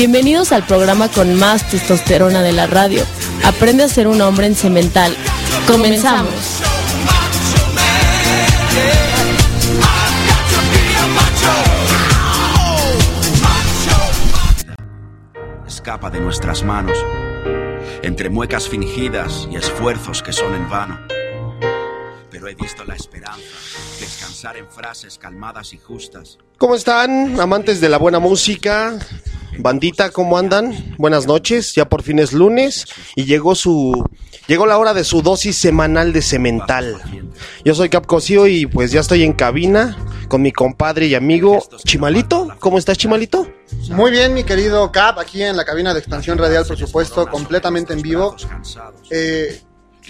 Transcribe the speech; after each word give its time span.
Bienvenidos 0.00 0.50
al 0.52 0.64
programa 0.64 1.08
con 1.08 1.38
más 1.38 1.68
testosterona 1.68 2.40
de 2.40 2.52
la 2.52 2.66
radio. 2.66 3.04
Aprende 3.44 3.82
a 3.82 3.88
ser 3.88 4.06
un 4.08 4.18
hombre 4.22 4.46
en 4.46 4.54
cemental. 4.54 5.14
Comenzamos. 5.66 6.32
Escapa 15.66 16.08
de 16.08 16.20
nuestras 16.20 16.64
manos, 16.64 16.96
entre 18.02 18.30
muecas 18.30 18.70
fingidas 18.70 19.46
y 19.52 19.56
esfuerzos 19.56 20.22
que 20.22 20.32
son 20.32 20.54
en 20.54 20.70
vano. 20.70 20.98
Pero 22.30 22.48
he 22.48 22.54
visto 22.54 22.86
la 22.86 22.94
esperanza, 22.94 23.42
en 24.44 24.70
frases 24.70 25.18
calmadas 25.18 25.74
y 25.74 25.78
justas. 25.78 26.38
¿Cómo 26.56 26.74
están, 26.74 27.38
amantes 27.38 27.80
de 27.80 27.90
la 27.90 27.98
buena 27.98 28.18
música? 28.18 28.98
Bandita, 29.58 30.10
¿cómo 30.10 30.38
andan? 30.38 30.94
Buenas 30.96 31.26
noches, 31.26 31.74
ya 31.74 31.86
por 31.88 32.02
fin 32.02 32.18
es 32.18 32.32
lunes 32.32 32.86
y 33.16 33.24
llegó 33.24 33.54
su 33.54 34.02
llegó 34.46 34.64
la 34.64 34.78
hora 34.78 34.94
de 34.94 35.04
su 35.04 35.20
dosis 35.20 35.56
semanal 35.56 36.14
de 36.14 36.22
cemental. 36.22 36.96
Yo 37.64 37.74
soy 37.74 37.90
Cap 37.90 38.06
Cosío 38.06 38.46
y 38.46 38.64
pues 38.64 38.92
ya 38.92 39.00
estoy 39.00 39.24
en 39.24 39.34
cabina 39.34 39.96
con 40.28 40.40
mi 40.40 40.52
compadre 40.52 41.06
y 41.06 41.14
amigo 41.14 41.62
Chimalito. 41.84 42.48
¿Cómo 42.60 42.78
estás, 42.78 42.96
Chimalito? 42.96 43.46
Muy 43.90 44.10
bien, 44.10 44.32
mi 44.32 44.44
querido 44.44 44.90
Cap, 44.90 45.18
aquí 45.18 45.42
en 45.42 45.56
la 45.56 45.66
cabina 45.66 45.92
de 45.92 46.00
expansión 46.00 46.38
radial, 46.38 46.64
por 46.64 46.78
supuesto, 46.78 47.26
completamente 47.26 47.92
en 47.92 48.00
vivo. 48.00 48.36
Eh, 49.10 49.60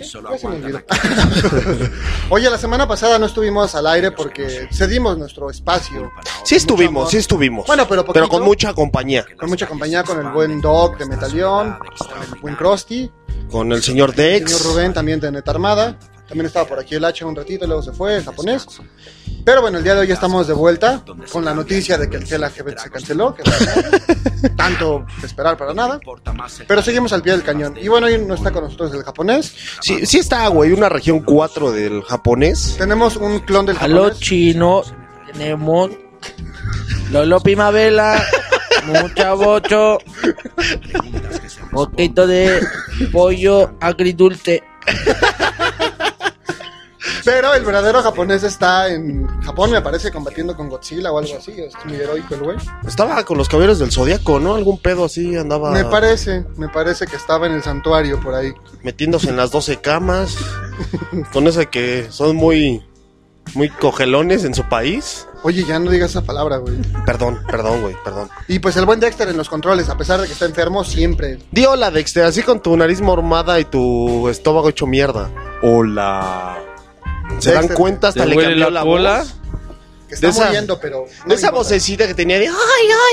¿qué? 0.00 0.20
Ya 0.32 0.38
se 0.38 0.48
me 0.48 0.56
olvidó. 0.56 0.80
Oye, 2.30 2.50
la 2.50 2.58
semana 2.58 2.86
pasada 2.86 3.18
no 3.18 3.26
estuvimos 3.26 3.74
al 3.74 3.86
aire 3.86 4.10
porque 4.10 4.68
cedimos 4.72 5.18
nuestro 5.18 5.50
espacio. 5.50 6.10
Sí 6.44 6.56
estuvimos, 6.56 7.10
sí 7.10 7.18
estuvimos. 7.18 7.66
Bueno, 7.66 7.86
pero 7.88 8.04
poquito. 8.04 8.28
con 8.28 8.42
mucha 8.42 8.74
compañía. 8.74 9.24
Con 9.38 9.48
mucha 9.48 9.66
compañía, 9.66 10.02
con 10.04 10.18
el 10.18 10.32
buen 10.32 10.60
Doc 10.60 10.98
de 10.98 11.06
Metalión, 11.06 11.78
con 11.78 12.22
el 12.34 12.40
buen 12.40 12.56
Krusty, 12.56 13.10
Con 13.50 13.72
el 13.72 13.82
señor 13.82 14.10
el 14.10 14.16
Dex. 14.16 14.50
señor 14.52 14.74
Rubén 14.74 14.92
también 14.92 15.20
de 15.20 15.30
Neta 15.32 15.50
Armada. 15.50 15.98
También 16.28 16.46
estaba 16.46 16.64
por 16.66 16.78
aquí 16.78 16.94
el 16.94 17.04
H 17.04 17.24
un 17.24 17.34
ratito, 17.34 17.66
luego 17.66 17.82
se 17.82 17.92
fue, 17.92 18.16
en 18.16 18.24
japonés. 18.24 18.64
Pero 19.44 19.62
bueno, 19.62 19.78
el 19.78 19.84
día 19.84 19.94
de 19.94 20.00
hoy 20.00 20.06
ya 20.06 20.14
estamos 20.14 20.46
de 20.46 20.54
vuelta 20.54 21.02
con 21.32 21.44
la 21.44 21.54
noticia 21.54 21.96
de 21.98 22.08
que 22.08 22.16
el 22.16 22.22
LGBT 22.24 22.78
se 22.78 22.90
canceló, 22.90 23.34
que 23.34 23.42
no 23.42 24.50
tanto 24.56 25.06
esperar 25.22 25.56
para 25.56 25.74
nada. 25.74 26.00
Pero 26.66 26.82
seguimos 26.82 27.12
al 27.12 27.22
pie 27.22 27.32
del 27.32 27.42
cañón. 27.42 27.76
Y 27.80 27.88
bueno, 27.88 28.06
hoy 28.06 28.18
no 28.18 28.34
está 28.34 28.50
con 28.50 28.64
nosotros 28.64 28.92
el 28.94 29.02
japonés. 29.02 29.54
Sí, 29.80 30.06
sí 30.06 30.18
está, 30.18 30.46
güey, 30.48 30.72
una 30.72 30.88
región 30.88 31.20
4 31.20 31.72
del 31.72 32.02
japonés. 32.02 32.76
Tenemos 32.78 33.16
un 33.16 33.40
clon 33.40 33.66
del 33.66 33.76
Aló 33.78 34.04
japonés. 34.04 34.20
chino, 34.20 34.82
tenemos 35.32 35.90
Lolo 37.10 37.40
Primavera, 37.40 38.24
mucha 38.86 39.32
bocho, 39.34 39.98
poquito 41.70 42.26
de 42.26 42.60
pollo 43.12 43.72
agridulce. 43.80 44.62
Pero 47.24 47.54
el 47.54 47.64
verdadero 47.64 48.02
japonés 48.02 48.42
está 48.42 48.88
en 48.88 49.26
Japón, 49.42 49.70
me 49.70 49.82
parece, 49.82 50.10
combatiendo 50.10 50.56
con 50.56 50.68
Godzilla 50.68 51.12
o 51.12 51.18
algo 51.18 51.36
así. 51.36 51.52
Es 51.52 51.72
muy 51.84 51.96
heroico 51.96 52.34
el 52.34 52.42
güey. 52.42 52.56
Estaba 52.86 53.22
con 53.24 53.38
los 53.38 53.48
caballeros 53.48 53.78
del 53.78 53.92
Zodíaco, 53.92 54.40
¿no? 54.40 54.54
Algún 54.54 54.78
pedo 54.78 55.04
así 55.04 55.36
andaba 55.36 55.70
Me 55.72 55.84
parece, 55.84 56.44
me 56.56 56.68
parece 56.68 57.06
que 57.06 57.16
estaba 57.16 57.46
en 57.46 57.52
el 57.54 57.62
santuario 57.62 58.20
por 58.20 58.34
ahí. 58.34 58.52
metiéndose 58.82 59.28
en 59.28 59.36
las 59.36 59.50
12 59.50 59.80
camas. 59.80 60.36
con 61.32 61.44
de 61.44 61.66
que 61.66 62.06
son 62.10 62.36
muy 62.36 62.82
muy 63.54 63.68
cogelones 63.68 64.44
en 64.44 64.54
su 64.54 64.68
país. 64.68 65.26
Oye, 65.42 65.64
ya 65.64 65.78
no 65.78 65.90
digas 65.90 66.10
esa 66.10 66.22
palabra, 66.22 66.58
güey. 66.58 66.76
Perdón, 67.04 67.40
perdón, 67.50 67.80
güey, 67.80 67.96
perdón. 68.04 68.28
Y 68.46 68.58
pues 68.58 68.76
el 68.76 68.86
buen 68.86 69.00
Dexter 69.00 69.28
en 69.28 69.36
los 69.36 69.48
controles, 69.48 69.88
a 69.88 69.96
pesar 69.96 70.20
de 70.20 70.26
que 70.26 70.32
está 70.32 70.44
enfermo, 70.44 70.84
siempre. 70.84 71.38
Di 71.50 71.64
hola, 71.64 71.90
Dexter, 71.90 72.24
así 72.24 72.42
con 72.42 72.60
tu 72.60 72.76
nariz 72.76 73.00
mormada 73.00 73.58
y 73.58 73.64
tu 73.64 74.28
estómago 74.28 74.68
hecho 74.68 74.86
mierda. 74.86 75.30
Hola. 75.62 76.58
¿Se 77.38 77.52
dan 77.52 77.62
Dexter, 77.62 77.76
cuenta 77.76 78.08
hasta 78.08 78.24
¿te 78.24 78.28
le 78.28 78.36
cambió 78.36 78.56
la 78.56 78.70
la 78.70 78.82
cola? 78.82 79.18
voz? 79.20 79.34
Que 80.08 80.14
está 80.14 80.26
De 80.26 80.30
esa- 80.32 80.44
muriendo, 80.46 80.80
pero. 80.80 81.06
no 81.22 81.28
De 81.28 81.34
esa 81.34 81.46
importa. 81.48 81.50
vocecita 81.68 82.06
que 82.06 82.14
tenía 82.14 82.38
de 82.38 82.48
ay, 82.48 82.54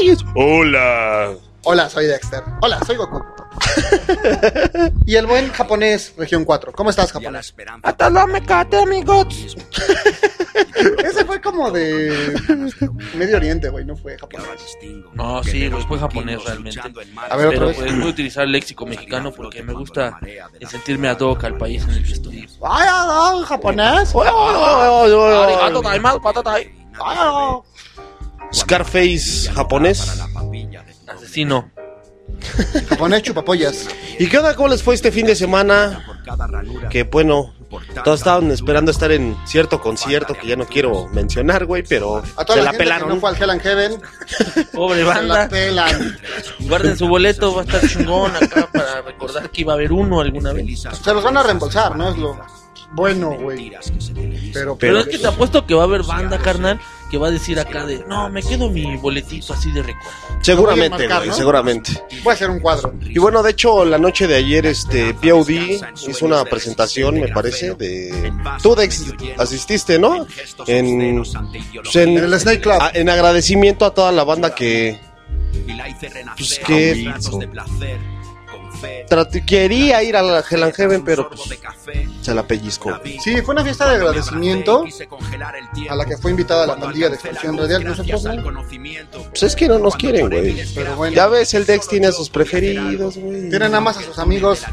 ay, 0.01 0.09
es, 0.09 0.19
hola. 0.35 1.33
Hola, 1.63 1.89
soy 1.89 2.05
Dexter. 2.07 2.43
Hola, 2.61 2.79
soy 2.85 2.95
Goku. 2.95 3.23
y 5.05 5.15
el 5.15 5.25
buen 5.25 5.51
japonés, 5.51 6.13
región 6.17 6.45
4. 6.45 6.71
¿Cómo 6.73 6.89
estás, 6.89 7.11
japonés? 7.11 7.47
esperanza 7.47 7.87
Hasta 7.87 8.09
luego, 8.09 8.27
me 8.27 8.43
cate, 8.43 8.77
amigos. 8.77 9.55
Ese 11.03 11.25
fue 11.25 11.41
como 11.41 11.71
de 11.71 12.35
Medio 13.15 13.37
Oriente, 13.37 13.69
güey, 13.69 13.85
no 13.85 13.95
fue 13.95 14.17
japonés. 14.17 14.47
No, 15.13 15.43
sí, 15.43 15.67
güey, 15.69 15.83
fue 15.83 15.99
japonés 15.99 16.43
realmente. 16.43 16.81
A 17.29 17.35
ver, 17.35 17.47
otra 17.47 17.59
Pero 17.59 17.73
pues 17.73 17.95
voy 17.97 18.07
a 18.07 18.09
utilizar 18.09 18.43
el 18.43 18.51
léxico 18.51 18.85
mexicano 18.85 19.31
porque 19.31 19.63
me 19.63 19.73
gusta 19.73 20.19
sentirme 20.67 21.09
ad 21.09 21.19
hoc 21.19 21.43
al 21.43 21.57
país 21.57 21.83
en 21.83 21.91
el 21.91 22.05
que 22.05 22.13
estoy. 22.13 22.47
¡Ay, 22.61 22.87
ay, 22.89 23.07
ay, 23.09 23.43
japonés! 23.45 24.13
Scarface 28.53 29.51
japonés. 29.53 30.23
Asesino. 31.07 31.71
Japonés 32.89 33.23
chupapollas. 33.23 33.87
¿Y 34.19 34.27
qué 34.27 34.37
onda? 34.37 34.55
¿Cómo 34.55 34.69
les 34.69 34.83
fue 34.83 34.95
este 34.95 35.11
fin 35.11 35.25
de 35.25 35.35
semana? 35.35 36.03
Que 36.89 37.03
bueno, 37.03 37.53
todos 38.03 38.19
estaban 38.19 38.51
esperando 38.51 38.91
estar 38.91 39.11
en 39.11 39.35
cierto 39.45 39.79
concierto 39.81 40.33
que 40.33 40.47
ya 40.47 40.55
no 40.55 40.65
quiero 40.65 41.07
mencionar, 41.07 41.65
güey, 41.65 41.83
pero 41.87 42.21
A 42.35 42.45
toda 42.45 42.57
se 42.59 42.63
la, 42.63 42.63
la 42.65 42.71
gente 42.71 42.83
pelaron. 42.83 43.07
que 43.09 43.15
no 43.15 43.21
fue 43.21 43.29
al 43.29 43.35
Hell 43.41 43.49
and 43.49 43.61
Heaven, 43.61 44.01
Pobre 44.73 44.99
se 44.99 45.05
la 45.05 45.13
banda. 45.13 45.49
pelan. 45.49 46.17
Guarden 46.59 46.97
su 46.97 47.07
boleto, 47.07 47.53
va 47.55 47.61
a 47.61 47.65
estar 47.65 47.87
chingón 47.87 48.35
acá 48.35 48.69
para 48.71 49.01
recordar 49.01 49.49
que 49.49 49.61
iba 49.61 49.73
a 49.73 49.75
haber 49.75 49.91
uno 49.91 50.21
alguna 50.21 50.53
vez. 50.53 50.81
Se 50.81 51.13
los 51.13 51.23
van 51.23 51.37
a 51.37 51.43
reembolsar, 51.43 51.95
¿no? 51.95 52.09
Es 52.09 52.17
lo 52.17 52.37
bueno, 52.91 53.31
güey. 53.41 53.71
Pero, 54.53 54.77
Pero 54.77 54.99
es 54.99 55.07
que 55.07 55.17
te 55.17 55.27
apuesto 55.27 55.65
que 55.65 55.73
va 55.73 55.81
a 55.81 55.85
haber 55.85 56.03
banda, 56.03 56.37
carnal, 56.39 56.79
que 57.09 57.17
va 57.17 57.27
a 57.27 57.31
decir 57.31 57.59
acá 57.59 57.85
de, 57.85 58.03
no, 58.07 58.29
me 58.29 58.41
quedo 58.43 58.69
mi 58.69 58.97
boletito 58.97 59.53
así 59.53 59.71
de 59.71 59.81
recuerdo. 59.83 60.09
Seguramente, 60.41 60.97
marcar, 60.99 61.17
güey, 61.19 61.29
¿no? 61.29 61.35
seguramente. 61.35 62.03
Voy 62.23 62.31
a 62.31 62.33
hacer 62.33 62.49
un 62.49 62.59
cuadro. 62.59 62.93
Y 63.01 63.17
bueno, 63.19 63.41
de 63.43 63.51
hecho, 63.51 63.85
la 63.85 63.97
noche 63.97 64.27
de 64.27 64.35
ayer, 64.35 64.65
este, 64.65 65.13
POD 65.13 65.49
hizo 66.07 66.25
una 66.25 66.43
presentación, 66.45 67.19
me 67.19 67.27
parece, 67.29 67.75
de... 67.75 68.31
Tú, 68.61 68.75
Dex, 68.75 69.05
asististe, 69.37 69.97
¿no? 69.99 70.27
En... 70.67 71.17
pues, 71.17 71.95
en, 71.95 72.17
En 72.17 72.17
el 72.23 72.39
Snake 72.39 72.61
Club. 72.61 72.75
a- 72.79 72.91
en 72.93 73.09
agradecimiento 73.09 73.85
a 73.85 73.93
toda 73.93 74.11
la 74.11 74.23
banda 74.23 74.53
que 74.53 74.99
Pues 76.37 76.59
que- 76.59 77.11
quería 79.45 80.03
ir 80.03 80.15
a 80.15 80.21
la 80.21 80.43
Hell 80.49 80.63
and 80.63 80.73
Heaven, 80.73 81.03
pero 81.03 81.29
pues, 81.29 81.41
se 82.21 82.33
la 82.33 82.43
pellizcó. 82.43 82.99
Sí, 83.23 83.41
fue 83.41 83.53
una 83.53 83.63
fiesta 83.63 83.89
de 83.89 83.95
agradecimiento 83.95 84.85
a 85.89 85.95
la 85.95 86.05
que 86.05 86.17
fue 86.17 86.31
invitada 86.31 86.67
la 86.67 86.75
pandilla 86.75 87.09
de 87.09 87.15
expansión 87.15 87.57
radial. 87.57 87.83
Nosotros 87.83 88.23
no. 88.23 88.63
Pues 89.29 89.43
es 89.43 89.55
que 89.55 89.67
no 89.67 89.79
nos 89.79 89.95
quieren, 89.95 90.29
güey. 90.29 90.63
Pero 90.73 90.95
bueno. 90.95 91.15
Ya 91.15 91.27
ves, 91.27 91.53
el 91.53 91.65
Dex 91.65 91.87
tiene 91.87 92.07
a 92.07 92.11
sus 92.11 92.29
preferidos, 92.29 93.17
güey. 93.17 93.49
Tienen 93.49 93.71
nada 93.71 93.81
más 93.81 93.97
a 93.97 94.01
sus 94.01 94.19
amigos, 94.19 94.63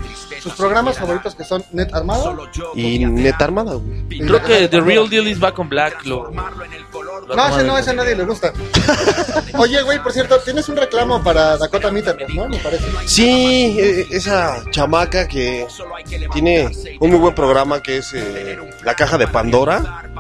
sus 0.41 0.53
programas 0.55 0.99
favoritos 0.99 1.35
que 1.35 1.45
son 1.45 1.65
Net 1.73 1.93
Armada. 1.93 2.37
Y 2.75 3.05
neta 3.05 3.45
armada, 3.45 3.75
güey. 3.75 4.19
Creo 4.21 4.43
que 4.43 4.69
The 4.69 4.81
Real 4.81 5.09
Deal 5.09 5.29
is 5.29 5.39
Back 5.39 5.59
on 5.59 5.69
Black. 5.69 6.05
Lo, 6.05 6.31
No, 7.35 7.49
ese 7.49 7.65
no, 7.65 7.79
ese 7.79 7.91
a 7.91 7.95
nadie 7.95 8.15
le 8.15 8.25
gusta. 8.25 8.53
Oye, 9.59 9.83
güey, 9.83 10.03
por 10.03 10.13
cierto, 10.13 10.39
tienes 10.41 10.69
un 10.69 10.77
reclamo 10.77 11.23
para 11.23 11.57
Dakota 11.57 11.91
Mitterrand, 11.91 12.35
¿no? 12.35 12.49
Me 12.49 12.59
parece. 12.59 12.85
Sí, 13.07 13.77
eh, 13.79 14.07
esa 14.11 14.65
chamaca 14.71 15.29
que 15.29 15.67
tiene 16.33 16.71
un 17.01 17.11
muy 17.11 17.19
buen 17.19 17.35
programa 17.35 17.83
que 17.83 17.99
es 17.99 18.13
eh, 18.15 18.59
La 18.83 18.95
Caja 18.95 19.19
de 19.19 19.29
Pandora. 19.29 20.11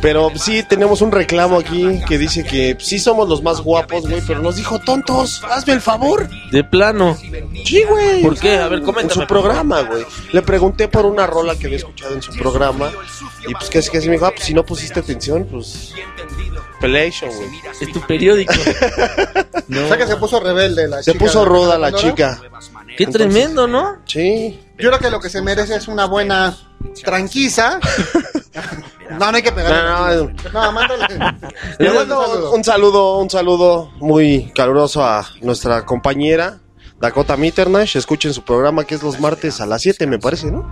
Pero 0.00 0.30
sí, 0.36 0.62
tenemos 0.68 1.00
un 1.02 1.12
reclamo 1.12 1.58
aquí 1.58 2.00
que 2.06 2.18
dice 2.18 2.44
que 2.44 2.76
sí 2.80 2.98
somos 2.98 3.28
los 3.28 3.42
más 3.42 3.60
guapos, 3.60 4.08
güey, 4.08 4.20
pero 4.26 4.40
nos 4.40 4.56
dijo 4.56 4.78
tontos, 4.78 5.42
hazme 5.50 5.72
el 5.74 5.80
favor. 5.80 6.28
de 6.50 6.64
plano. 6.64 7.16
Sí, 7.64 7.82
güey. 7.88 8.22
¿Por 8.22 8.38
qué? 8.38 8.58
A 8.58 8.68
ver, 8.68 8.80
En 8.80 8.84
coméntame, 8.84 9.14
su 9.14 9.20
por 9.20 9.28
programa, 9.28 9.82
güey. 9.82 10.04
Le 10.32 10.42
pregunté 10.42 10.88
por 10.88 11.06
una 11.06 11.26
rola 11.26 11.56
que 11.56 11.66
había 11.66 11.78
escuchado 11.78 12.14
en 12.14 12.22
su 12.22 12.32
programa. 12.32 12.90
Y 13.48 13.52
pues 13.54 13.70
que 13.70 13.78
así 13.78 13.90
que 13.90 13.98
así 13.98 14.08
me 14.08 14.14
dijo, 14.14 14.26
ah, 14.26 14.32
pues 14.34 14.44
si 14.46 14.54
no 14.54 14.64
pusiste 14.64 15.00
atención, 15.00 15.46
pues. 15.50 15.92
Pelation, 16.80 17.30
güey. 17.34 17.48
Es 17.80 17.92
tu 17.92 18.00
periódico. 18.00 18.52
No. 19.66 19.86
O 19.86 19.88
sea 19.88 19.96
que 19.96 20.06
se 20.06 20.16
puso 20.16 20.40
rebelde 20.40 20.86
la 20.86 21.02
Se 21.02 21.12
chica 21.12 21.24
puso 21.24 21.42
ruda 21.46 21.78
la 21.78 21.90
chica. 21.90 22.38
Qué 22.96 23.06
tremendo, 23.06 23.66
¿no? 23.66 23.98
Sí. 24.06 24.60
Yo 24.78 24.88
creo 24.90 24.98
que 24.98 25.10
lo 25.10 25.20
que 25.20 25.28
se 25.28 25.40
merece 25.42 25.76
es 25.76 25.88
una 25.88 26.06
buena 26.06 26.56
tranquiza. 27.04 27.78
No, 29.10 29.30
no 29.30 29.36
hay 29.36 29.42
que 29.42 29.52
pegarle. 29.52 30.16
No, 30.16 30.50
no, 30.52 30.52
No, 30.52 30.72
mándale. 30.72 31.06
Le 31.78 31.90
Un 31.90 31.96
mando 31.96 32.26
saludo. 32.26 32.52
un 32.54 32.64
saludo, 32.64 33.18
un 33.18 33.30
saludo 33.30 33.90
muy 34.00 34.50
caluroso 34.54 35.04
a 35.04 35.28
nuestra 35.42 35.84
compañera 35.84 36.60
Dakota 37.00 37.36
Mitternash. 37.36 37.96
Escuchen 37.96 38.32
su 38.32 38.42
programa 38.42 38.84
que 38.84 38.94
es 38.94 39.02
los 39.02 39.20
martes 39.20 39.60
a 39.60 39.66
las 39.66 39.82
7, 39.82 40.06
me 40.06 40.18
parece, 40.18 40.50
¿no? 40.50 40.64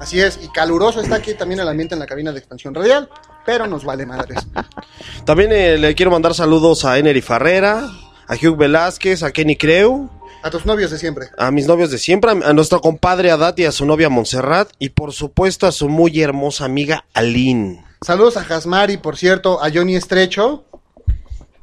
Así 0.00 0.20
es, 0.20 0.40
y 0.42 0.48
caluroso 0.48 1.00
está 1.00 1.14
aquí 1.16 1.34
también 1.34 1.60
el 1.60 1.68
ambiente 1.68 1.94
en 1.94 2.00
la 2.00 2.06
cabina 2.06 2.32
de 2.32 2.38
expansión 2.40 2.74
radial, 2.74 3.08
pero 3.46 3.66
nos 3.68 3.84
vale 3.84 4.04
madres. 4.04 4.46
También 5.24 5.52
eh, 5.52 5.78
le 5.78 5.94
quiero 5.94 6.10
mandar 6.10 6.34
saludos 6.34 6.84
a 6.84 6.98
Enery 6.98 7.22
Farrera, 7.22 7.88
a 8.26 8.34
Hugh 8.34 8.56
Velázquez, 8.56 9.22
a 9.22 9.30
Kenny 9.30 9.56
Creu, 9.56 10.10
A 10.46 10.50
tus 10.50 10.64
novios 10.64 10.92
de 10.92 10.98
siempre. 10.98 11.26
a 11.36 11.50
mis 11.50 11.66
novios 11.66 11.90
de 11.90 11.98
siempre, 11.98 12.30
a, 12.30 12.52
nuestro 12.52 12.80
compadre 12.80 13.32
Adat 13.32 13.58
y 13.58 13.64
a 13.64 13.72
su 13.72 13.84
novia 13.84 14.08
Montserrat, 14.08 14.70
y 14.78 14.90
por 14.90 15.12
supuesto 15.12 15.66
a 15.66 15.72
su 15.72 15.88
muy 15.88 16.22
hermosa 16.22 16.66
amiga 16.66 17.04
Aline. 17.14 17.84
Saludos 18.00 18.36
a 18.36 18.44
Jasmari, 18.44 18.96
por 18.96 19.16
cierto, 19.16 19.60
a 19.60 19.72
Johnny 19.74 19.96
Estrecho. 19.96 20.62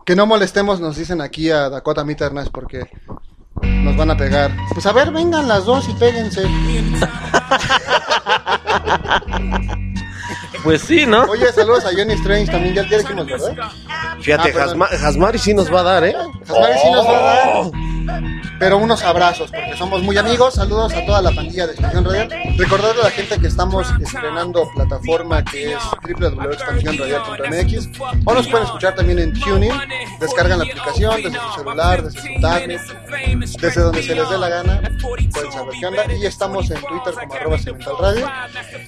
Que 0.05 0.17
no 0.17 0.25
molestemos, 0.25 0.81
nos 0.81 0.97
dicen 0.97 1.21
aquí 1.21 1.49
a 1.49 1.69
Dakota 1.69 2.03
Mitternas 2.03 2.49
porque 2.49 2.89
nos 3.61 3.95
van 3.95 4.11
a 4.11 4.17
pegar. 4.17 4.53
Pues 4.73 4.85
a 4.85 4.91
ver, 4.91 5.11
vengan 5.11 5.47
las 5.47 5.63
dos 5.63 5.87
y 5.87 5.93
péguense. 5.93 6.43
Pues 10.63 10.81
sí, 10.81 11.05
¿no? 11.05 11.23
Oye, 11.23 11.51
saludos 11.51 11.85
a 11.85 11.89
Johnny 11.89 12.13
Strange 12.13 12.51
también, 12.51 12.73
ya, 12.75 12.87
ya 12.89 12.97
dijimos, 12.99 13.25
¿verdad? 13.25 13.71
Fíjate, 14.21 14.53
Ah, 14.57 15.37
sí 15.37 15.53
nos 15.53 15.73
va 15.73 15.79
a 15.81 15.83
dar, 15.83 16.03
¿eh? 16.05 16.15
Jasmari 16.47 16.79
sí 16.81 16.91
nos 16.91 17.05
va 17.05 17.17
a 17.19 17.23
dar. 17.23 17.71
Pero 18.59 18.77
unos 18.77 19.03
abrazos, 19.03 19.51
porque 19.51 19.75
somos 19.77 20.01
muy 20.03 20.17
amigos. 20.17 20.53
Saludos 20.53 20.93
a 20.93 21.05
toda 21.05 21.21
la 21.21 21.31
pandilla 21.31 21.67
de 21.67 21.73
Expansión 21.73 22.05
Radial. 22.05 22.29
Recordarle 22.57 23.01
a 23.01 23.05
la 23.05 23.11
gente 23.11 23.37
que 23.39 23.47
estamos 23.47 23.87
estrenando 23.99 24.69
plataforma 24.73 25.43
que 25.43 25.73
es 25.73 25.79
www.expansionradial.mx 26.07 27.89
o 28.25 28.33
nos 28.33 28.47
pueden 28.47 28.65
escuchar 28.65 28.95
también 28.95 29.19
en 29.19 29.33
TuneIn. 29.33 29.73
Descargan 30.19 30.59
la 30.59 30.65
aplicación 30.65 31.21
desde 31.23 31.39
su 31.39 31.53
celular, 31.59 32.03
desde 32.03 32.21
su 32.21 32.41
tablet, 32.41 32.81
desde 33.61 33.81
donde 33.81 34.03
se 34.03 34.15
les 34.15 34.29
dé 34.29 34.37
la 34.37 34.49
gana. 34.49 34.81
Pueden 35.01 35.51
saber 35.51 35.73
qué 35.79 35.85
onda. 35.85 36.13
Y 36.13 36.25
estamos 36.25 36.69
en 36.69 36.81
Twitter 36.81 37.13
como 37.13 37.33
arroba 37.33 37.57
Cemental 37.57 37.95
Radio. 37.99 38.31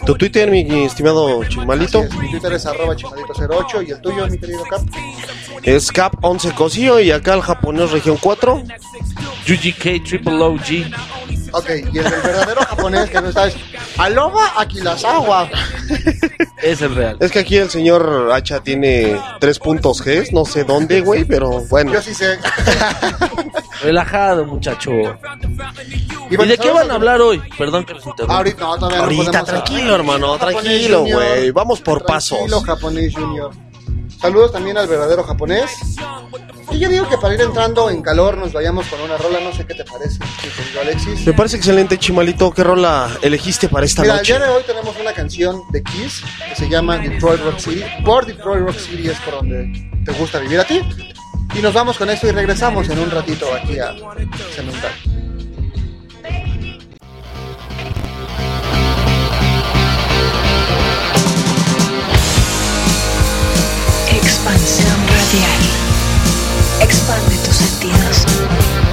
Tu 0.06 0.16
Twitter, 0.16 0.52
mi 0.52 0.86
estimado 0.86 1.44
Chimalito, 1.46 2.04
es, 2.04 2.16
mi 2.16 2.32
Twitter 2.32 2.54
es 2.54 2.66
arroba 2.66 2.96
chimadito08 2.96 3.88
y 3.88 3.92
el 3.92 4.02
tuyo, 4.02 4.28
mi 4.28 4.38
querido 4.38 4.64
Cap. 4.64 4.82
es 5.64 5.92
Cap11 5.92 6.54
Cosío 6.54 7.00
y 7.00 7.12
acá 7.12 7.34
el 7.34 7.42
japonés 7.42 7.92
región 7.92 8.18
4. 8.22 8.64
UGK 9.48 10.04
Triple 10.04 10.34
OG. 10.34 10.92
Ok, 11.52 11.70
y 11.70 11.98
el 11.98 12.04
del 12.04 12.22
verdadero 12.22 12.62
japonés 12.62 13.10
que 13.10 13.22
no 13.22 13.30
está 13.30 13.48
es 13.48 13.56
Aloha 13.98 14.60
Akilasawa. 14.60 15.50
Es 16.66 16.82
el 16.82 16.96
real. 16.96 17.18
Es 17.20 17.32
que 17.32 17.40
aquí 17.40 17.58
el 17.58 17.70
señor 17.70 18.32
Hacha 18.34 18.60
tiene 18.62 19.20
tres 19.40 19.60
puntos 19.60 20.04
G, 20.04 20.32
no 20.32 20.46
sé 20.46 20.64
dónde, 20.64 21.02
güey, 21.02 21.24
pero 21.24 21.62
bueno. 21.70 21.94
Yo 21.94 22.02
sí 22.02 22.14
sé. 22.16 22.40
Relajado, 23.84 24.46
muchacho. 24.46 24.92
¿Y, 24.92 26.36
de 26.38 26.58
qué 26.58 26.72
van 26.72 26.90
a 26.90 26.96
hablar 26.96 27.22
hoy? 27.22 27.40
Perdón 27.56 27.86
que 27.86 27.94
los 27.94 28.06
interrumpa. 28.06 28.38
Ahorita, 28.38 28.60
no, 28.62 28.76
todavía 28.78 28.98
no 28.98 29.04
Ahorita, 29.04 29.24
podemos 29.26 29.48
tranquilo, 29.50 29.80
hablar. 29.82 30.00
hermano, 30.00 30.38
tranquilo, 30.40 31.02
güey. 31.06 31.52
Vamos 31.52 31.82
por 31.82 32.02
Tranquilo, 32.04 32.48
pasos. 32.50 32.66
japonés 32.66 33.14
junior. 33.14 33.52
Saludos 34.25 34.54
también 34.54 34.75
al 34.75 34.88
verdadero 34.88 35.24
japonés. 35.24 35.69
Y 36.72 36.80
yo 36.80 36.89
digo 36.89 37.07
que 37.07 37.16
para 37.16 37.36
ir 37.36 37.42
entrando 37.42 37.92
en 37.92 38.01
calor 38.01 38.36
nos 38.39 38.54
vayamos 38.54 38.88
con 38.88 39.00
una 39.01 39.18
rola, 39.18 39.39
no 39.39 39.54
sé 39.54 39.68
qué 39.68 39.75
te 39.75 39.83
parece, 39.86 40.18
Alexis. 40.81 41.27
Me 41.27 41.33
parece 41.33 41.57
excelente, 41.57 42.00
Chimalito. 42.00 42.50
¿Qué 42.51 42.63
rola 42.63 43.07
elegiste 43.22 43.69
para 43.69 43.86
esta 43.86 44.01
Mira, 44.01 44.16
el 44.16 44.19
noche? 44.22 44.36
día 44.36 44.48
de 44.48 44.51
hoy 44.51 44.63
tenemos 44.66 44.95
una 45.00 45.13
canción 45.13 45.62
de 45.69 45.83
Kiss 45.83 46.24
que 46.50 46.56
se 46.56 46.68
llama 46.68 46.98
Detroit 46.98 47.39
Rock 47.44 47.60
City. 47.60 47.83
Por 48.04 48.25
Detroit 48.25 48.66
Rock 48.66 48.80
City 48.80 49.10
es 49.10 49.19
por 49.19 49.36
donde 49.36 49.92
te 50.04 50.12
gusta 50.13 50.39
vivir 50.39 50.60
a 50.60 50.63
ti. 50.63 50.81
Y 51.54 51.62
nos 51.62 51.75
vamos 51.75 51.95
con 51.95 52.10
esto 52.10 52.25
y 52.28 52.31
regresamos 52.31 52.89
en 52.89 52.98
un 52.98 53.12
ratito 53.12 53.45
aquí 53.54 53.78
a 53.78 53.94
Cemental. 54.56 54.92
Expansión 64.45 65.07
radial. 65.07 65.62
Expande 66.80 67.36
tus 67.39 67.56
sentidos. 67.56 68.85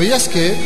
¿Sabías 0.00 0.30
que? 0.30 0.56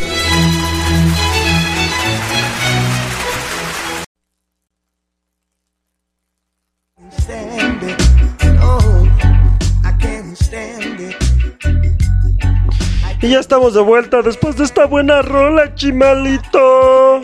Y 13.20 13.28
ya 13.28 13.40
estamos 13.40 13.74
de 13.74 13.80
vuelta 13.80 14.22
después 14.22 14.56
de 14.56 14.62
esta 14.62 14.86
buena 14.86 15.20
rola, 15.22 15.74
chimalito. 15.74 17.22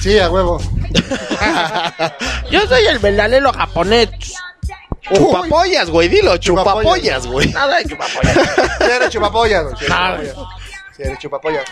Sí, 0.00 0.20
a 0.20 0.30
huevo. 0.30 0.60
Yo 2.52 2.60
soy 2.68 2.86
el 2.86 3.00
verdadero 3.00 3.52
japonés. 3.52 4.08
Chupapollas, 5.12 5.90
güey, 5.90 6.08
dilo, 6.08 6.36
chupapollas, 6.36 7.26
güey. 7.26 7.48
Nada 7.48 7.78
de 7.78 7.86
chupapollas. 7.86 8.80
Eres 8.80 9.10
chupapollas, 9.10 9.64
güey. 9.64 9.76
Sí, 9.78 10.32
Ah, 11.04 11.16
chupapollas. 11.18 11.64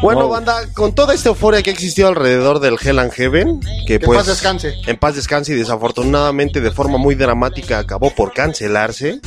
Bueno, 0.00 0.28
banda, 0.28 0.54
con 0.74 0.94
toda 0.94 1.14
esta 1.14 1.28
euforia 1.30 1.62
que 1.62 1.70
ha 1.70 1.72
existido 1.72 2.08
alrededor 2.08 2.60
del 2.60 2.76
Hell 2.82 2.98
and 2.98 3.12
Heaven, 3.12 3.60
que, 3.86 3.98
Que 3.98 4.00
pues 4.06 4.18
paz 4.18 4.26
descanse. 4.26 4.74
en 4.86 4.96
paz 4.96 5.16
descanse 5.16 5.52
y 5.52 5.56
desafortunadamente 5.56 6.60
de 6.60 6.70
forma 6.70 6.98
muy 6.98 7.14
dramática 7.14 7.78
acabó 7.78 8.10
por 8.14 8.32
cancelarse, 8.32 9.20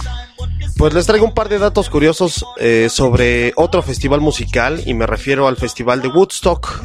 pues 0.78 0.94
les 0.94 1.06
traigo 1.06 1.26
un 1.26 1.34
par 1.34 1.50
de 1.50 1.60
datos 1.60 1.90
curiosos 1.90 2.46
eh, 2.58 2.88
sobre 2.90 3.54
otro 3.56 3.82
festival 3.82 4.22
musical 4.22 4.82
y 4.86 4.94
me 4.94 5.06
refiero 5.06 5.48
al 5.48 5.58
festival 5.58 6.02
de 6.02 6.08
Woodstock, 6.10 6.82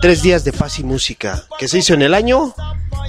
tres 0.00 0.22
días 0.22 0.44
de 0.44 0.52
paz 0.52 0.78
y 0.78 0.84
música, 0.84 1.44
que 1.58 1.68
se 1.68 1.78
hizo 1.78 1.94
en 1.94 2.02
el 2.02 2.14
año 2.14 2.54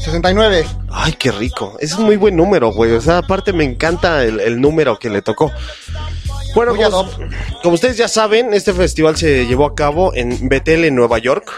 69. 0.04 0.66
Ay, 0.92 1.14
qué 1.14 1.32
rico. 1.32 1.76
Ese 1.80 1.94
es 1.96 2.00
muy 2.00 2.16
buen 2.16 2.36
número, 2.36 2.72
güey. 2.72 2.92
O 2.94 3.02
sea, 3.02 3.18
aparte 3.20 3.54
me 3.54 3.64
encanta 3.66 4.24
el, 4.24 4.40
el 4.40 4.62
número 4.62 4.98
que 4.98 5.10
le 5.10 5.22
tocó. 5.22 5.52
Bueno, 6.56 6.74
ad 6.74 7.08
como, 7.62 7.76
ustedes 7.76 7.98
ya 7.98 8.08
saben, 8.08 8.54
este 8.54 8.74
festival 8.74 9.18
se 9.18 9.46
llevó 9.46 9.66
a 9.66 9.76
cabo 9.76 10.14
en 10.16 10.50
Bethel, 10.50 10.86
en 10.86 10.96
Nueva 10.96 11.20
York. 11.20 11.52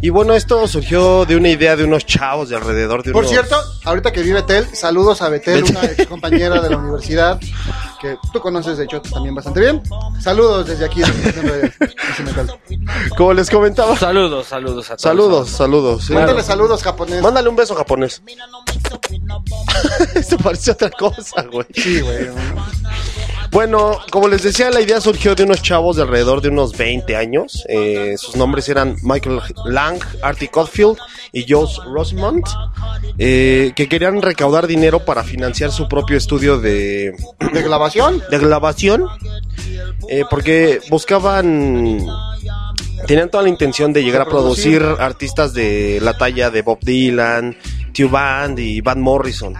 Y 0.00 0.10
bueno, 0.10 0.34
esto 0.34 0.68
surgió 0.68 1.24
de 1.24 1.34
una 1.34 1.48
idea 1.48 1.74
de 1.74 1.82
unos 1.82 2.06
chavos 2.06 2.48
de 2.48 2.56
alrededor 2.56 3.02
de 3.02 3.10
Por 3.10 3.22
unos... 3.22 3.32
cierto, 3.32 3.56
ahorita 3.84 4.12
que 4.12 4.22
vi 4.22 4.30
Betel, 4.30 4.64
saludos 4.72 5.22
a 5.22 5.28
Betel, 5.28 5.64
una 5.64 5.84
ex 5.84 6.06
compañera 6.06 6.60
de 6.60 6.70
la 6.70 6.76
universidad 6.76 7.40
que 8.00 8.16
tú 8.32 8.40
conoces 8.40 8.78
de 8.78 8.84
hecho 8.84 9.02
también 9.02 9.34
bastante 9.34 9.60
bien. 9.60 9.82
Saludos 10.20 10.66
desde 10.66 10.84
aquí. 10.84 11.00
desde. 11.00 11.72
Como 13.16 13.32
les 13.32 13.50
comentaba. 13.50 13.96
Saludos, 13.96 14.46
saludos 14.46 14.86
a 14.86 14.96
todos. 14.96 15.02
Saludos, 15.02 15.48
saludos. 15.48 16.04
sí. 16.04 16.12
Mándale 16.12 16.42
saludos 16.42 16.82
japonés. 16.82 17.20
Mándale 17.20 17.48
un 17.48 17.56
beso 17.56 17.74
japonés. 17.74 18.22
Esto 20.14 20.38
parece 20.38 20.70
otra 20.70 20.90
cosa, 20.90 21.42
güey. 21.50 21.66
Sí, 21.74 22.00
güey. 22.00 22.28
Bueno, 23.50 23.98
como 24.10 24.28
les 24.28 24.42
decía, 24.42 24.70
la 24.70 24.80
idea 24.80 25.00
surgió 25.00 25.34
de 25.34 25.44
unos 25.44 25.62
chavos 25.62 25.96
de 25.96 26.02
alrededor 26.02 26.40
de 26.40 26.48
unos 26.48 26.76
20 26.76 27.16
años. 27.16 27.64
Eh, 27.68 28.14
sus 28.18 28.36
nombres 28.36 28.68
eran 28.68 28.96
Michael 29.02 29.40
Lang, 29.64 29.98
Artie 30.22 30.48
Cotfield 30.48 30.96
y 31.32 31.50
Josh 31.50 31.78
Rosemont, 31.84 32.46
eh, 33.18 33.72
que 33.74 33.88
querían 33.88 34.20
recaudar 34.22 34.66
dinero 34.66 35.04
para 35.04 35.24
financiar 35.24 35.72
su 35.72 35.88
propio 35.88 36.16
estudio 36.16 36.58
de, 36.60 37.14
¿De 37.52 37.62
grabación? 37.62 38.22
de 38.30 38.38
grabación, 38.38 39.06
eh, 40.08 40.24
porque 40.28 40.80
buscaban, 40.90 42.06
tenían 43.06 43.30
toda 43.30 43.42
la 43.44 43.48
intención 43.48 43.92
de 43.92 44.04
llegar 44.04 44.22
a 44.22 44.28
producir 44.28 44.82
artistas 44.82 45.54
de 45.54 46.00
la 46.02 46.16
talla 46.16 46.50
de 46.50 46.62
Bob 46.62 46.80
Dylan, 46.82 47.56
Tube 47.92 48.10
Band 48.10 48.58
y 48.58 48.80
Van 48.82 49.00
Morrison. 49.00 49.54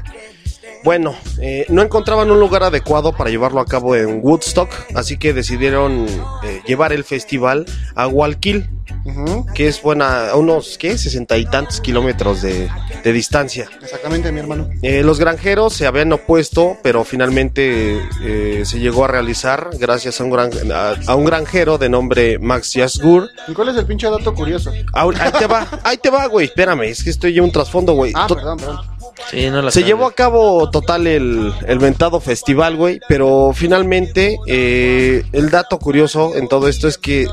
Bueno, 0.85 1.14
eh, 1.40 1.66
no 1.68 1.82
encontraban 1.82 2.30
un 2.30 2.40
lugar 2.40 2.62
adecuado 2.62 3.12
para 3.12 3.30
llevarlo 3.30 3.61
a 3.61 3.64
cabo 3.64 3.97
en 3.97 4.20
Woodstock, 4.23 4.70
así 4.94 5.16
que 5.18 5.32
decidieron 5.32 6.06
eh, 6.44 6.62
llevar 6.66 6.92
el 6.92 7.04
festival 7.04 7.66
a 7.94 8.06
Guayaquil, 8.06 8.70
Ujú, 9.04 9.47
que 9.54 9.68
es 9.68 9.80
buena, 9.82 10.30
a 10.30 10.37
unos, 10.37 10.76
¿qué? 10.78 10.97
Sesenta 10.99 11.37
y 11.37 11.44
tantos 11.47 11.80
kilómetros 11.80 12.42
de, 12.42 12.68
de 13.04 13.12
distancia. 13.12 13.68
Exactamente, 13.82 14.32
mi 14.32 14.40
hermano. 14.40 14.68
Eh, 14.82 15.02
los 15.02 15.18
granjeros 15.18 15.75
se 15.75 15.87
habían 15.87 16.12
opuesto, 16.12 16.76
pero 16.82 17.04
finalmente 17.04 18.00
eh, 18.23 18.62
se 18.64 18.78
llegó 18.80 19.04
a 19.04 19.08
realizar 19.08 19.70
gracias 19.78 20.20
a 20.20 20.25
un, 20.25 20.30
gran, 20.30 20.50
a, 20.73 20.94
a 21.06 21.14
un 21.14 21.25
granjero 21.25 21.78
de 21.78 21.88
nombre 21.88 22.38
Max 22.38 22.75
Yasgur. 22.75 23.28
¿Y 23.47 23.52
cuál 23.52 23.70
es 23.70 23.76
el 23.76 23.87
pinche 23.87 24.11
dato 24.11 24.35
curioso? 24.35 24.73
Ahí 24.92 25.32
te 25.38 25.47
va, 25.47 25.66
ahí 25.85 25.97
te 25.99 26.11
va, 26.11 26.26
güey, 26.26 26.47
espérame, 26.47 26.82
es 26.85 27.02
que 27.02 27.11
estoy 27.11 27.37
en 27.37 27.44
un 27.44 27.52
trasfondo, 27.52 27.92
güey. 27.92 28.12
Ah, 28.14 28.26
perdón, 28.26 28.58
perdón. 28.58 28.98
Sí, 29.31 29.51
no 29.51 29.63
la 29.63 29.71
Se 29.71 29.85
llevó 29.85 30.07
a 30.07 30.13
cabo 30.13 30.71
total 30.71 31.07
el, 31.07 31.53
el 31.67 31.81
mentado 31.81 32.21
festival, 32.21 32.77
güey, 32.77 33.01
pero 33.09 33.53
finalmente 33.55 34.39
eh, 34.47 35.25
el 35.33 35.51
dato 35.51 35.79
curioso 35.79 36.35
en 36.35 36.49
todo 36.49 36.69
esto 36.69 36.89
es 36.89 36.99
que 36.99 37.27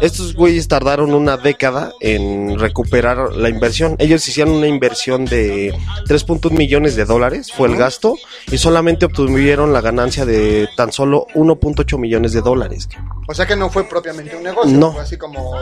estos 0.00 0.34
güeyes 0.34 0.68
tardaron 0.68 1.12
una 1.12 1.36
década 1.36 1.92
en 2.00 2.58
recuperar 2.58 3.34
la 3.34 3.48
inversión. 3.48 3.96
Ellos 3.98 4.26
hicieron 4.28 4.54
una 4.54 4.66
inversión 4.66 5.24
de 5.24 5.74
3.1 6.06 6.50
millones 6.52 6.96
de 6.96 7.04
dólares, 7.04 7.52
fue 7.52 7.68
el 7.68 7.76
gasto, 7.76 8.16
y 8.50 8.58
solamente 8.58 9.06
obtuvieron 9.06 9.72
la 9.72 9.80
ganancia 9.80 10.24
de 10.24 10.68
tan 10.76 10.92
solo 10.92 11.26
1.8 11.34 11.98
millones 11.98 12.32
de 12.32 12.40
dólares. 12.40 12.88
O 13.28 13.34
sea 13.34 13.46
que 13.46 13.56
no 13.56 13.70
fue 13.70 13.88
propiamente 13.88 14.36
un 14.36 14.42
negocio. 14.42 14.76
No. 14.76 14.92
Fue 14.92 15.02
así 15.02 15.16
como. 15.16 15.54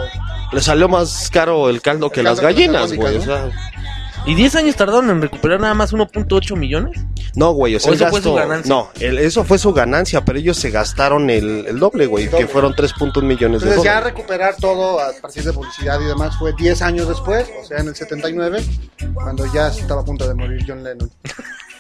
Le 0.53 0.61
salió 0.61 0.89
más 0.89 1.31
caro 1.31 1.69
el 1.69 1.83
caldo 1.83 2.11
que 2.11 2.21
El 2.21 2.25
las 2.25 2.41
caldo 2.41 2.57
que 2.57 2.67
las 2.67 2.91
gallinas, 2.91 2.93
güey. 2.95 3.17
O 3.17 3.23
sea, 3.23 3.51
¿Y 4.29 4.35
10 4.35 4.55
años 4.57 4.77
tardaron 4.77 5.09
en 5.11 5.23
recuperar 5.23 5.59
nada 5.59 5.73
más 5.75 5.93
1.8 5.93 6.55
millones? 6.55 7.01
No, 7.35 7.53
güey, 7.53 7.75
o 7.77 7.81
sea, 7.81 7.91
¿O 7.91 7.95
el 7.95 8.01
eso 8.01 8.09
fue 8.11 8.19
gasto- 8.21 8.29
su 8.31 8.35
ganancia? 8.37 8.69
No, 8.75 8.89
el- 9.01 9.19
eso 9.19 9.45
fue 9.45 9.59
su 9.59 9.73
ganancia, 9.73 10.25
pero 10.25 10.39
ellos 10.39 10.57
se 10.59 10.71
gastaron 10.71 11.31
el, 11.31 11.65
el 11.67 11.79
doble, 11.79 12.07
güey, 12.07 12.25
El 12.25 12.31
doble. 12.31 12.45
que 12.47 12.53
fueron 12.53 12.75
3.1 12.75 13.23
millones 13.27 13.63
de 13.63 13.69
Entonces 13.69 13.85
ya 13.85 13.95
dólares. 14.01 14.15
recuperar 14.17 14.57
todo 14.57 15.01
a 15.01 15.13
partir 15.21 15.45
de 15.45 15.53
publicidad 15.53 15.99
y 16.01 16.05
demás 16.05 16.37
fue 16.39 16.53
10 16.53 16.83
años 16.83 17.09
después, 17.09 17.47
o 17.63 17.65
sea, 17.67 17.79
en 17.79 17.89
el 17.89 17.97
79, 17.97 18.63
cuando 19.15 19.47
ya 19.53 19.69
estaba 19.69 20.03
a 20.03 20.05
punto 20.05 20.29
de 20.29 20.35
morir 20.35 20.63
John 20.67 20.85
Lennon. 20.85 21.11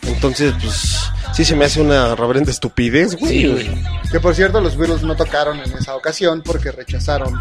Entonces, 0.02 0.54
pues, 0.62 1.10
sí 1.34 1.44
se 1.44 1.54
me 1.54 1.66
hace 1.66 1.80
una 1.82 2.14
reverenda 2.14 2.50
estupidez, 2.50 3.14
güey. 3.16 3.32
Sí, 3.32 3.46
güey. 3.46 3.84
Que 4.10 4.20
por 4.20 4.34
cierto, 4.34 4.60
los 4.60 4.76
Beatles 4.76 5.02
no 5.02 5.14
tocaron 5.16 5.58
en 5.60 5.70
esa 5.74 5.94
ocasión 5.96 6.42
porque 6.42 6.70
rechazaron 6.72 7.34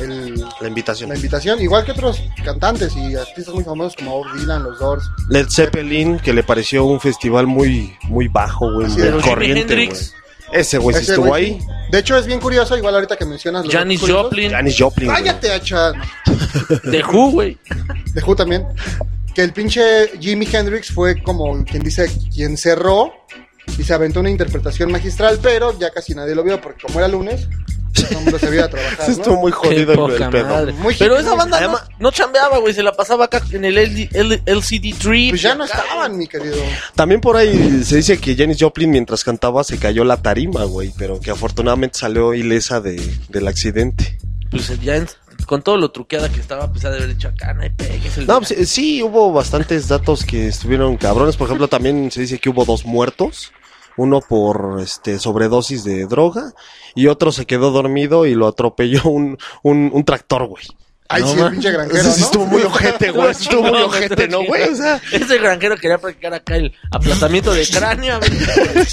el- 0.00 0.44
La 0.60 0.68
invitación. 0.68 1.10
la 1.10 1.16
invitación, 1.16 1.60
igual 1.60 1.84
que 1.84 1.92
otros 1.92 2.22
cantantes 2.44 2.94
y 2.96 3.14
artistas 3.14 3.54
muy 3.54 3.64
famosos 3.64 3.96
como 3.96 4.18
Bob 4.18 4.26
Dylan, 4.38 4.62
los 4.62 4.78
Doors. 4.78 5.04
Led 5.28 5.48
Zeppelin, 5.50 6.18
que 6.18 6.32
le 6.32 6.42
pareció 6.42 6.84
un 6.84 7.00
festival 7.00 7.46
muy, 7.46 7.96
muy 8.04 8.28
bajo, 8.28 8.72
güey, 8.72 8.88
muy 8.88 9.20
corriente, 9.22 9.74
güey. 9.74 9.90
Ese 10.50 10.78
güey 10.78 10.96
sí 10.96 11.02
Ese 11.02 11.12
estuvo 11.12 11.26
güey 11.28 11.44
ahí. 11.44 11.58
De 11.90 11.98
hecho, 11.98 12.16
es 12.16 12.26
bien 12.26 12.40
curioso, 12.40 12.74
igual 12.76 12.94
ahorita 12.94 13.16
que 13.16 13.26
mencionas 13.26 13.66
los 13.66 13.74
Janis 13.74 14.00
curiosos. 14.00 14.24
Joplin. 14.24 14.50
Janis 14.50 14.76
Joplin. 14.78 15.08
Cállate, 15.10 15.52
hacha. 15.52 15.92
De 16.84 17.02
Who, 17.04 17.32
güey. 17.32 17.58
De 18.14 18.22
Who 18.22 18.34
también. 18.34 18.64
Que 19.34 19.42
el 19.42 19.52
pinche 19.52 20.18
Jimi 20.18 20.48
Hendrix 20.50 20.90
fue 20.90 21.22
como 21.22 21.64
quien 21.64 21.82
dice, 21.82 22.10
quien 22.34 22.56
cerró 22.56 23.12
y 23.78 23.84
se 23.84 23.92
aventó 23.92 24.20
una 24.20 24.30
interpretación 24.30 24.90
magistral, 24.90 25.38
pero 25.42 25.78
ya 25.78 25.90
casi 25.90 26.14
nadie 26.14 26.34
lo 26.34 26.42
vio 26.42 26.60
porque 26.60 26.80
como 26.86 26.98
era 26.98 27.08
lunes, 27.08 27.46
todo 27.92 28.06
el 28.10 28.24
mundo 28.24 28.38
se 28.38 28.50
vio 28.50 28.64
a 28.64 28.68
trabajar. 28.70 29.04
Sí 29.06 29.12
estuvo 29.12 29.34
¿no? 29.34 29.40
muy 29.40 29.52
jodido 29.52 30.06
el, 30.08 30.30
pedo. 30.30 30.72
Muy 30.74 30.94
Pero 30.98 31.18
esa 31.18 31.34
banda 31.34 31.58
Además- 31.58 31.82
no, 31.92 31.96
no 32.00 32.10
chambeaba, 32.10 32.58
güey. 32.58 32.74
Se 32.74 32.82
la 32.82 32.92
pasaba 32.92 33.26
acá 33.26 33.42
en 33.52 33.64
el 33.64 33.74
LD 33.76 34.08
L- 34.12 34.42
LCD3. 34.44 35.30
Pues 35.30 35.42
ya 35.42 35.54
no 35.54 35.64
estaban, 35.64 36.16
mi 36.16 36.26
querido. 36.26 36.56
También 36.94 37.20
por 37.20 37.36
ahí 37.36 37.82
se 37.84 37.96
dice 37.96 38.18
que 38.18 38.36
Janis 38.36 38.58
Joplin 38.60 38.90
mientras 38.90 39.24
cantaba 39.24 39.64
se 39.64 39.78
cayó 39.78 40.04
la 40.04 40.16
tarima, 40.18 40.64
güey, 40.64 40.92
pero 40.98 41.20
que 41.20 41.30
afortunadamente 41.30 41.98
salió 41.98 42.34
ilesa 42.34 42.80
de, 42.80 43.00
del 43.28 43.48
accidente. 43.48 44.18
Pues 44.50 44.80
ya 44.80 44.96
en- 44.96 45.08
con 45.46 45.62
todo 45.62 45.76
lo 45.78 45.90
truqueada 45.92 46.28
que 46.28 46.40
estaba, 46.40 46.70
pues 46.70 46.84
ha 46.84 46.90
de 46.90 46.96
haber 46.98 47.08
dicho 47.10 47.28
acá, 47.28 47.54
no 47.54 47.62
hay 47.62 47.70
pegues. 47.70 48.18
El 48.18 48.26
No, 48.26 48.40
pues, 48.40 48.68
sí, 48.68 49.02
hubo 49.02 49.32
bastantes 49.32 49.88
datos 49.88 50.24
que 50.24 50.48
estuvieron 50.48 50.96
cabrones. 50.96 51.36
Por 51.36 51.46
ejemplo, 51.46 51.68
también 51.68 52.10
se 52.10 52.22
dice 52.22 52.38
que 52.38 52.50
hubo 52.50 52.64
dos 52.64 52.84
muertos. 52.84 53.52
Uno 53.98 54.20
por 54.20 54.78
este 54.80 55.18
sobredosis 55.18 55.84
de 55.84 56.06
droga 56.06 56.52
y 56.94 57.08
otro 57.08 57.32
se 57.32 57.44
quedó 57.44 57.70
dormido 57.70 58.24
y 58.24 58.34
lo 58.34 58.46
atropelló 58.46 59.02
un, 59.04 59.36
un, 59.62 59.90
un 59.92 60.04
tractor, 60.04 60.46
güey. 60.46 60.64
Ay, 61.10 61.22
No, 61.22 61.28
sí, 61.28 61.40
el 61.40 61.50
pinche 61.52 61.70
granjero, 61.72 61.98
Ese 62.00 62.12
sí 62.12 62.20
¿no? 62.20 62.26
estuvo 62.26 62.46
muy 62.46 62.62
ojete, 62.62 63.10
güey. 63.12 63.30
Estuvo 63.30 63.62
muy 63.62 63.80
ojete, 63.82 64.28
¿no, 64.28 64.44
güey? 64.44 64.68
O 64.70 64.74
sea, 64.76 65.00
Ese 65.12 65.38
granjero 65.38 65.76
quería 65.76 65.98
practicar 65.98 66.34
acá 66.34 66.56
el 66.56 66.72
aplastamiento 66.90 67.52
de 67.52 67.66
cráneo. 67.66 68.20
ver. 68.20 68.30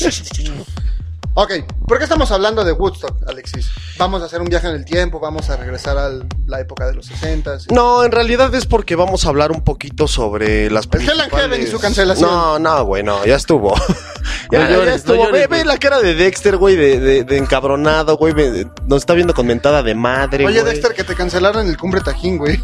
Ok, 1.38 1.51
¿por 1.86 1.98
qué 1.98 2.06
estamos 2.06 2.32
hablando 2.32 2.63
de 2.63 2.72
Woodstock, 2.72 3.18
Alexis? 3.27 3.70
Vamos 3.98 4.22
a 4.22 4.25
hacer 4.25 4.39
un 4.39 4.48
viaje 4.48 4.70
en 4.70 4.75
el 4.75 4.86
tiempo, 4.86 5.20
vamos 5.20 5.50
a 5.50 5.58
regresar 5.58 5.98
a 5.98 6.10
la 6.48 6.60
época 6.62 6.86
de 6.86 6.94
los 6.94 7.08
60 7.08 7.58
no, 7.72 8.06
en 8.06 8.12
realidad 8.13 8.56
es 8.56 8.65
porque 8.65 8.96
vamos 8.96 9.25
a 9.25 9.30
hablar 9.30 9.51
un 9.51 9.62
poquito 9.62 10.08
sobre 10.08 10.70
las 10.72 10.88
El 10.94 11.01
Hell 11.01 11.20
and 11.20 11.32
Heaven 11.34 11.62
y 11.62 11.68
su 11.68 11.77
cancelación. 11.77 12.30
No, 12.30 12.58
no, 12.60 12.86
güey, 12.86 13.04
no, 13.04 13.25
ya 13.25 13.36
estuvo. 13.36 13.75
ya, 14.51 14.60
No 14.60 14.63
ya- 14.63 14.70
ya 14.70 14.75
llores, 14.77 14.96
estuvo. 14.96 15.15
no 15.18 15.24
llores, 15.25 15.50
ve, 15.50 15.58
ve 15.58 15.65
la 15.65 15.77
cara 15.77 16.00
de 16.00 16.15
Dexter, 16.15 16.56
güey, 16.56 16.77
de, 16.77 17.00
de, 17.01 17.24
de 17.25 17.38
encabronado, 17.38 18.15
güey. 18.15 18.34
ve- 18.34 18.68
Nos 18.88 19.00
está 19.01 19.13
viendo 19.13 19.34
con 19.34 19.46
mentada 19.46 19.84
de 19.84 19.94
madre, 19.94 20.46
Oye, 20.46 20.62
güey. 20.62 20.74
Dexter, 20.74 20.94
que 20.96 21.04
te 21.04 21.15
cancelaron 21.15 21.68
el 21.68 21.75
Cumbre 21.77 22.00
Tajín, 22.00 22.38
güey. 22.38 22.63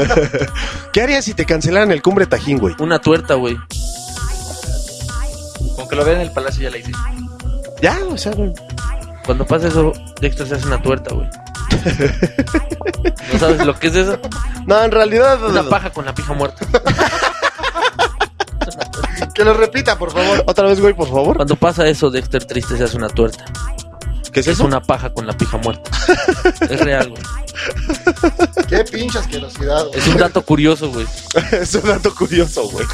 ¿Qué 0.92 1.02
harías 1.02 1.24
si 1.24 1.34
te 1.34 1.44
cancelaran 1.44 1.90
el 1.90 2.00
Cumbre 2.00 2.26
Tajín, 2.26 2.58
güey? 2.58 2.76
Una 2.78 3.00
tuerta, 3.00 3.34
güey. 3.34 3.56
Con 5.74 5.88
que 5.88 5.96
lo 5.96 6.04
vean 6.04 6.18
en 6.20 6.28
el 6.28 6.32
palacio 6.32 6.62
ya 6.62 6.70
la 6.70 6.78
hice. 6.78 6.92
Ya, 7.80 7.98
o 8.08 8.16
sea, 8.16 8.32
güey. 8.32 8.52
Cuando 9.24 9.46
pasa 9.46 9.68
eso, 9.68 9.92
Dexter 10.20 10.46
se 10.46 10.54
hace 10.54 10.66
una 10.66 10.80
tuerta, 10.82 11.14
güey. 11.14 11.28
¿No 13.32 13.38
sabes 13.38 13.64
lo 13.66 13.78
que 13.78 13.88
es 13.88 13.96
eso? 13.96 14.18
No, 14.66 14.82
en 14.82 14.90
realidad. 14.90 15.42
Una 15.44 15.62
paja 15.64 15.90
con 15.90 16.04
la 16.04 16.14
pija 16.14 16.32
muerta. 16.32 16.66
Que 19.34 19.44
lo 19.44 19.54
repita, 19.54 19.96
por 19.96 20.10
favor. 20.10 20.42
Otra 20.46 20.66
vez, 20.66 20.80
güey, 20.80 20.94
por 20.94 21.08
favor. 21.08 21.36
Cuando 21.36 21.56
pasa 21.56 21.86
eso, 21.86 22.10
Dexter 22.10 22.44
triste 22.44 22.76
se 22.76 22.84
hace 22.84 22.96
una 22.96 23.08
tuerta. 23.08 23.44
¿Qué 24.38 24.40
es 24.42 24.46
Es 24.48 24.54
eso? 24.54 24.66
una 24.66 24.80
paja 24.80 25.12
con 25.12 25.26
la 25.26 25.36
pija 25.36 25.56
muerta. 25.58 25.90
Es 26.68 26.80
real, 26.80 27.10
güey. 27.10 27.22
Qué 28.68 28.84
pinche 28.84 29.18
asquerosidad, 29.18 29.86
güey. 29.86 29.98
Es 29.98 30.06
un 30.06 30.16
dato 30.16 30.42
curioso, 30.44 30.90
güey. 30.92 31.06
es 31.52 31.74
un 31.74 31.88
dato 31.88 32.14
curioso, 32.14 32.68
güey. 32.68 32.86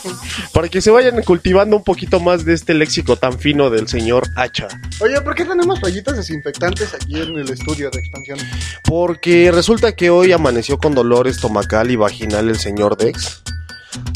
Para 0.52 0.68
que 0.68 0.80
se 0.80 0.90
vayan 0.90 1.22
cultivando 1.22 1.76
un 1.76 1.84
poquito 1.84 2.18
más 2.20 2.44
de 2.44 2.54
este 2.54 2.74
léxico 2.74 3.16
tan 3.16 3.38
fino 3.38 3.70
del 3.70 3.86
señor 3.88 4.28
Hacha. 4.36 4.68
Oye, 5.00 5.20
¿por 5.20 5.34
qué 5.34 5.44
tenemos 5.44 5.80
toallitas 5.80 6.16
desinfectantes 6.16 6.92
aquí 6.94 7.20
en 7.20 7.36
el 7.36 7.48
estudio 7.50 7.90
de 7.90 8.00
expansión? 8.00 8.38
Porque 8.84 9.50
resulta 9.52 9.92
que 9.92 10.10
hoy 10.10 10.32
amaneció 10.32 10.78
con 10.78 10.94
dolor 10.94 11.28
estomacal 11.28 11.90
y 11.90 11.96
vaginal 11.96 12.48
el 12.48 12.58
señor 12.58 12.96
Dex. 12.96 13.42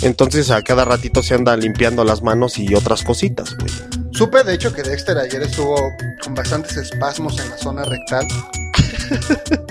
Entonces 0.03 0.51
a 0.51 0.63
cada 0.63 0.85
ratito 0.85 1.23
se 1.23 1.35
anda 1.35 1.57
limpiando 1.57 2.05
las 2.05 2.23
manos 2.23 2.59
y 2.59 2.75
otras 2.75 3.03
cositas, 3.03 3.57
güey. 3.57 3.71
Supe, 4.13 4.43
de 4.45 4.55
hecho, 4.55 4.73
que 4.73 4.83
Dexter 4.83 5.17
ayer 5.19 5.43
estuvo 5.43 5.93
con 6.23 6.35
bastantes 6.35 6.77
espasmos 6.77 7.39
en 7.41 7.51
la 7.51 7.59
zona 7.59 7.85
rectal. 7.85 8.27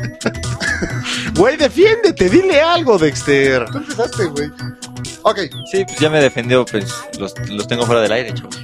Güey, 1.35 1.57
defiéndete, 1.57 2.29
dile 2.29 2.61
algo, 2.61 2.97
Dexter. 2.97 3.65
¿Tú 3.71 3.77
empezaste, 3.77 4.25
güey? 4.25 4.51
Ok, 5.23 5.39
Sí, 5.71 5.85
pues 5.85 5.99
ya 5.99 6.09
me 6.09 6.19
defendió, 6.19 6.65
pues 6.65 6.93
los, 7.19 7.33
los 7.49 7.67
tengo 7.67 7.85
fuera 7.85 8.01
del 8.01 8.11
aire, 8.11 8.33
chavos. 8.33 8.59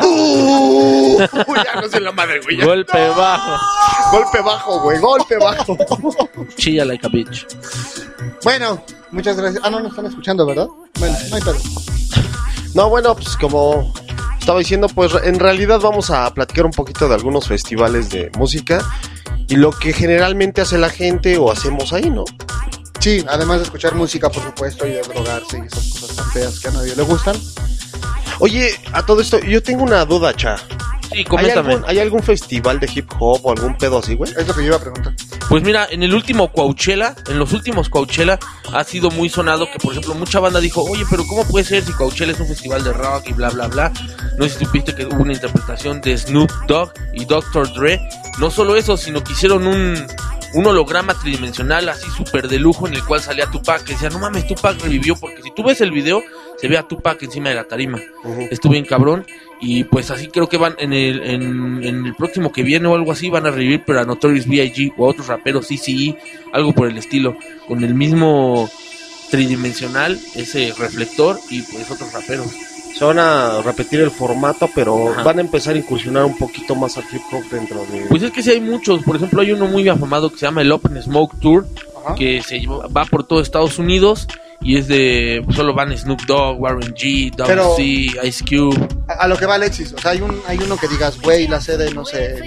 Uh, 0.00 1.18
ya 1.64 1.80
no 1.80 1.88
sé 1.88 2.00
la 2.00 2.12
madre, 2.12 2.40
güey. 2.40 2.60
Golpe 2.60 3.08
bajo. 3.08 3.58
Golpe 4.12 4.40
bajo, 4.42 4.80
güey, 4.80 4.98
golpe 4.98 5.36
bajo. 5.38 5.76
Chilla 6.56 6.84
like 6.84 7.06
a 7.06 7.10
bitch. 7.10 7.46
bueno, 8.44 8.82
muchas 9.10 9.36
gracias. 9.36 9.62
Ah, 9.64 9.70
no, 9.70 9.80
nos 9.80 9.90
están 9.90 10.06
escuchando, 10.06 10.46
¿verdad? 10.46 10.68
Bueno, 10.98 11.16
no 11.30 11.36
hay 11.36 11.42
pedo. 11.42 11.58
No, 12.74 12.90
bueno, 12.90 13.14
pues 13.14 13.36
como 13.36 13.92
estaba 14.48 14.60
diciendo, 14.60 14.88
pues 14.88 15.12
en 15.24 15.38
realidad 15.38 15.78
vamos 15.78 16.08
a 16.08 16.32
platicar 16.32 16.64
un 16.64 16.72
poquito 16.72 17.06
de 17.06 17.14
algunos 17.14 17.46
festivales 17.46 18.08
de 18.08 18.30
música 18.38 18.82
y 19.46 19.56
lo 19.56 19.72
que 19.72 19.92
generalmente 19.92 20.62
hace 20.62 20.78
la 20.78 20.88
gente 20.88 21.36
o 21.36 21.52
hacemos 21.52 21.92
ahí, 21.92 22.08
¿no? 22.08 22.24
Sí, 22.98 23.22
además 23.28 23.58
de 23.58 23.64
escuchar 23.64 23.94
música, 23.94 24.30
por 24.30 24.42
supuesto, 24.42 24.86
y 24.86 24.92
de 24.92 25.02
drogarse 25.02 25.58
y 25.58 25.66
esas 25.66 25.92
cosas 25.92 26.16
tan 26.16 26.30
feas 26.30 26.60
que 26.60 26.68
a 26.68 26.70
nadie 26.70 26.96
le 26.96 27.02
gustan. 27.02 27.36
Oye, 28.38 28.70
a 28.94 29.04
todo 29.04 29.20
esto, 29.20 29.38
yo 29.40 29.62
tengo 29.62 29.82
una 29.82 30.06
duda, 30.06 30.34
cha. 30.34 30.56
Sí, 31.10 31.18
¿Hay 31.18 31.24
coméntame. 31.24 31.72
algún, 31.74 31.88
¿Hay 31.88 31.98
algún 32.00 32.22
festival 32.22 32.80
de 32.80 32.90
hip 32.94 33.10
hop 33.18 33.40
o 33.44 33.50
algún 33.52 33.76
pedo 33.78 33.98
así, 33.98 34.14
güey? 34.14 34.30
Es 34.36 34.46
lo 34.46 34.54
que 34.54 34.60
yo 34.60 34.66
iba 34.68 34.76
a 34.76 34.80
preguntar. 34.80 35.14
Pues 35.48 35.62
mira, 35.62 35.86
en 35.90 36.02
el 36.02 36.14
último 36.14 36.52
Coachella, 36.52 37.14
en 37.28 37.38
los 37.38 37.52
últimos 37.54 37.88
Coachella, 37.88 38.38
ha 38.74 38.84
sido 38.84 39.10
muy 39.10 39.28
sonado 39.30 39.70
que, 39.70 39.78
por 39.78 39.92
ejemplo, 39.92 40.14
mucha 40.14 40.40
banda 40.40 40.60
dijo, 40.60 40.82
oye, 40.84 41.04
pero 41.08 41.24
¿cómo 41.26 41.46
puede 41.46 41.64
ser 41.64 41.82
si 41.82 41.92
Coachella 41.92 42.32
es 42.32 42.40
un 42.40 42.46
festival 42.48 42.84
de 42.84 42.92
rock 42.92 43.28
y 43.28 43.32
bla, 43.32 43.48
bla, 43.48 43.68
bla? 43.68 43.92
No 44.36 44.44
sé 44.44 44.50
si 44.58 44.64
supiste 44.66 44.94
que 44.94 45.06
hubo 45.06 45.22
una 45.22 45.32
interpretación 45.32 46.00
de 46.02 46.18
Snoop 46.18 46.50
Dogg 46.66 46.92
y 47.14 47.24
Dr. 47.24 47.72
Dre. 47.72 48.00
No 48.38 48.50
solo 48.50 48.76
eso, 48.76 48.96
sino 48.98 49.24
que 49.24 49.32
hicieron 49.32 49.66
un, 49.66 49.94
un 50.54 50.66
holograma 50.66 51.14
tridimensional 51.14 51.88
así 51.88 52.06
súper 52.10 52.48
de 52.48 52.58
lujo 52.58 52.86
en 52.86 52.94
el 52.94 53.04
cual 53.04 53.22
salía 53.22 53.46
Tupac. 53.46 53.82
Que 53.84 53.94
decía, 53.94 54.10
no 54.10 54.18
mames, 54.18 54.46
Tupac 54.46 54.78
revivió, 54.82 55.16
porque 55.16 55.42
si 55.42 55.50
tú 55.54 55.64
ves 55.64 55.80
el 55.80 55.90
video, 55.92 56.22
se 56.58 56.68
ve 56.68 56.76
a 56.76 56.82
Tupac 56.82 57.22
encima 57.22 57.48
de 57.48 57.54
la 57.54 57.64
tarima. 57.64 57.98
Estuvo 58.50 58.72
bien 58.72 58.84
cabrón. 58.84 59.26
Y 59.60 59.84
pues 59.84 60.10
así 60.12 60.28
creo 60.28 60.48
que 60.48 60.56
van 60.56 60.74
en 60.78 60.92
el, 60.92 61.22
en, 61.24 61.82
en 61.84 62.06
el 62.06 62.14
próximo 62.14 62.52
que 62.52 62.62
viene 62.62 62.86
o 62.86 62.94
algo 62.94 63.10
así, 63.12 63.28
van 63.28 63.46
a 63.46 63.50
revivir, 63.50 63.82
pero 63.84 64.00
a 64.00 64.04
Notorious 64.04 64.46
B.I.G. 64.46 64.92
o 64.96 65.06
a 65.06 65.10
otros 65.10 65.26
raperos, 65.26 65.66
CCE, 65.66 66.16
algo 66.52 66.72
por 66.72 66.86
el 66.88 66.96
estilo, 66.96 67.36
con 67.66 67.82
el 67.82 67.94
mismo 67.94 68.70
tridimensional, 69.30 70.18
ese 70.34 70.72
reflector 70.78 71.38
y 71.50 71.62
pues 71.62 71.90
otros 71.90 72.12
raperos. 72.12 72.46
Se 72.96 73.04
van 73.04 73.18
a 73.18 73.60
repetir 73.62 74.00
el 74.00 74.10
formato, 74.10 74.68
pero 74.74 75.12
Ajá. 75.12 75.22
van 75.22 75.38
a 75.38 75.40
empezar 75.42 75.74
a 75.74 75.78
incursionar 75.78 76.24
un 76.24 76.36
poquito 76.36 76.74
más 76.74 76.96
al 76.96 77.04
hip 77.12 77.20
hop 77.32 77.44
dentro 77.50 77.84
de... 77.86 78.06
Pues 78.08 78.22
es 78.22 78.30
que 78.32 78.42
sí 78.42 78.50
hay 78.50 78.60
muchos, 78.60 79.02
por 79.04 79.16
ejemplo 79.16 79.40
hay 79.42 79.52
uno 79.52 79.66
muy 79.66 79.88
afamado 79.88 80.30
que 80.30 80.38
se 80.38 80.46
llama 80.46 80.62
el 80.62 80.72
Open 80.72 81.00
Smoke 81.00 81.38
Tour, 81.40 81.66
Ajá. 82.04 82.14
que 82.16 82.42
se 82.42 82.60
va 82.66 83.04
por 83.04 83.24
todo 83.24 83.40
Estados 83.40 83.78
Unidos 83.78 84.26
y 84.60 84.78
es 84.78 84.88
de, 84.88 85.44
solo 85.54 85.74
van 85.74 85.96
Snoop 85.96 86.22
Dogg, 86.26 86.60
Warren 86.60 86.94
G, 86.94 87.30
Double 87.36 87.54
Pero- 87.54 87.76
C, 87.76 87.82
Ice 88.26 88.44
Cube. 88.44 88.88
A, 89.18 89.28
lo 89.28 89.36
que 89.36 89.46
va 89.46 89.54
Alexis, 89.56 89.92
o 89.92 89.98
sea, 89.98 90.12
hay, 90.12 90.20
un, 90.20 90.40
hay 90.46 90.58
uno 90.58 90.76
que 90.76 90.88
digas, 90.88 91.20
güey, 91.20 91.46
la 91.46 91.60
sede, 91.60 91.92
no 91.92 92.04
sé, 92.04 92.42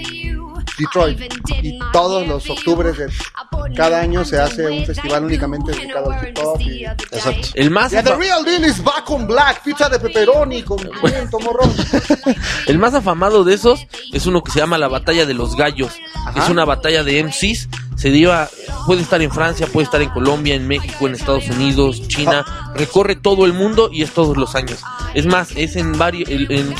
Detroit. 0.78 1.20
Y 1.62 1.78
todos 1.92 2.26
los 2.26 2.48
octubres 2.48 2.96
de 2.98 3.08
cada 3.74 4.00
año 4.00 4.24
se 4.24 4.38
hace 4.38 4.66
un 4.66 4.84
festival 4.84 5.24
únicamente 5.24 5.72
dedicado 5.72 6.10
al 6.10 6.28
hip 6.28 6.38
hop. 6.42 6.60
Y... 6.60 6.84
Exacto. 6.84 7.48
El 7.54 7.70
más, 7.70 7.92
Yeah, 7.92 8.02
the 8.02 8.16
real 8.16 8.44
deal 8.44 8.64
is 8.64 8.82
back 8.82 9.10
on 9.10 9.26
black, 9.26 9.62
pizza 9.62 9.88
de 9.88 9.98
pepperoni 9.98 10.62
con 10.62 10.78
pimiento 10.78 11.38
morrón. 11.40 11.72
el 12.66 12.78
más 12.78 12.94
afamado 12.94 13.44
de 13.44 13.54
esos 13.54 13.86
es 14.12 14.26
uno 14.26 14.42
que 14.42 14.52
se 14.52 14.60
llama 14.60 14.78
la 14.78 14.88
Batalla 14.88 15.26
de 15.26 15.34
los 15.34 15.56
Gallos. 15.56 15.92
Ajá. 16.14 16.44
Es 16.44 16.50
una 16.50 16.64
batalla 16.64 17.04
de 17.04 17.22
MCs. 17.24 17.68
Se 18.02 18.10
lleva, 18.10 18.48
puede 18.84 19.00
estar 19.00 19.22
en 19.22 19.30
Francia, 19.30 19.68
puede 19.68 19.84
estar 19.84 20.02
en 20.02 20.08
Colombia, 20.08 20.56
en 20.56 20.66
México, 20.66 21.06
en 21.06 21.14
Estados 21.14 21.48
Unidos, 21.48 22.08
China. 22.08 22.72
Recorre 22.74 23.14
todo 23.14 23.46
el 23.46 23.52
mundo 23.52 23.90
y 23.92 24.02
es 24.02 24.10
todos 24.10 24.36
los 24.36 24.56
años. 24.56 24.80
Es 25.14 25.24
más, 25.24 25.52
es 25.54 25.76
en 25.76 25.96
varios, 25.96 26.28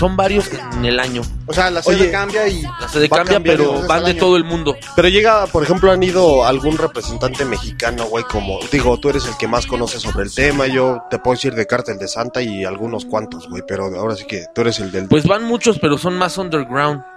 son 0.00 0.16
varios 0.16 0.50
en 0.72 0.84
el 0.84 0.98
año. 0.98 1.22
O 1.46 1.52
sea, 1.52 1.70
la 1.70 1.80
sede 1.80 1.94
Oye, 1.94 2.10
cambia 2.10 2.48
y 2.48 2.62
La 2.62 2.88
sede 2.88 3.08
cambia, 3.08 3.38
pero 3.38 3.86
van 3.86 4.04
de 4.04 4.14
todo 4.14 4.36
el 4.36 4.42
mundo. 4.42 4.74
Pero 4.96 5.06
llega, 5.06 5.46
por 5.46 5.62
ejemplo, 5.62 5.92
han 5.92 6.02
ido 6.02 6.44
algún 6.44 6.76
representante 6.76 7.44
mexicano, 7.44 8.06
güey, 8.06 8.24
como, 8.24 8.58
digo, 8.72 8.98
tú 8.98 9.08
eres 9.08 9.24
el 9.26 9.36
que 9.36 9.46
más 9.46 9.68
conoce 9.68 10.00
sobre 10.00 10.24
el 10.24 10.34
tema, 10.34 10.66
yo 10.66 11.04
te 11.08 11.20
puedo 11.20 11.36
decir 11.36 11.54
de 11.54 11.68
Cártel 11.68 11.98
de 11.98 12.08
Santa 12.08 12.42
y 12.42 12.64
algunos 12.64 13.04
cuantos, 13.04 13.48
güey, 13.48 13.62
pero 13.64 13.84
ahora 13.96 14.16
sí 14.16 14.24
que 14.26 14.46
tú 14.52 14.62
eres 14.62 14.80
el 14.80 14.90
del... 14.90 15.06
Pues 15.06 15.24
van 15.24 15.44
muchos, 15.44 15.78
pero 15.78 15.98
son 15.98 16.18
más 16.18 16.36
underground. 16.36 17.11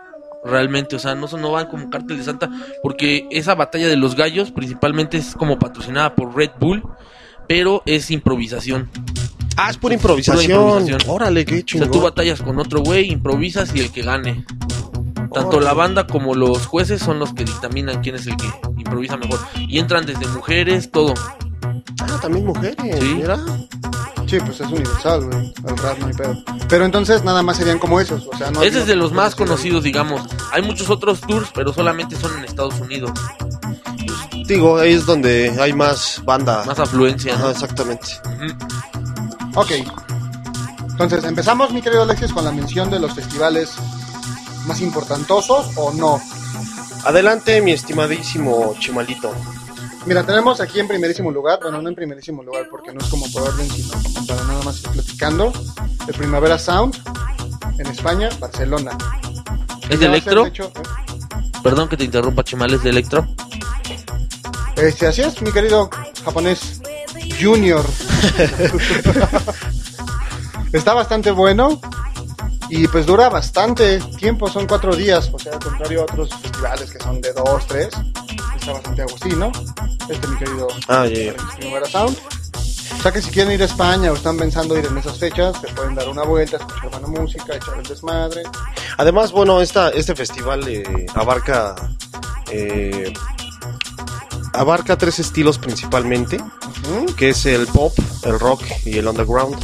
Realmente, 0.45 0.95
o 0.95 0.99
sea, 0.99 1.15
no, 1.15 1.27
son- 1.27 1.41
no 1.41 1.51
van 1.51 1.67
como 1.67 1.89
Cártel 1.89 2.17
de 2.19 2.23
Santa, 2.23 2.49
porque 2.83 3.27
esa 3.31 3.55
batalla 3.55 3.87
de 3.87 3.97
los 3.97 4.15
gallos 4.15 4.51
principalmente 4.51 5.17
es 5.17 5.33
como 5.35 5.57
patrocinada 5.57 6.15
por 6.15 6.35
Red 6.35 6.51
Bull, 6.59 6.83
pero 7.47 7.81
es 7.85 8.11
improvisación. 8.11 8.89
ah, 9.57 9.69
es 9.69 9.77
pura 9.77 9.93
improvisación. 9.95 10.45
Pura 10.61 10.63
improvisación. 10.79 11.11
Órale, 11.15 11.45
qué 11.45 11.53
O 11.53 11.57
sea, 11.57 11.65
chingón. 11.65 11.91
tú 11.91 12.01
batallas 12.01 12.41
con 12.41 12.59
otro 12.59 12.81
güey, 12.81 13.11
improvisas 13.11 13.73
y 13.75 13.79
el 13.79 13.91
que 13.91 14.01
gane. 14.03 14.45
Tanto 15.33 15.59
la 15.59 15.73
banda 15.73 16.07
como 16.07 16.33
los 16.35 16.65
jueces 16.65 17.01
son 17.01 17.19
los 17.19 17.33
que 17.33 17.43
dictaminan 17.43 18.01
quién 18.01 18.15
es 18.15 18.25
el 18.27 18.37
que 18.37 18.45
improvisa 18.77 19.17
mejor. 19.17 19.39
Y 19.67 19.79
entran 19.79 20.05
desde 20.05 20.27
mujeres, 20.27 20.91
todo. 20.91 21.13
Ah, 22.01 22.19
también 22.21 22.45
mujeres, 22.45 22.75
Sí. 22.99 23.15
mira. 23.15 23.37
Sí, 24.27 24.37
pues 24.39 24.59
es 24.59 24.67
universal, 24.71 25.23
güey. 25.25 25.53
El 25.67 25.77
rap 25.77 25.99
no 25.99 26.07
hay 26.07 26.13
pedo. 26.13 26.43
Pero 26.67 26.85
entonces 26.85 27.23
nada 27.23 27.43
más 27.43 27.57
serían 27.57 27.77
como 27.77 27.99
esos. 27.99 28.27
O 28.33 28.35
sea, 28.37 28.49
no 28.49 28.63
Ese 28.63 28.79
es 28.79 28.87
de 28.87 28.95
los 28.95 29.11
más 29.11 29.35
conocidos. 29.35 29.83
digamos. 29.83 30.21
Hay 30.51 30.63
muchos 30.63 30.89
otros 30.89 31.21
tours, 31.21 31.49
pero 31.53 31.71
solamente 31.71 32.15
son 32.15 32.35
en 32.39 32.45
Estados 32.45 32.79
Unidos. 32.79 33.11
Digo, 34.47 34.77
ahí 34.79 34.93
es 34.93 35.05
donde 35.05 35.55
hay 35.59 35.73
más 35.73 36.21
banda. 36.25 36.63
Más 36.65 36.79
afluencia. 36.79 37.33
Ajá, 37.35 37.43
¿no? 37.43 37.49
exactamente. 37.51 38.07
Ujú. 38.25 39.59
Ok. 39.59 39.71
Entonces, 40.91 41.23
empezamos, 41.23 41.71
mi 41.71 41.81
querido 41.81 42.03
Alexis, 42.03 42.31
con 42.33 42.45
la 42.45 42.51
mención 42.51 42.89
de 42.89 42.99
los 42.99 43.13
festivales 43.13 43.73
más 44.65 44.81
importantosos 44.81 45.67
o 45.75 45.93
no. 45.93 46.19
Adelante, 47.03 47.61
mi 47.61 47.71
estimadísimo 47.73 48.75
Chimalito. 48.79 49.31
Mira, 50.05 50.23
tenemos 50.23 50.61
aquí 50.61 50.79
en 50.79 50.87
primerísimo 50.87 51.31
lugar, 51.31 51.59
bueno, 51.61 51.81
no 51.81 51.89
en 51.89 51.95
primerísimo 51.95 52.43
lugar 52.43 52.67
porque 52.69 52.93
no 52.93 52.99
es 52.99 53.07
como 53.07 53.25
por 53.31 53.41
orden, 53.41 53.67
sino 53.69 53.93
como 54.03 54.27
para 54.27 54.43
nada 54.43 54.63
más 54.63 54.83
ir 54.83 54.89
platicando. 54.89 55.51
El 56.07 56.13
Primavera 56.13 56.59
Sound 56.59 56.95
en 57.79 57.87
España, 57.87 58.29
Barcelona. 58.39 58.95
¿Es 59.83 59.89
de 59.89 59.97
ser, 59.97 60.09
Electro? 60.09 60.43
de 60.43 60.49
hecho, 60.49 60.65
¿eh? 60.65 60.83
Perdón 61.63 61.89
que 61.89 61.97
te 61.97 62.03
interrumpa, 62.03 62.43
Chimal, 62.43 62.71
¿es 62.75 62.83
de 62.83 62.91
Electro? 62.91 63.27
Este, 64.75 65.07
así 65.07 65.23
es, 65.23 65.41
mi 65.41 65.51
querido 65.51 65.89
japonés 66.23 66.81
Junior. 67.41 67.83
Está 70.73 70.93
bastante 70.93 71.31
bueno 71.31 71.81
y 72.69 72.87
pues 72.87 73.07
dura 73.07 73.29
bastante 73.29 73.99
tiempo, 74.19 74.47
son 74.49 74.67
cuatro 74.67 74.95
días, 74.95 75.31
o 75.33 75.39
sea, 75.39 75.53
al 75.53 75.59
contrario 75.59 76.01
a 76.01 76.03
otros 76.03 76.29
festivales 76.29 76.91
que 76.91 76.99
son 76.99 77.21
de 77.21 77.33
dos, 77.33 77.65
tres. 77.65 77.89
Está 78.65 78.73
bastante 78.73 79.01
agustino. 79.03 79.51
Este, 80.09 80.27
mi 80.27 80.37
querido 80.37 80.67
Ah, 80.87 81.05
Sound. 81.87 82.17
O 82.97 83.01
sea 83.03 83.11
que 83.11 83.21
si 83.21 83.29
quieren 83.29 83.53
ir 83.53 83.61
a 83.61 83.65
España 83.65 84.11
o 84.11 84.15
están 84.15 84.37
pensando 84.37 84.75
ir 84.75 84.87
en 84.87 84.97
esas 84.97 85.19
fechas, 85.19 85.55
se 85.61 85.67
pueden 85.67 85.93
dar 85.93 86.09
una 86.09 86.23
vuelta, 86.23 86.57
escuchar 86.57 86.89
buena 86.89 87.05
música, 87.05 87.55
echar 87.55 87.77
el 87.77 87.83
desmadre. 87.83 88.41
Además, 88.97 89.31
bueno, 89.33 89.61
esta, 89.61 89.89
este 89.89 90.15
festival 90.15 90.67
eh, 90.67 91.05
abarca 91.13 91.75
eh, 92.51 93.13
abarca 94.53 94.97
tres 94.97 95.19
estilos 95.19 95.59
principalmente, 95.59 96.39
que 97.17 97.29
es 97.29 97.45
el 97.45 97.67
pop, 97.67 97.93
el 98.23 98.39
rock 98.39 98.63
y 98.83 98.97
el 98.97 99.07
underground. 99.07 99.63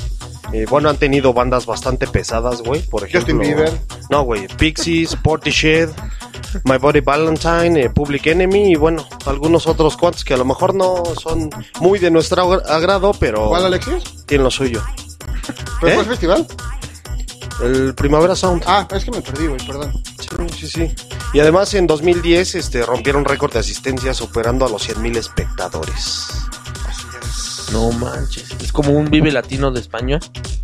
Eh, 0.53 0.67
bueno, 0.69 0.89
han 0.89 0.97
tenido 0.97 1.33
bandas 1.33 1.65
bastante 1.65 2.05
pesadas, 2.05 2.61
güey. 2.61 2.83
Por 2.83 3.03
ejemplo, 3.07 3.33
Justin 3.33 3.39
Bieber. 3.39 3.81
No, 4.11 4.21
güey, 4.21 4.47
Pixies, 4.57 5.15
Portishead, 5.15 5.89
My 6.65 6.77
Body 6.77 7.01
Valentine, 7.01 7.79
eh, 7.81 7.89
Public 7.89 8.27
Enemy 8.27 8.71
y 8.71 8.75
bueno, 8.75 9.05
algunos 9.25 9.67
otros 9.67 9.97
cuantos 9.97 10.23
que 10.23 10.33
a 10.33 10.37
lo 10.37 10.45
mejor 10.45 10.73
no 10.75 11.03
son 11.21 11.49
muy 11.79 11.99
de 11.99 12.11
nuestro 12.11 12.43
agra- 12.43 12.75
agrado, 12.75 13.11
pero 13.19 13.47
¿Cuál, 13.49 13.65
Alexis? 13.65 14.25
tienen 14.25 14.43
lo 14.45 14.51
suyo. 14.51 14.81
¿Pero 15.79 15.91
¿Eh? 15.91 15.95
cuál 15.95 16.05
festival? 16.07 16.47
El 17.63 17.93
Primavera 17.95 18.35
Sound. 18.35 18.63
Ah, 18.65 18.87
es 18.91 19.05
que 19.05 19.11
me 19.11 19.21
perdí, 19.21 19.47
güey, 19.47 19.65
perdón. 19.65 19.93
Sí, 20.19 20.27
sí, 20.59 20.67
sí. 20.67 20.95
Y 21.33 21.39
además 21.39 21.73
en 21.75 21.85
2010 21.87 22.55
este, 22.55 22.85
rompieron 22.85 23.23
récord 23.25 23.53
de 23.53 23.59
asistencia 23.59 24.13
superando 24.13 24.65
a 24.65 24.69
los 24.69 24.87
100.000 24.87 25.17
espectadores. 25.17 26.27
No 27.71 27.91
manches. 27.91 28.51
Es 28.61 28.71
como 28.71 28.91
un 28.91 29.09
Vive 29.09 29.31
Latino 29.31 29.71
de 29.71 29.79
España. 29.79 30.19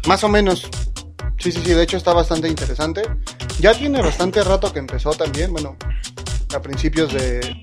Más 0.07 0.23
o 0.23 0.29
menos. 0.29 0.67
Sí, 1.39 1.51
sí, 1.51 1.61
sí, 1.63 1.73
de 1.73 1.83
hecho 1.83 1.97
está 1.97 2.13
bastante 2.13 2.47
interesante. 2.47 3.01
Ya 3.59 3.73
tiene 3.73 4.01
bastante 4.01 4.43
rato 4.43 4.71
que 4.73 4.79
empezó 4.79 5.11
también, 5.11 5.51
bueno, 5.53 5.77
a 6.55 6.59
principios 6.61 7.13
de, 7.13 7.61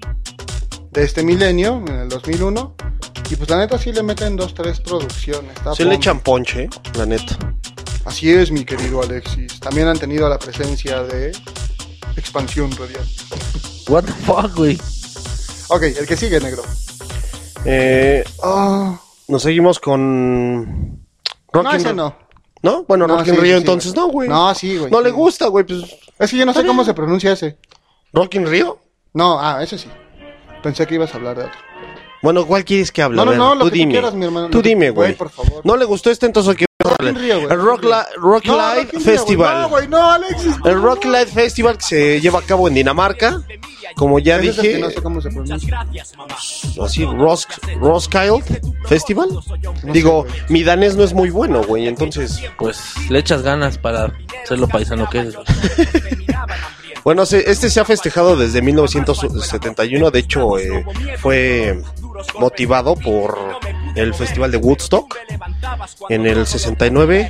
de 0.91 1.03
este 1.03 1.23
milenio, 1.23 1.83
en 1.87 1.95
el 1.95 2.09
2001. 2.09 2.75
Y 3.31 3.37
pues 3.37 3.49
la 3.49 3.59
neta 3.59 3.79
sí 3.79 3.93
le 3.93 4.03
meten 4.03 4.37
dos, 4.37 4.55
tres 4.55 4.81
producciones. 4.81 5.53
está 5.57 5.75
Se 5.75 5.85
le 5.85 5.95
echan 5.95 6.21
ponche, 6.21 6.69
la 6.97 7.07
neta. 7.07 7.37
Así 8.05 8.31
es, 8.31 8.51
mi 8.51 8.65
querido 8.65 9.03
Alexis. 9.03 9.59
También 9.61 9.89
han 9.89 9.99
tenido 9.99 10.29
la 10.29 10.39
presencia 10.39 11.03
de 11.03 11.33
Expansión 12.17 12.71
Radial. 12.73 13.07
What 13.89 14.05
the 14.05 14.13
fuck, 14.13 14.55
güey. 14.57 14.79
Ok, 15.69 15.83
el 15.83 16.07
que 16.07 16.17
sigue, 16.17 16.39
negro. 16.41 16.63
Eh, 17.65 18.25
Ah, 18.43 19.01
nos 19.29 19.43
seguimos 19.43 19.81
con... 19.81 21.01
Rock 21.53 21.65
no, 21.65 21.73
ese 21.73 21.95
no. 21.95 22.24
¿No? 22.65 22.85
Bueno, 22.85 23.07
No, 23.07 23.17
Rock 23.17 23.25
sí, 23.27 23.31
in 23.31 23.37
sí, 23.37 23.43
Rio 23.43 23.53
sí, 23.57 23.59
entonces 23.61 23.93
güey. 23.93 24.07
no, 24.07 24.13
güey. 24.13 24.29
No, 24.29 24.55
sí, 24.55 24.79
güey. 24.79 24.91
No 24.91 25.01
le 25.03 25.11
gusta, 25.11 25.49
güey. 25.49 25.65
Pues, 25.67 25.85
Es 26.19 26.31
que 26.31 26.37
yo 26.39 26.47
no 26.47 26.55
sé 26.55 26.65
cómo 26.65 26.83
se 26.83 26.95
pronuncia 26.95 27.31
ese. 27.33 27.59
¿Rock 28.13 28.37
in 28.37 28.47
Rio? 28.47 28.79
No, 29.13 29.39
ah, 29.39 29.63
ese 29.63 29.77
sí. 29.77 29.89
Pensé 30.63 30.87
que 30.87 30.95
ibas 30.95 31.13
a 31.13 31.19
hablar 31.19 31.37
de 31.37 31.45
otro. 31.45 31.59
Bueno, 32.23 32.47
¿cuál 32.47 32.65
quieres 32.65 32.91
que 32.91 33.03
hable? 33.03 33.17
No, 33.17 33.27
no, 33.27 33.35
no, 33.35 33.55
lo 33.55 33.67
tú 33.67 33.71
que 33.71 33.85
tú 33.85 33.91
quieras, 33.91 34.15
mi 34.15 34.25
hermano, 34.25 34.49
Tú 34.49 34.63
que- 34.63 34.71
dime, 34.71 34.89
güey, 34.91 35.15
por 35.15 35.29
favor. 35.29 35.61
¿No 35.63 35.77
le 35.77 35.85
gustó 35.85 36.11
este 36.11 36.25
entonces 36.25 36.57
qué 36.57 36.65
Rock 36.85 37.03
in 37.03 37.15
Rio, 37.17 37.41
güey. 37.41 37.53
El 37.53 37.61
Rock, 37.61 37.85
La- 37.85 38.07
Rock 38.17 38.45
No, 38.47 38.57
Live 38.57 38.83
Rock 38.85 38.93
in 38.95 39.01
Rio, 39.01 39.01
Festival. 39.01 39.49
güey. 39.49 39.63
No, 39.63 39.69
güey, 39.69 39.89
no, 39.89 40.11
Alexis. 40.13 40.55
El 40.65 40.83
Rock 40.83 41.05
Live 41.07 41.27
Festival 41.27 41.79
que 41.79 41.85
se 41.85 42.21
lleva 42.21 42.39
a 42.41 42.43
cabo 42.43 42.69
en 42.69 42.75
Dinamarca. 42.75 43.43
Como 43.97 44.19
ya 44.19 44.37
es 44.37 44.43
dije, 44.57 44.73
que 44.73 44.79
no 44.81 44.91
sé 44.91 45.03
cómo 45.03 45.21
se 45.21 45.29
pronuncia. 45.31 45.87
así, 46.83 47.05
Ros 47.05 47.47
Roskilde 47.79 48.61
Festival. 48.87 49.29
Digo, 49.85 50.27
mi 50.49 50.63
danés 50.65 50.97
no 50.97 51.05
es 51.05 51.13
muy 51.13 51.31
bueno, 51.31 51.63
güey, 51.63 51.87
entonces... 51.87 52.41
Pues 52.59 52.81
le 53.09 53.21
echas 53.21 53.43
ganas 53.43 53.79
para 53.79 54.13
ser 54.45 54.59
lo 54.59 54.67
paisano 54.69 55.09
que 55.09 55.23
güey. 55.25 55.37
Bueno, 57.05 57.25
este 57.25 57.69
se 57.69 57.81
ha 57.81 57.85
festejado 57.85 58.35
desde 58.35 58.63
1971, 58.63 60.11
de 60.11 60.19
hecho 60.19 60.59
eh, 60.59 60.87
fue 61.19 61.79
motivado 62.41 62.95
por 62.97 63.37
el 63.95 64.15
Festival 64.15 64.51
de 64.51 64.59
Woodstock 64.59 65.17
en 66.09 66.27
el 66.27 66.47
69. 66.47 67.29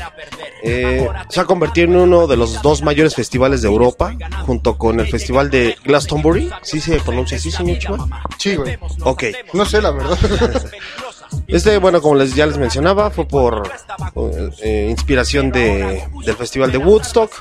Eh, 0.63 1.09
se 1.29 1.41
ha 1.41 1.45
convertido 1.45 1.87
en 1.89 1.97
uno 1.97 2.27
de 2.27 2.37
los 2.37 2.63
dos 2.63 2.83
mayores 2.83 3.15
festivales 3.15 3.63
de 3.63 3.69
Europa, 3.69 4.17
junto 4.47 4.79
con 4.79 5.01
el 5.01 5.07
Festival 5.09 5.51
de 5.51 5.77
Glastonbury. 5.85 6.51
¿Sí 6.63 6.81
se 6.81 7.01
pronuncia 7.01 7.37
así, 7.37 7.51
señor 7.51 7.79
Chihuahua? 7.79 8.23
Sí, 8.39 8.57
güey. 8.57 8.79
Ok. 9.03 9.25
No 9.53 9.65
sé, 9.65 9.81
la 9.83 9.91
verdad. 9.91 10.19
Este, 11.49 11.79
bueno, 11.79 12.01
como 12.01 12.15
les, 12.15 12.35
ya 12.35 12.47
les 12.47 12.59
mencionaba, 12.59 13.11
fue 13.11 13.27
por 13.27 13.69
eh, 14.63 14.87
inspiración 14.89 15.51
de, 15.51 16.05
del 16.25 16.37
Festival 16.37 16.71
de 16.71 16.79
Woodstock. 16.79 17.33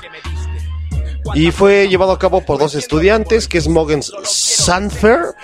Y 1.34 1.50
fue 1.50 1.88
llevado 1.88 2.12
a 2.12 2.18
cabo 2.18 2.42
por 2.42 2.58
dos 2.58 2.74
estudiantes, 2.74 3.48
que 3.48 3.58
es 3.58 3.68
Morgan 3.68 4.02
Sandfer, 4.02 5.34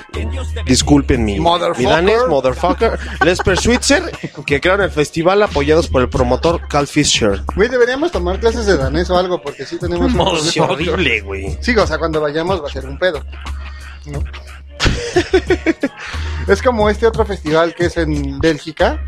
disculpen 0.67 1.25
mi, 1.25 1.35
mi 1.35 1.41
Motherfucker. 1.41 1.89
danés, 1.89 2.27
motherfucker, 2.29 2.99
Lesper 3.25 3.59
Switzer, 3.59 4.13
que 4.45 4.61
crearon 4.61 4.85
el 4.85 4.91
festival 4.91 5.43
apoyados 5.43 5.89
por 5.89 6.03
el 6.03 6.09
promotor 6.09 6.69
Carl 6.69 6.87
Fischer. 6.87 7.43
Güey, 7.57 7.69
deberíamos 7.69 8.13
tomar 8.13 8.39
clases 8.39 8.67
de 8.67 8.77
danés 8.77 9.09
o 9.11 9.17
algo, 9.17 9.41
porque 9.41 9.65
sí 9.65 9.79
tenemos 9.79 10.13
un 10.13 10.21
horrible, 10.63 11.23
güey. 11.23 11.59
Sí, 11.61 11.75
o 11.77 11.87
sea, 11.87 11.99
cuando 11.99 12.21
vayamos 12.21 12.63
va 12.63 12.69
a 12.69 12.73
ser 12.73 12.87
un 12.87 12.99
pedo. 12.99 13.25
¿no? 14.07 14.23
es 16.49 16.63
como 16.63 16.89
este 16.89 17.07
otro 17.07 17.25
festival 17.25 17.75
que 17.75 17.87
es 17.87 17.97
en 17.97 18.39
Bélgica. 18.39 19.01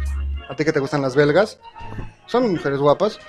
A 0.48 0.56
ti 0.56 0.64
que 0.64 0.72
te 0.72 0.80
gustan 0.80 1.02
las 1.02 1.14
belgas. 1.14 1.58
Son 2.26 2.50
mujeres 2.50 2.78
guapas. 2.78 3.18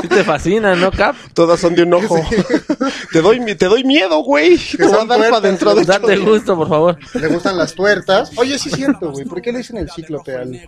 Sí 0.00 0.06
te 0.06 0.22
fascina, 0.22 0.76
¿no, 0.76 0.92
Cap? 0.92 1.16
Todas 1.34 1.58
son 1.58 1.74
de 1.74 1.82
un 1.82 1.92
ojo. 1.92 2.20
te, 3.12 3.20
doy, 3.20 3.40
te 3.56 3.66
doy 3.66 3.82
miedo, 3.82 4.20
güey. 4.22 4.56
Te 4.56 4.86
voy 4.86 4.94
a 4.94 5.04
dar 5.04 5.18
para 5.18 5.40
dentro 5.40 5.74
de 5.74 5.84
Date 5.84 6.16
gusto, 6.18 6.54
por 6.56 6.68
favor. 6.68 6.98
Le 7.14 7.26
gustan 7.26 7.58
las 7.58 7.74
tuertas. 7.74 8.30
Oye, 8.36 8.56
sí 8.60 8.68
es 8.68 8.76
cierto, 8.76 9.10
güey. 9.10 9.24
¿Por 9.24 9.42
qué 9.42 9.50
le 9.50 9.58
dicen 9.58 9.78
el 9.78 9.90
cíclope 9.90 10.36
al...? 10.36 10.60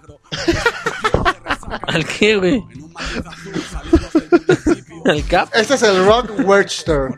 ¿Al 1.87 2.05
qué, 2.05 2.37
güey? 2.37 2.65
¿Al 5.05 5.25
Cap? 5.27 5.49
Este 5.55 5.75
es 5.75 5.83
el 5.83 6.05
Rock 6.05 6.31
Werchter. 6.45 7.11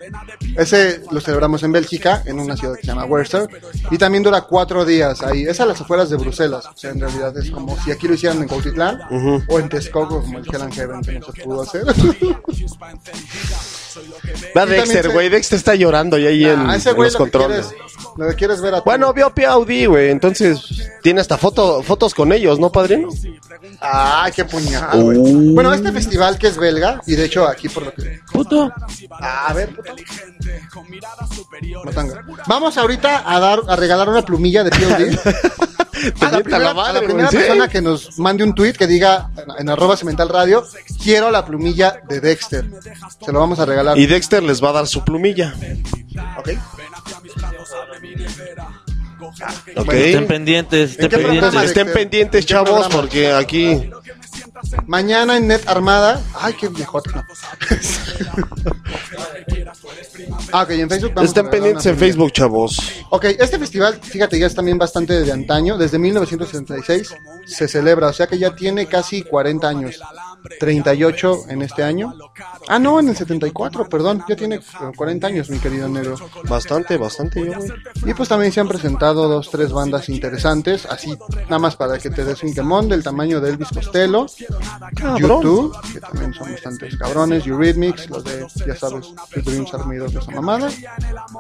Ese 0.57 1.03
lo 1.11 1.21
celebramos 1.21 1.62
en 1.62 1.73
Bélgica, 1.73 2.23
en 2.27 2.38
una 2.38 2.57
ciudad 2.57 2.75
que 2.75 2.83
se 2.83 2.87
llama 2.87 3.05
Werchter. 3.05 3.49
Y 3.90 3.99
también 3.99 4.23
dura 4.23 4.42
cuatro 4.42 4.85
días 4.85 5.23
ahí. 5.23 5.45
Es 5.45 5.61
a 5.61 5.66
las 5.66 5.81
afueras 5.81 6.11
de 6.11 6.16
Bruselas. 6.16 6.66
O 6.66 6.77
sea, 6.77 6.90
en 6.90 7.01
realidad 7.01 7.37
es 7.37 7.51
como 7.51 7.77
si 7.83 7.90
aquí 7.90 8.09
lo 8.09 8.14
hicieran 8.14 8.38
en 8.42 8.49
Cuautitlán 8.49 9.01
o 9.49 9.59
en 9.59 9.68
Texcoco, 9.68 10.23
como 10.23 10.38
el 10.38 10.45
Hell 10.47 10.62
and 10.62 10.75
Heaven, 10.75 11.03
que 11.03 11.18
no 11.18 11.27
se 11.27 11.42
pudo 11.42 11.62
hacer. 11.62 11.85
Va 14.57 14.66
Dexter, 14.66 14.78
también 14.85 15.02
se- 15.02 15.09
güey. 15.09 15.28
Dexter 15.28 15.57
está 15.59 15.74
llorando 15.74 16.18
y 16.18 16.26
ahí 16.26 16.44
en, 16.46 16.61
Ah, 16.70 16.76
ese 16.76 16.90
en 16.90 16.96
güey 16.96 17.11
los 17.11 17.18
lo 17.20 17.24
que, 17.26 17.31
controles. 17.31 17.66
quieres, 17.66 17.92
lo 18.16 18.28
que 18.28 18.35
quieres 18.35 18.61
ver 18.61 18.74
a 18.74 18.81
Bueno, 18.81 19.12
vio 19.12 19.35
P.A.U.D., 19.35 19.87
güey, 19.87 20.11
entonces 20.11 20.62
tiene 21.02 21.20
hasta 21.20 21.37
foto, 21.38 21.83
fotos 21.83 22.14
con 22.14 22.33
ellos, 22.33 22.59
¿no, 22.59 22.70
padrino? 22.70 23.09
Ay, 23.81 24.33
qué 24.33 24.44
puñal, 24.44 25.02
güey. 25.02 25.18
Uh. 25.18 25.55
Bueno, 25.55 25.72
este 25.72 25.92
festival 25.92 26.38
que 26.38 26.48
es 26.48 26.57
belga, 26.57 27.00
y 27.07 27.14
de 27.14 27.24
hecho 27.24 27.46
aquí 27.46 27.68
por 27.68 27.85
lo 27.85 27.92
que... 27.94 28.20
Puto. 28.33 28.72
Ah, 29.20 29.46
a 29.48 29.52
ver, 29.52 29.74
puto. 29.74 29.92
Matanga. 31.85 32.24
Vamos 32.46 32.76
ahorita 32.78 33.22
a 33.26 33.40
dar, 33.40 33.61
a 33.68 33.76
regalar 33.76 34.09
una 34.09 34.22
plumilla 34.22 34.64
de 34.64 34.70
POD. 34.70 35.68
A 36.20 36.31
la 36.31 36.38
primera, 36.40 36.59
la 36.59 36.74
madre, 36.74 36.90
a 36.90 36.92
la 36.94 37.07
primera 37.07 37.28
güey, 37.28 37.42
¿sí? 37.42 37.48
persona 37.48 37.68
que 37.68 37.83
nos 37.83 38.18
mande 38.18 38.44
un 38.44 38.55
tweet 38.55 38.72
que 38.72 38.87
diga 38.87 39.31
en, 39.37 39.61
en 39.61 39.68
arroba 39.68 39.96
cemental 39.96 40.28
radio, 40.28 40.64
quiero 41.02 41.31
la 41.31 41.44
plumilla 41.44 42.00
de 42.09 42.20
Dexter. 42.20 42.64
Se 43.24 43.33
lo 43.33 43.40
vamos 43.40 43.59
a 43.59 43.66
regalar. 43.66 43.98
Y 43.98 44.07
Dexter 44.07 44.42
les 44.42 44.62
va 44.62 44.70
a 44.70 44.72
dar 44.72 44.87
su 44.87 45.05
plumilla. 45.05 45.55
¿Ok? 46.38 46.50
Ok. 49.76 49.92
Estén 49.92 50.26
pendientes, 50.26 50.90
estén 50.92 51.11
pendientes. 51.11 51.62
Estén 51.62 51.92
pendientes, 51.92 52.40
¿En 52.42 52.46
qué 52.46 52.52
chavos, 52.55 52.88
porque 52.88 53.33
aquí 53.33 53.90
Mañana 54.87 55.37
en 55.37 55.48
Net 55.48 55.62
Armada. 55.66 56.22
Ay, 56.35 56.55
qué 56.55 56.68
viejota. 56.68 57.27
ah, 60.53 60.62
ok, 60.62 60.70
en 60.70 60.88
Facebook 60.88 61.12
vamos 61.14 61.31
regalar 61.31 61.51
pendientes 61.51 61.87
en. 61.87 61.96
Facebook, 61.98 62.33
chavos. 62.33 62.79
Ok, 63.11 63.25
este 63.25 63.59
festival, 63.59 63.98
fíjate, 64.03 64.38
ya 64.38 64.46
es 64.46 64.55
también 64.55 64.79
bastante 64.79 65.20
de 65.20 65.33
antaño. 65.33 65.77
Desde 65.77 65.98
1966 65.98 67.14
se 67.46 67.68
celebra, 67.68 68.09
o 68.09 68.12
sea 68.12 68.27
que 68.27 68.38
ya 68.38 68.55
tiene 68.55 68.87
casi 68.87 69.22
40 69.22 69.68
años. 69.68 70.01
38 70.59 71.44
en 71.48 71.62
este 71.62 71.83
año. 71.83 72.14
Ah, 72.68 72.78
no, 72.78 73.00
en 73.00 73.09
el 73.09 73.16
74, 73.16 73.88
perdón. 73.88 74.24
Ya 74.28 74.37
tiene 74.37 74.57
eh, 74.57 74.61
40 74.96 75.26
años, 75.26 75.50
mi 75.50 75.59
querido 75.59 75.88
negro. 75.88 76.16
Bastante, 76.48 76.96
bastante, 76.96 77.44
yo, 77.44 77.52
güey. 77.55 77.70
Y 78.07 78.14
pues 78.14 78.28
también 78.28 78.52
se 78.52 78.61
han 78.61 78.68
presentado 78.68 79.28
dos, 79.28 79.50
tres 79.50 79.72
bandas 79.72 80.09
interesantes. 80.09 80.87
Así, 80.87 81.16
nada 81.44 81.59
más 81.59 81.76
para 81.76 81.98
que 81.98 82.11
te 82.11 82.24
des 82.24 82.42
un 82.42 82.55
quemón 82.55 82.88
del 82.88 83.02
tamaño 83.02 83.40
de 83.40 83.50
Elvis 83.50 83.68
Costello. 83.68 84.26
YouTube, 85.18 85.76
que 85.92 86.00
también 86.00 86.35
son 86.35 86.52
bastantes 86.52 86.96
cabrones. 86.96 87.46
Eurythmics, 87.46 88.09
los 88.11 88.24
de, 88.24 88.46
ya 88.66 88.76
sabes, 88.76 89.12
The 89.33 89.42
Dreams 89.42 89.74
Are 89.74 89.85
Made 89.85 90.02
of 90.02 90.16
esa 90.16 90.31
mamada. 90.31 90.70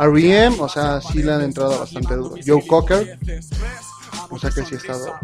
R.E.M., 0.00 0.56
o 0.58 0.68
sea, 0.68 1.00
sí 1.00 1.22
le 1.22 1.32
han 1.32 1.42
entrado 1.42 1.78
bastante 1.78 2.14
duro. 2.16 2.34
Joe 2.44 2.66
Cocker. 2.66 3.18
O 4.30 4.38
sea 4.38 4.50
que 4.50 4.64
sí 4.64 4.74
ha 4.74 4.78
estado 4.78 5.14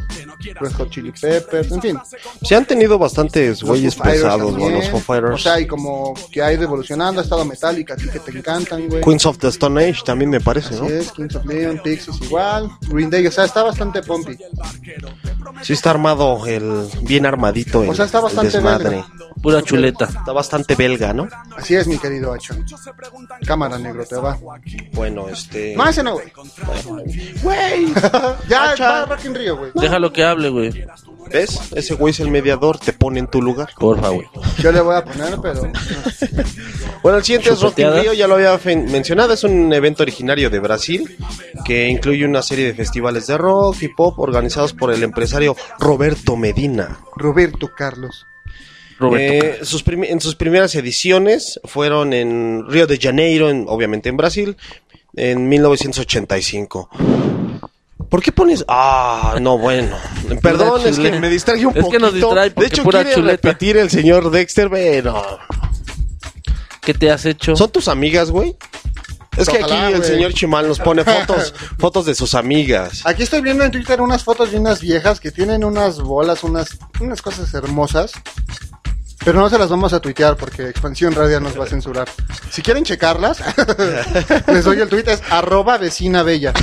Red 0.60 0.72
Hot 0.72 0.90
Chili 0.90 1.12
Peppers, 1.12 1.72
en 1.72 1.82
fin. 1.82 2.00
Se 2.42 2.54
han 2.54 2.66
tenido 2.66 2.98
bastantes 2.98 3.62
güeyes 3.62 3.96
pesados, 3.96 4.56
güey, 4.56 4.74
los. 4.74 4.88
Foo 4.88 5.00
Fighters. 5.00 5.34
O 5.34 5.38
sea, 5.38 5.60
y 5.60 5.66
como 5.66 6.14
que 6.30 6.42
ha 6.42 6.52
ido 6.52 6.64
evolucionando, 6.64 7.20
ha 7.20 7.24
estado 7.24 7.44
Metallica, 7.44 7.94
a 7.94 7.96
ti 7.96 8.08
que 8.08 8.20
te 8.20 8.36
encantan, 8.36 8.88
güey. 8.88 9.02
Queens 9.02 9.26
of 9.26 9.38
the 9.38 9.48
Stone 9.48 9.82
Age 9.82 10.02
también 10.04 10.30
me 10.30 10.40
parece, 10.40 10.74
Así 10.74 10.82
¿no? 10.82 10.88
es, 10.88 11.12
Kings 11.12 11.34
of 11.36 11.44
Leon, 11.46 11.80
Pixies 11.82 12.20
igual, 12.22 12.70
Green 12.88 13.10
Day, 13.10 13.26
o 13.26 13.30
sea, 13.32 13.44
está 13.44 13.62
bastante 13.62 14.02
pompi. 14.02 14.36
Sí 15.62 15.72
está 15.72 15.90
armado, 15.90 16.46
el 16.46 16.86
bien 17.02 17.26
armadito 17.26 17.82
el, 17.82 17.90
O 17.90 17.94
sea, 17.94 18.04
está 18.04 18.20
bastante 18.20 18.52
desmadre. 18.52 18.90
belga. 18.90 19.08
Pura 19.42 19.62
chuleta. 19.62 20.06
Está 20.06 20.32
bastante 20.32 20.74
belga, 20.74 21.12
¿no? 21.12 21.28
Así 21.56 21.74
es, 21.74 21.86
mi 21.86 21.98
querido 21.98 22.32
Hacho. 22.32 22.54
Cámara 23.46 23.78
negro, 23.78 24.04
te 24.04 24.16
va. 24.16 24.38
Bueno, 24.92 25.28
este... 25.28 25.76
No, 25.76 26.12
güey. 26.14 26.32
Güey. 27.42 27.94
ya, 28.48 28.74
Va 28.84 29.04
Rock 29.06 29.24
in 29.26 29.34
Rio, 29.34 29.56
güey. 29.56 29.70
Déjalo 29.74 30.12
que 30.12 30.24
hable, 30.24 30.48
güey. 30.50 30.84
¿Ves? 31.30 31.58
Ese 31.74 31.94
güey 31.94 32.12
es 32.12 32.20
el 32.20 32.30
mediador, 32.30 32.78
te 32.78 32.92
pone 32.94 33.18
en 33.20 33.26
tu 33.26 33.42
lugar. 33.42 33.68
Porfa, 33.78 34.08
güey. 34.08 34.26
Yo 34.62 34.72
le 34.72 34.80
voy 34.80 34.96
a 34.96 35.04
poner, 35.04 35.38
pero. 35.42 35.70
Bueno, 37.02 37.18
el 37.18 37.24
siguiente 37.24 37.50
es 37.50 37.60
Rock 37.60 37.78
in. 37.78 37.92
Rio, 37.92 38.12
ya 38.12 38.26
lo 38.26 38.34
había 38.34 38.58
mencionado, 38.64 39.32
es 39.32 39.44
un 39.44 39.72
evento 39.72 40.02
originario 40.02 40.50
de 40.50 40.58
Brasil 40.58 41.16
que 41.64 41.88
incluye 41.88 42.24
una 42.24 42.42
serie 42.42 42.66
de 42.66 42.74
festivales 42.74 43.28
de 43.28 43.38
rock 43.38 43.76
y 43.82 43.88
pop 43.88 44.18
organizados 44.18 44.72
por 44.72 44.92
el 44.92 45.02
empresario 45.04 45.56
Roberto 45.78 46.34
Medina. 46.36 46.98
Roberto 47.14 47.70
Carlos. 47.76 48.26
Roberto. 48.98 49.46
Eh, 49.46 49.58
sus 49.64 49.84
en 49.86 50.20
sus 50.20 50.34
primeras 50.34 50.74
ediciones 50.74 51.60
fueron 51.64 52.12
en 52.12 52.64
Río 52.68 52.86
de 52.88 52.98
Janeiro, 52.98 53.48
en- 53.48 53.66
obviamente 53.68 54.08
en 54.08 54.16
Brasil, 54.16 54.56
en 55.14 55.48
1985. 55.48 56.90
¿Por 58.10 58.22
qué 58.22 58.32
pones? 58.32 58.64
Ah, 58.68 59.36
no, 59.40 59.58
bueno. 59.58 59.96
Perdón, 60.40 60.82
es 60.86 60.98
que 60.98 61.12
me 61.20 61.28
distraje 61.28 61.66
un 61.66 61.76
Es 61.76 61.82
poquito. 61.84 61.90
que 61.90 61.98
nos 61.98 62.14
distrae 62.14 62.50
de 62.50 62.66
hecho, 62.66 62.82
pura 62.84 63.00
quiere 63.02 63.14
chuleta. 63.16 63.48
repetir 63.48 63.76
el 63.76 63.90
señor 63.90 64.30
Dexter, 64.30 64.70
pero... 64.70 65.38
¿Qué 66.80 66.94
te 66.94 67.10
has 67.10 67.26
hecho? 67.26 67.54
¿Son 67.54 67.70
tus 67.70 67.88
amigas, 67.88 68.30
güey? 68.30 68.56
Es 69.36 69.48
que 69.48 69.58
Ojalá, 69.58 69.84
aquí 69.88 69.92
el 69.92 69.98
güey. 70.00 70.10
señor 70.10 70.32
Chimal 70.32 70.66
nos 70.66 70.78
pone 70.80 71.04
fotos, 71.04 71.54
fotos 71.78 72.06
de 72.06 72.14
sus 72.14 72.34
amigas. 72.34 73.02
Aquí 73.04 73.22
estoy 73.22 73.40
viendo 73.42 73.62
en 73.62 73.70
Twitter 73.70 74.00
unas 74.00 74.24
fotos 74.24 74.50
de 74.52 74.58
unas 74.58 74.80
viejas 74.80 75.20
que 75.20 75.30
tienen 75.30 75.64
unas 75.64 76.00
bolas, 76.00 76.42
unas, 76.44 76.78
unas 77.00 77.20
cosas 77.20 77.52
hermosas. 77.52 78.12
Pero 79.24 79.38
no 79.40 79.50
se 79.50 79.58
las 79.58 79.68
vamos 79.68 79.92
a 79.92 80.00
tuitear 80.00 80.36
porque 80.36 80.68
Expansión 80.68 81.14
Radio 81.14 81.40
nos 81.40 81.58
va 81.58 81.64
a 81.64 81.68
censurar. 81.68 82.08
Si 82.50 82.62
quieren 82.62 82.84
checarlas, 82.84 83.38
les 84.46 84.64
doy 84.64 84.80
el 84.80 84.88
tweet, 84.88 85.04
es 85.08 85.20
arroba 85.30 85.76
vecina 85.76 86.22
bella. 86.22 86.54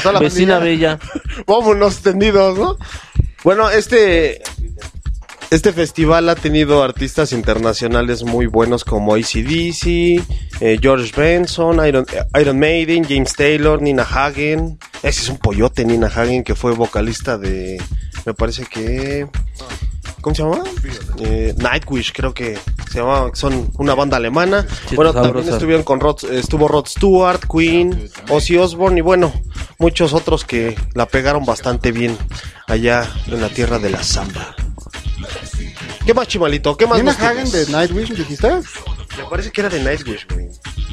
A 0.00 0.02
toda 0.02 0.12
la 0.14 0.20
Vecina 0.20 0.58
pandilla. 0.58 0.96
bella. 0.96 1.44
Vámonos 1.46 1.98
tendidos, 1.98 2.58
¿no? 2.58 2.76
Bueno, 3.44 3.70
este 3.70 4.42
este 5.50 5.72
festival 5.72 6.28
ha 6.28 6.36
tenido 6.36 6.84
artistas 6.84 7.32
internacionales 7.32 8.22
muy 8.22 8.46
buenos 8.46 8.84
como 8.84 9.14
ACDC, 9.16 9.84
eh, 10.60 10.78
George 10.80 11.12
Benson, 11.16 11.84
Iron, 11.84 12.06
eh, 12.12 12.40
Iron 12.40 12.58
Maiden, 12.58 13.04
James 13.04 13.34
Taylor, 13.34 13.82
Nina 13.82 14.04
Hagen. 14.04 14.78
Ese 15.02 15.22
es 15.22 15.28
un 15.28 15.38
pollote, 15.38 15.84
Nina 15.84 16.06
Hagen, 16.06 16.44
que 16.44 16.54
fue 16.54 16.72
vocalista 16.72 17.36
de, 17.36 17.82
me 18.24 18.32
parece 18.34 18.64
que... 18.64 19.26
¿Cómo 20.20 20.34
se 20.36 20.42
llama? 20.42 20.62
Eh, 21.18 21.54
Nightwish, 21.56 22.12
creo 22.12 22.34
que 22.34 22.58
se 22.90 22.98
llama, 22.98 23.30
son 23.34 23.70
una 23.78 23.94
banda 23.94 24.16
alemana. 24.18 24.66
Bueno, 24.96 25.12
también 25.22 25.34
estuvieron 25.54 25.82
con 25.84 26.00
Rod, 26.00 26.24
estuvo 26.30 26.68
Rod 26.68 26.86
Stewart, 26.86 27.40
Queen, 27.50 28.10
Ozzy 28.28 28.56
Osbourne 28.58 28.98
y 28.98 29.00
bueno, 29.02 29.32
muchos 29.78 30.12
otros 30.12 30.44
que 30.44 30.76
la 30.94 31.06
pegaron 31.06 31.44
bastante 31.44 31.92
bien 31.92 32.16
allá 32.66 33.08
en 33.26 33.40
la 33.40 33.48
tierra 33.48 33.78
de 33.78 33.90
la 33.90 34.02
samba. 34.02 34.54
¿Qué 36.04 36.14
más, 36.14 36.28
Chimalito? 36.28 36.76
¿Qué 36.76 36.86
más 36.86 36.98
Nina 36.98 37.12
Hagen 37.12 37.50
de 37.50 37.66
Nightwish, 37.66 38.10
dijiste? 38.14 38.48
Me 38.50 39.24
parece 39.28 39.50
que 39.52 39.60
era 39.60 39.70
de 39.70 39.80
Nightwish, 39.82 40.26
güey. 40.32 40.48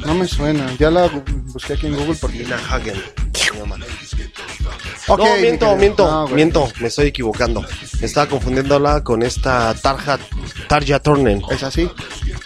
No 0.06 0.14
me 0.14 0.28
suena. 0.28 0.76
Ya 0.78 0.92
la 0.92 1.10
bu- 1.10 1.24
busqué 1.54 1.74
aquí 1.74 1.88
en 1.88 1.96
Google 1.96 2.16
porque. 2.20 2.40
Nina 2.40 2.58
Hagen. 2.70 3.02
Se 5.16 5.24
llama. 5.24 5.24
Ok, 5.24 5.30
no, 5.30 5.36
mi 5.36 5.42
miento, 5.42 5.76
miento, 5.78 6.12
No, 6.12 6.22
güey. 6.24 6.36
miento. 6.36 6.68
Me 6.80 6.88
estoy 6.88 7.08
equivocando. 7.08 7.66
Estaba 8.02 8.28
confundiéndola 8.28 9.04
con 9.04 9.24
esta 9.24 9.74
Tarja, 9.74 10.20
Tarja 10.68 11.00
Turner, 11.00 11.40
Es 11.50 11.64
así. 11.64 11.90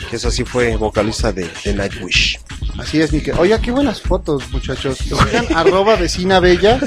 que 0.09 0.15
esa 0.15 0.31
sí 0.31 0.43
fue 0.45 0.75
vocalista 0.77 1.31
de, 1.33 1.49
de 1.65 1.73
Nightwish. 1.73 2.39
Así 2.77 3.01
es, 3.01 3.11
mi 3.11 3.21
que. 3.21 3.33
Oye, 3.33 3.59
qué 3.61 3.71
buenas 3.71 4.01
fotos, 4.01 4.49
muchachos. 4.51 4.97
Sigan 4.97 5.45
arroba 5.55 5.95
vecina 5.97 6.39
bella. 6.39 6.79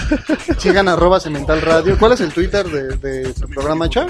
Sigan 0.59 0.89
arroba 0.89 1.21
cemental 1.21 1.61
radio. 1.61 1.99
¿Cuál 1.99 2.13
es 2.13 2.21
el 2.21 2.33
Twitter 2.33 2.65
de, 2.67 2.97
de 2.97 3.33
tu 3.35 3.47
programa, 3.49 3.89
Cha? 3.91 4.07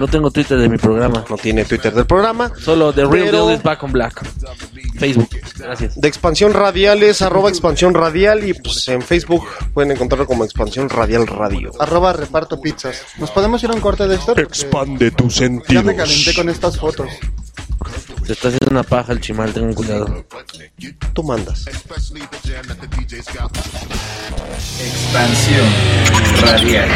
No 0.00 0.06
tengo 0.08 0.30
Twitter 0.30 0.58
de 0.58 0.68
mi 0.68 0.78
programa. 0.78 1.24
No 1.28 1.36
tiene 1.36 1.64
Twitter 1.64 1.92
del 1.92 2.06
programa. 2.06 2.52
Solo 2.58 2.92
The 2.92 3.02
Real 3.06 3.26
Pero- 3.26 3.46
Deal 3.46 3.56
is 3.58 3.62
Back 3.62 3.82
on 3.82 3.92
Black. 3.92 4.22
Facebook. 4.98 5.28
Gracias. 5.58 6.00
De 6.00 6.08
expansión 6.08 6.52
radial 6.54 7.02
es 7.02 7.22
arroba 7.22 7.48
expansión 7.48 7.92
radial 7.94 8.46
y 8.48 8.54
pues 8.54 8.86
en 8.88 9.02
Facebook 9.02 9.44
pueden 9.74 9.90
encontrarlo 9.92 10.26
como 10.26 10.44
expansión 10.44 10.88
radial 10.92 11.26
radio. 11.26 11.72
Arroba 11.80 12.12
reparto 12.12 12.60
pizzas. 12.60 13.02
¿Nos 13.18 13.30
podemos 13.30 13.62
ir 13.62 13.70
a 13.70 13.74
un 13.74 13.80
corte 13.80 14.06
de 14.06 14.14
esto? 14.14 14.26
Porque 14.34 14.42
Expande 14.42 15.10
tus 15.10 15.36
Ya 15.68 15.82
me 15.82 15.96
calenté 15.96 16.34
con 16.34 16.48
estas 16.48 16.78
fotos. 16.78 17.08
Se 18.26 18.32
está 18.32 18.48
haciendo 18.48 18.70
una 18.70 18.82
paja 18.84 19.12
el 19.12 19.20
chimal, 19.20 19.52
tengan 19.52 19.74
cuidado. 19.74 20.24
Tú 21.12 21.22
mandas. 21.22 21.66
Expansión 24.78 25.66
radial. 26.40 26.88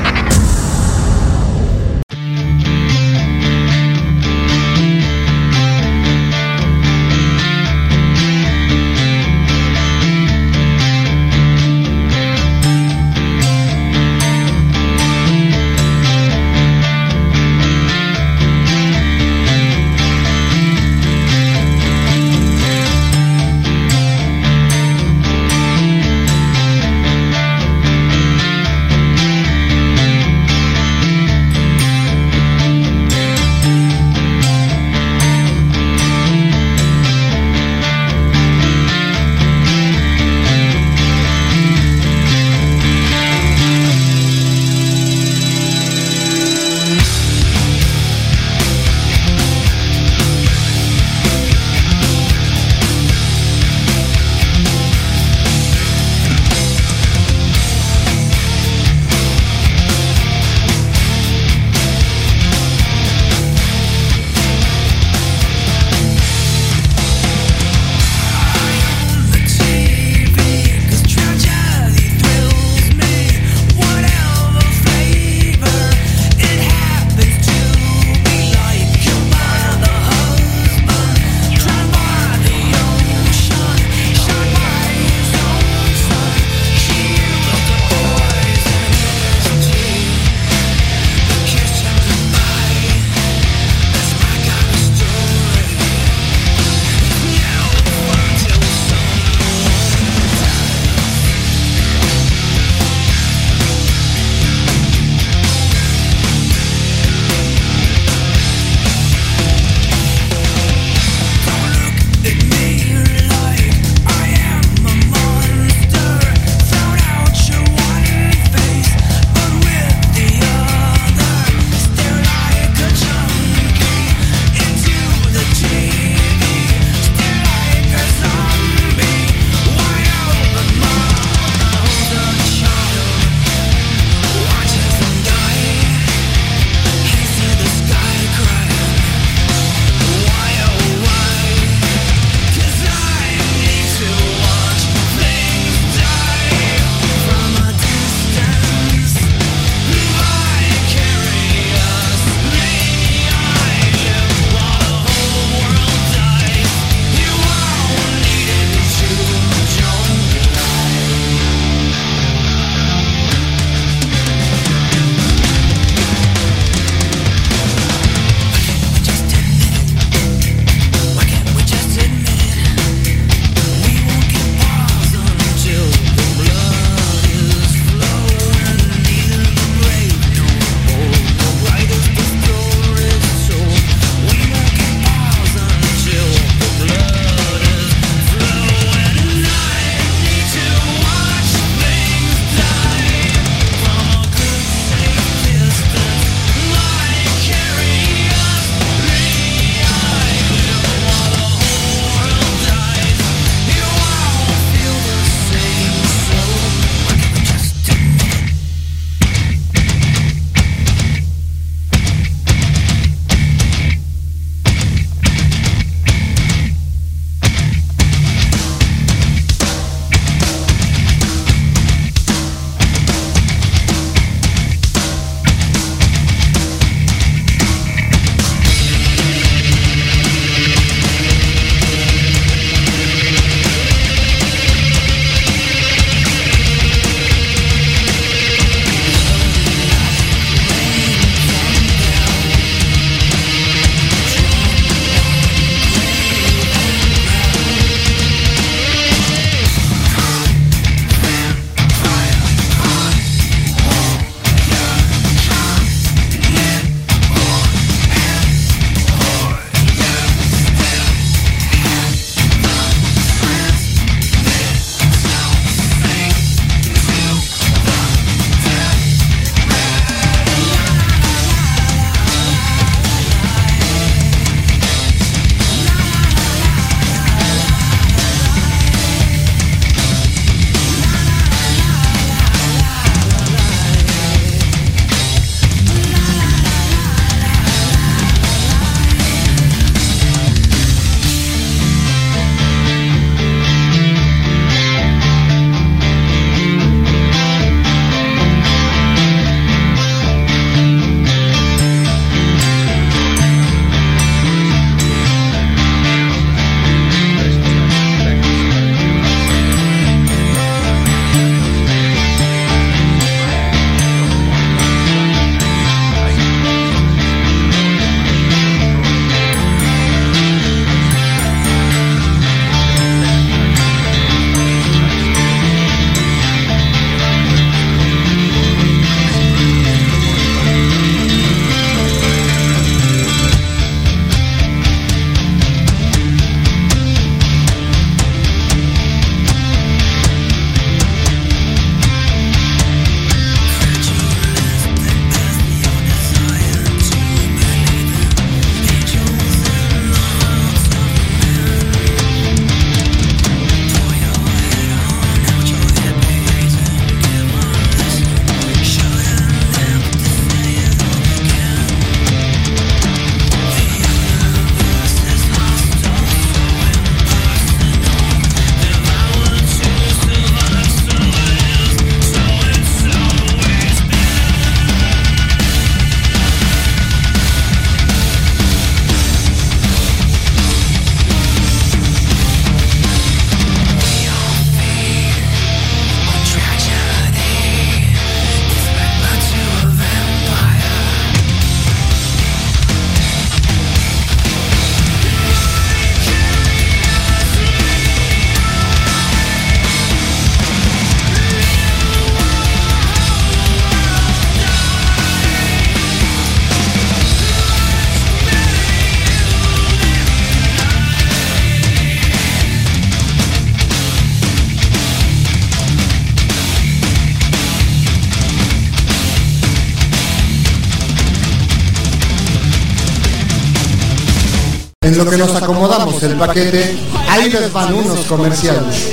Nos 425.38 425.54
acomodamos 425.54 426.22
el 426.22 426.36
paquete, 426.36 426.96
ahí 427.28 427.50
les 427.50 427.72
van 427.72 427.94
unos 427.94 428.20
comerciales. 428.26 429.12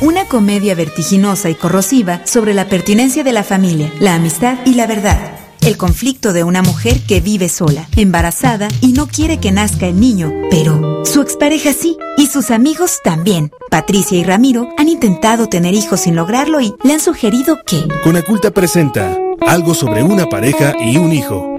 Una 0.00 0.26
comedia 0.26 0.74
vertiginosa 0.74 1.48
y 1.48 1.54
corrosiva 1.54 2.20
sobre 2.26 2.52
la 2.52 2.66
pertinencia 2.68 3.24
de 3.24 3.32
la 3.32 3.42
familia, 3.42 3.90
la 4.00 4.14
amistad 4.14 4.58
y 4.66 4.74
la 4.74 4.86
verdad. 4.86 5.43
El 5.66 5.78
conflicto 5.78 6.34
de 6.34 6.44
una 6.44 6.60
mujer 6.60 7.00
que 7.08 7.22
vive 7.22 7.48
sola, 7.48 7.88
embarazada 7.96 8.68
y 8.82 8.92
no 8.92 9.06
quiere 9.06 9.40
que 9.40 9.50
nazca 9.50 9.86
el 9.86 9.98
niño, 9.98 10.30
pero 10.50 11.06
su 11.06 11.22
expareja 11.22 11.72
sí 11.72 11.96
y 12.18 12.26
sus 12.26 12.50
amigos 12.50 12.98
también. 13.02 13.50
Patricia 13.70 14.18
y 14.18 14.24
Ramiro 14.24 14.68
han 14.76 14.90
intentado 14.90 15.48
tener 15.48 15.72
hijos 15.72 16.00
sin 16.00 16.16
lograrlo 16.16 16.60
y 16.60 16.74
le 16.82 16.92
han 16.92 17.00
sugerido 17.00 17.56
que... 17.64 17.88
Conaculta 18.02 18.50
presenta 18.50 19.16
algo 19.40 19.72
sobre 19.72 20.02
una 20.02 20.26
pareja 20.26 20.74
y 20.78 20.98
un 20.98 21.14
hijo. 21.14 21.56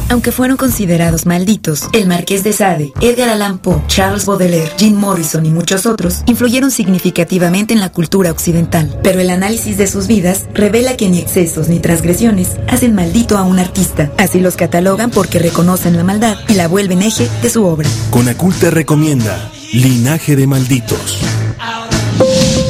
Aunque 0.08 0.32
fueron 0.32 0.56
considerados 0.56 1.26
malditos, 1.26 1.88
el 1.92 2.06
Marqués 2.06 2.44
de 2.44 2.52
Sade, 2.52 2.92
Edgar 3.00 3.28
Allan 3.28 3.58
Poe, 3.58 3.82
Charles 3.88 4.26
Baudelaire, 4.26 4.70
Jim 4.76 4.94
Morrison 4.94 5.44
y 5.46 5.50
muchos 5.50 5.86
otros 5.86 6.22
influyeron 6.26 6.70
significativamente 6.70 7.74
en 7.74 7.80
la 7.80 7.90
cultura 7.90 8.30
occidental. 8.30 8.98
Pero 9.02 9.20
el 9.20 9.30
análisis 9.30 9.78
de 9.78 9.86
sus 9.86 10.06
vidas 10.06 10.44
revela 10.52 10.96
que 10.96 11.08
ni 11.08 11.18
excesos 11.18 11.68
ni 11.68 11.80
transgresiones 11.80 12.50
hacen 12.68 12.94
maldito 12.94 13.38
a 13.38 13.42
un 13.42 13.58
artista. 13.58 14.12
Así 14.18 14.40
los 14.40 14.56
catalogan 14.56 15.10
porque 15.10 15.38
reconocen 15.38 15.96
la 15.96 16.04
maldad 16.04 16.36
y 16.48 16.54
la 16.54 16.68
vuelven 16.68 17.02
eje 17.02 17.28
de 17.42 17.50
su 17.50 17.64
obra. 17.64 17.88
Conaculta 18.10 18.70
recomienda 18.70 19.50
Linaje 19.72 20.36
de 20.36 20.46
Malditos. 20.46 21.20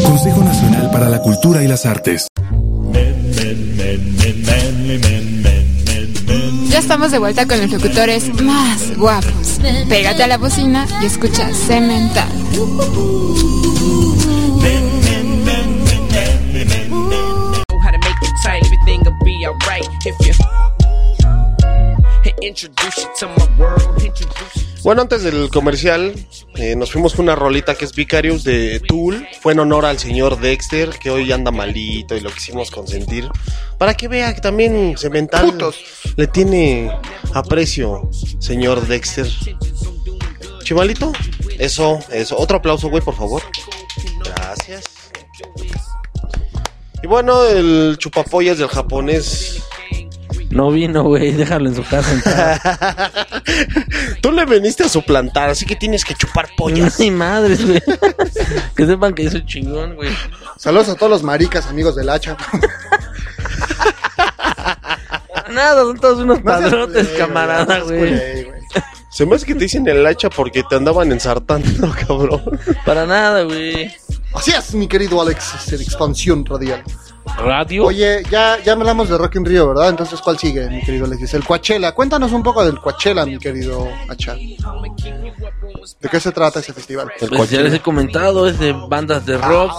Consejo 0.05 0.43
Nacional 0.43 0.91
para 0.91 1.09
la 1.11 1.21
Cultura 1.21 1.63
y 1.63 1.69
las 1.69 1.85
Artes. 1.85 2.29
Ya 6.75 6.81
estamos 6.81 7.13
de 7.13 7.21
vuelta 7.21 7.47
con 7.47 7.61
los 7.61 7.71
locutores 7.71 8.35
más 8.43 8.97
guapos. 8.97 9.61
Pégate 9.89 10.25
a 10.25 10.27
la 10.27 10.39
bocina 10.39 10.89
y 11.01 11.07
escucha 11.07 11.55
Cemental. 11.55 12.29
introduce 22.43 22.99
you 22.99 23.11
to 23.17 23.27
my 23.29 23.49
world, 23.57 23.95
Bueno, 24.85 25.01
antes 25.01 25.23
del 25.23 25.49
comercial, 25.49 26.15
eh, 26.57 26.77
nos 26.77 26.93
fuimos 26.93 27.15
con 27.15 27.25
una 27.25 27.35
rolita 27.35 27.75
que 27.75 27.87
es 27.87 27.95
Vicarious 27.95 28.45
de 28.45 28.81
Tool. 28.81 29.27
Fue 29.41 29.55
en 29.55 29.61
honor 29.61 29.87
al 29.87 29.99
señor 29.99 30.39
Dexter, 30.39 30.91
que 30.91 31.09
hoy 31.09 31.33
anda 31.33 31.51
malito 31.51 32.15
y 32.15 32.21
lo 32.21 32.31
quisimos 32.31 32.71
consentir. 32.71 33.27
Para 33.79 33.95
que 33.95 34.09
vea 34.09 34.35
que 34.35 34.43
también 34.43 34.95
Cemental 34.99 35.57
le 36.17 36.27
tiene 36.27 36.93
aprecio, 37.33 38.11
señor 38.39 38.87
Dexter. 38.87 39.27
Chimalito, 40.65 41.13
eso, 41.59 42.01
eso. 42.13 42.37
Otro 42.37 42.59
aplauso, 42.59 42.91
güey, 42.91 43.03
por 43.03 43.17
favor. 43.17 43.41
Gracias. 44.23 44.85
Y 47.03 47.07
bueno, 47.07 47.43
el 47.47 47.97
chupapollas 47.99 48.59
del 48.59 48.69
japonés. 48.69 49.63
No 50.55 50.71
vino, 50.71 51.03
güey, 51.03 51.33
déjalo 51.33 51.69
en 51.69 51.75
su 51.75 51.83
casa. 51.83 53.11
Tú 54.23 54.31
le 54.31 54.45
veniste 54.45 54.85
a 54.85 54.89
suplantar, 54.89 55.51
así 55.51 55.67
que 55.67 55.75
tienes 55.75 56.05
que 56.05 56.15
chupar 56.15 56.49
pollas. 56.57 57.01
Ni 57.01 57.11
madres, 57.11 57.67
güey. 57.67 57.83
que 58.77 58.87
sepan 58.87 59.15
que 59.15 59.25
yo 59.25 59.33
soy 59.33 59.45
chingón, 59.45 59.97
güey. 59.97 60.11
Saludos 60.57 60.91
a 60.91 60.95
todos 60.95 61.11
los 61.11 61.23
maricas, 61.25 61.67
amigos 61.67 61.97
del 61.97 62.09
hacha. 62.09 62.37
Nada, 65.51 65.83
son 65.83 65.99
todos 65.99 66.21
unos 66.21 66.43
No 66.45 66.57
seas 66.57 66.71
padrotes, 66.71 67.09
culé, 67.09 67.19
camarada, 67.19 67.81
güey. 67.81 68.47
Se 69.11 69.27
me 69.27 69.35
hace 69.35 69.47
que 69.47 69.55
te 69.55 69.61
dicen 69.65 69.89
el 69.89 70.07
hacha 70.07 70.31
porque 70.31 70.63
te 70.63 70.77
andaban 70.77 71.11
ensartando, 71.11 71.93
cabrón. 72.07 72.61
Para 72.87 73.07
nada, 73.07 73.43
güey. 73.43 73.93
Así 74.33 74.53
es, 74.53 74.73
mi 74.75 74.87
querido 74.87 75.21
Alex, 75.21 75.73
en 75.73 75.81
expansión 75.81 76.47
radial. 76.47 76.85
Radio. 77.39 77.87
Oye, 77.87 78.23
ya, 78.31 78.59
ya 78.63 78.73
hablamos 78.73 79.09
de 79.09 79.19
Rock 79.19 79.37
in 79.37 79.45
Rio, 79.45 79.69
¿verdad? 79.69 79.89
Entonces, 79.89 80.21
¿cuál 80.21 80.39
sigue, 80.39 80.69
mi 80.69 80.83
querido 80.83 81.07
Alexis? 81.07 81.35
El 81.35 81.45
Coachella. 81.45 81.93
Cuéntanos 81.93 82.33
un 82.33 82.43
poco 82.43 82.65
del 82.65 82.81
Coachella, 82.81 83.25
mi 83.25 83.39
querido 83.39 83.89
Hacha. 84.09 84.37
¿De 86.01 86.09
qué 86.09 86.21
se 86.21 86.33
trata 86.33 86.61
ese 86.61 86.73
festival? 86.73 87.11
Pues 87.37 87.51
ya 87.51 87.61
les 87.61 87.73
he 87.75 87.81
comentado, 87.81 88.49
es 88.49 88.59
de 88.59 88.73
bandas 88.73 89.25
de 89.27 89.37
rock, 89.39 89.73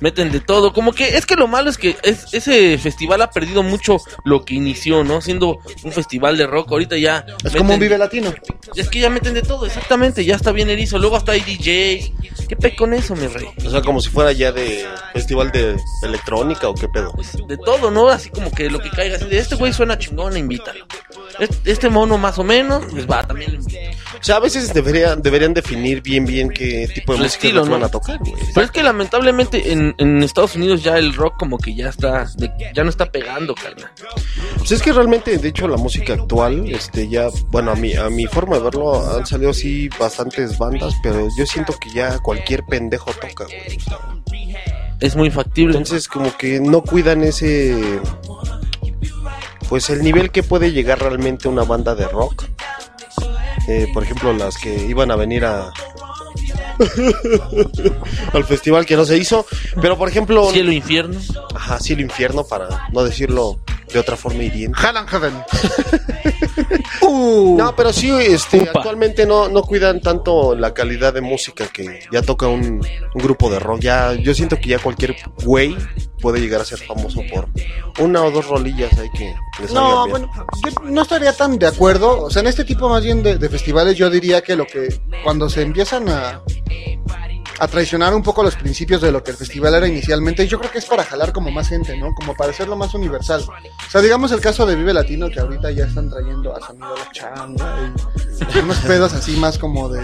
meten 0.00 0.32
de 0.32 0.40
todo. 0.40 0.72
Como 0.72 0.92
que 0.92 1.16
es 1.16 1.26
que 1.26 1.36
lo 1.36 1.46
malo 1.48 1.70
es 1.70 1.78
que 1.78 1.96
es- 2.02 2.32
ese 2.32 2.76
festival 2.78 3.22
ha 3.22 3.30
perdido 3.30 3.62
mucho 3.62 3.98
lo 4.24 4.44
que 4.44 4.54
inició, 4.54 5.04
¿no? 5.04 5.20
Siendo 5.20 5.58
un 5.84 5.92
festival 5.92 6.36
de 6.36 6.46
rock, 6.46 6.70
ahorita 6.72 6.96
ya. 6.96 7.24
Es 7.44 7.54
como 7.56 7.74
un 7.74 7.80
Vive 7.80 7.98
Latino. 7.98 8.32
Es 8.74 8.88
que 8.88 9.00
ya 9.00 9.10
meten 9.10 9.34
de 9.34 9.42
todo, 9.42 9.66
exactamente, 9.66 10.24
ya 10.24 10.34
está 10.36 10.52
bien 10.52 10.70
erizo. 10.70 10.98
Luego 10.98 11.16
hasta 11.16 11.32
hay 11.32 11.40
DJs. 11.40 12.12
¿Qué 12.48 12.56
pe 12.56 12.74
con 12.76 12.92
eso, 12.92 13.14
mi 13.16 13.26
rey? 13.28 13.46
O 13.64 13.70
sea, 13.70 13.80
como 13.82 14.00
si 14.00 14.10
fuera 14.10 14.32
ya 14.32 14.52
de 14.52 14.86
festival 15.12 15.50
de 15.52 15.76
electrónica 16.02 16.68
o 16.68 16.74
qué 16.74 16.88
pedo. 16.88 17.12
De 17.46 17.56
todo, 17.56 17.90
¿no? 17.90 18.08
Así 18.08 18.30
como 18.30 18.50
que 18.50 18.68
lo 18.70 18.78
que 18.80 18.90
caiga, 18.90 19.16
así 19.16 19.24
de 19.26 19.38
este 19.38 19.54
güey 19.54 19.72
suena 19.72 19.98
chingón, 19.98 20.36
invítalo. 20.36 20.84
Este, 21.42 21.72
este 21.72 21.88
mono 21.88 22.18
más 22.18 22.38
o 22.38 22.44
menos, 22.44 22.84
pues 22.90 23.04
va, 23.10 23.26
también. 23.26 23.58
O 23.58 24.22
sea, 24.24 24.36
a 24.36 24.40
veces 24.40 24.72
deberían, 24.72 25.22
deberían 25.22 25.52
definir 25.54 26.00
bien 26.00 26.24
bien 26.24 26.50
qué 26.50 26.88
tipo 26.94 27.14
de 27.14 27.18
música 27.20 27.46
estilo, 27.48 27.66
van 27.66 27.82
a 27.82 27.88
tocar, 27.88 28.18
güey. 28.18 28.32
Pero 28.54 28.64
es 28.64 28.70
que 28.70 28.82
lamentablemente 28.82 29.72
en, 29.72 29.94
en 29.98 30.22
Estados 30.22 30.54
Unidos 30.54 30.82
ya 30.84 30.96
el 30.98 31.12
rock 31.14 31.34
como 31.38 31.58
que 31.58 31.74
ya 31.74 31.88
está, 31.88 32.26
de- 32.36 32.52
ya 32.74 32.84
no 32.84 32.90
está 32.90 33.10
pegando, 33.10 33.54
carnal. 33.54 33.90
Pues 34.58 34.70
es 34.72 34.82
que 34.82 34.92
realmente, 34.92 35.36
de 35.38 35.48
hecho, 35.48 35.66
la 35.66 35.76
música 35.76 36.12
actual, 36.12 36.68
este, 36.72 37.08
ya, 37.08 37.26
bueno, 37.48 37.72
a 37.72 37.74
mi, 37.74 37.94
a 37.94 38.08
mi 38.08 38.26
forma 38.26 38.58
de 38.58 38.62
verlo, 38.62 39.16
han 39.16 39.26
salido 39.26 39.50
así 39.50 39.88
bastantes 39.98 40.56
bandas, 40.58 40.94
pero 41.02 41.26
yo 41.36 41.44
siento 41.46 41.74
que 41.80 41.90
ya 41.90 42.18
cualquier 42.20 42.62
pendejo 42.64 43.10
toca, 43.12 43.44
güey. 43.46 43.78
Es 45.00 45.16
muy 45.16 45.30
factible. 45.32 45.76
Entonces, 45.76 46.06
como 46.06 46.36
que 46.36 46.60
no 46.60 46.82
cuidan 46.82 47.24
ese. 47.24 47.74
Pues 49.68 49.90
el 49.90 50.02
nivel 50.02 50.30
que 50.30 50.42
puede 50.42 50.72
llegar 50.72 51.00
realmente 51.00 51.48
una 51.48 51.64
banda 51.64 51.94
de 51.94 52.06
rock. 52.08 52.44
Eh, 53.68 53.88
por 53.94 54.02
ejemplo, 54.02 54.32
las 54.32 54.56
que 54.56 54.74
iban 54.86 55.10
a 55.10 55.16
venir 55.16 55.44
a. 55.44 55.72
al 58.32 58.44
festival 58.44 58.86
que 58.86 58.96
no 58.96 59.04
se 59.04 59.16
hizo. 59.16 59.46
Pero 59.80 59.96
por 59.96 60.08
ejemplo. 60.08 60.50
Cielo 60.50 60.72
Infierno. 60.72 61.20
Ajá, 61.54 61.78
cielo 61.78 62.02
infierno, 62.02 62.44
para 62.44 62.88
no 62.92 63.04
decirlo 63.04 63.60
de 63.92 63.98
otra 63.98 64.16
forma 64.16 64.42
hiriente. 64.42 64.78
Hell 64.80 64.96
and 64.96 65.08
Heaven. 66.48 66.82
No, 67.56 67.74
pero 67.76 67.92
sí, 67.92 68.10
este, 68.10 68.62
actualmente 68.62 69.26
no, 69.26 69.48
no 69.48 69.62
cuidan 69.62 70.00
tanto 70.00 70.54
la 70.54 70.72
calidad 70.72 71.12
de 71.12 71.20
música 71.20 71.66
que 71.68 72.00
ya 72.10 72.22
toca 72.22 72.46
un, 72.48 72.84
un 73.14 73.22
grupo 73.22 73.50
de 73.50 73.58
rock. 73.58 73.80
Ya, 73.80 74.14
yo 74.14 74.34
siento 74.34 74.56
que 74.56 74.70
ya 74.70 74.78
cualquier 74.78 75.16
güey 75.44 75.76
puede 76.20 76.40
llegar 76.40 76.60
a 76.60 76.64
ser 76.64 76.78
famoso 76.78 77.20
por 77.32 77.48
una 77.98 78.22
o 78.22 78.30
dos 78.30 78.46
rolillas 78.46 78.96
ahí 78.98 79.10
que 79.10 79.34
les 79.60 79.72
No, 79.72 80.08
bueno, 80.08 80.30
yo 80.64 80.84
no 80.84 81.02
estaría 81.02 81.32
tan 81.32 81.58
de 81.58 81.66
acuerdo. 81.66 82.22
O 82.22 82.30
sea, 82.30 82.40
en 82.40 82.48
este 82.48 82.64
tipo 82.64 82.88
más 82.88 83.02
bien 83.02 83.22
de, 83.22 83.36
de 83.36 83.48
festivales 83.48 83.96
yo 83.96 84.08
diría 84.08 84.40
que 84.40 84.56
lo 84.56 84.66
que 84.66 85.00
cuando 85.24 85.50
se 85.50 85.62
empiezan 85.62 86.08
a, 86.08 86.42
a 87.62 87.68
traicionar 87.68 88.12
un 88.12 88.24
poco 88.24 88.42
los 88.42 88.56
principios 88.56 89.00
de 89.00 89.12
lo 89.12 89.22
que 89.22 89.30
el 89.30 89.36
festival 89.36 89.72
era 89.76 89.86
inicialmente, 89.86 90.48
yo 90.48 90.58
creo 90.58 90.72
que 90.72 90.78
es 90.78 90.84
para 90.84 91.04
jalar 91.04 91.32
como 91.32 91.52
más 91.52 91.68
gente, 91.68 91.96
¿no? 91.96 92.12
Como 92.12 92.34
para 92.34 92.50
hacerlo 92.50 92.74
más 92.74 92.92
universal. 92.92 93.40
O 93.40 93.88
sea, 93.88 94.00
digamos 94.00 94.32
el 94.32 94.40
caso 94.40 94.66
de 94.66 94.74
Vive 94.74 94.92
Latino 94.92 95.30
que 95.30 95.38
ahorita 95.38 95.70
ya 95.70 95.84
están 95.84 96.10
trayendo 96.10 96.56
a 96.56 96.60
Sonido 96.60 96.92
La 96.96 97.12
Changa 97.12 97.94
y 98.52 98.58
unos 98.58 98.78
pedos 98.78 99.12
así 99.12 99.36
más 99.36 99.58
como 99.58 99.88
de 99.88 100.02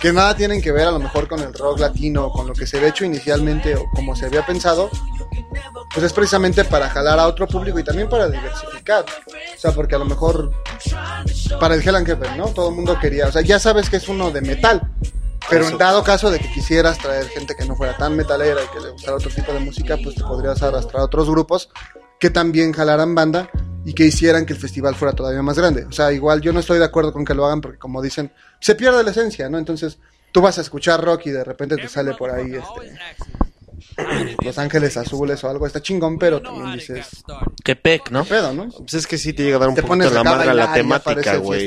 que 0.00 0.12
nada 0.12 0.34
tienen 0.34 0.60
que 0.60 0.72
ver 0.72 0.88
a 0.88 0.90
lo 0.90 0.98
mejor 0.98 1.28
con 1.28 1.38
el 1.38 1.54
rock 1.54 1.78
latino, 1.78 2.28
con 2.30 2.48
lo 2.48 2.54
que 2.54 2.66
se 2.66 2.78
había 2.78 2.88
hecho 2.88 3.04
inicialmente 3.04 3.76
o 3.76 3.88
como 3.94 4.16
se 4.16 4.26
había 4.26 4.44
pensado, 4.44 4.90
pues 5.94 6.04
es 6.04 6.12
precisamente 6.12 6.64
para 6.64 6.90
jalar 6.90 7.20
a 7.20 7.28
otro 7.28 7.46
público 7.46 7.78
y 7.78 7.84
también 7.84 8.08
para 8.08 8.28
diversificar. 8.28 9.04
O 9.54 9.58
sea, 9.60 9.70
porque 9.70 9.94
a 9.94 9.98
lo 9.98 10.06
mejor 10.06 10.50
para 11.60 11.76
el 11.76 11.86
Hell 11.86 11.94
and 11.94 12.36
¿no? 12.36 12.46
Todo 12.48 12.70
el 12.70 12.74
mundo 12.74 12.98
quería, 12.98 13.28
o 13.28 13.32
sea, 13.32 13.42
ya 13.42 13.60
sabes 13.60 13.88
que 13.88 13.98
es 13.98 14.08
uno 14.08 14.32
de 14.32 14.40
metal. 14.40 14.90
Pero 15.48 15.64
Eso. 15.64 15.72
en 15.72 15.78
dado 15.78 16.02
caso 16.02 16.30
de 16.30 16.38
que 16.38 16.50
quisieras 16.50 16.98
traer 16.98 17.28
gente 17.28 17.54
que 17.54 17.64
no 17.64 17.76
fuera 17.76 17.96
tan 17.96 18.16
metalera 18.16 18.60
y 18.62 18.68
que 18.68 18.80
le 18.80 18.90
gustara 18.90 19.16
otro 19.16 19.30
tipo 19.30 19.52
de 19.52 19.60
música, 19.60 19.96
pues 20.02 20.14
te 20.16 20.22
podrías 20.22 20.62
arrastrar 20.62 21.02
a 21.02 21.04
otros 21.04 21.28
grupos 21.30 21.70
que 22.18 22.30
también 22.30 22.72
jalaran 22.72 23.14
banda 23.14 23.50
y 23.84 23.92
que 23.92 24.04
hicieran 24.04 24.46
que 24.46 24.54
el 24.54 24.58
festival 24.58 24.94
fuera 24.94 25.14
todavía 25.14 25.42
más 25.42 25.58
grande. 25.58 25.84
O 25.84 25.92
sea, 25.92 26.12
igual 26.12 26.40
yo 26.40 26.52
no 26.52 26.60
estoy 26.60 26.78
de 26.78 26.84
acuerdo 26.84 27.12
con 27.12 27.24
que 27.24 27.34
lo 27.34 27.46
hagan 27.46 27.60
porque 27.60 27.78
como 27.78 28.02
dicen, 28.02 28.32
se 28.60 28.74
pierde 28.74 29.04
la 29.04 29.10
esencia, 29.10 29.48
¿no? 29.48 29.58
Entonces 29.58 29.98
tú 30.32 30.40
vas 30.40 30.58
a 30.58 30.62
escuchar 30.62 31.02
rock 31.02 31.26
y 31.26 31.30
de 31.30 31.44
repente 31.44 31.76
te 31.76 31.88
sale 31.88 32.14
por 32.14 32.30
ahí 32.30 32.54
este, 32.54 32.98
Los 34.44 34.58
Ángeles 34.58 34.96
Azules 34.96 35.42
o 35.44 35.50
algo, 35.50 35.66
está 35.66 35.80
chingón, 35.80 36.18
pero 36.18 36.42
también 36.42 36.72
dices, 36.72 37.24
Que 37.66 37.74
pec, 37.74 38.12
¿no? 38.12 38.24
pedo, 38.24 38.52
¿no? 38.52 38.68
Pues 38.68 38.94
es 38.94 39.08
que 39.08 39.18
sí 39.18 39.32
te 39.32 39.42
llega 39.42 39.56
a 39.56 39.58
dar 39.58 39.68
un 39.70 39.74
Te 39.74 39.82
poquito 39.82 40.08
la 40.08 40.20
acá 40.20 40.30
a 40.30 40.32
madre 40.36 40.50
a 40.50 40.54
la 40.54 40.72
temática, 40.72 41.36
güey. 41.38 41.66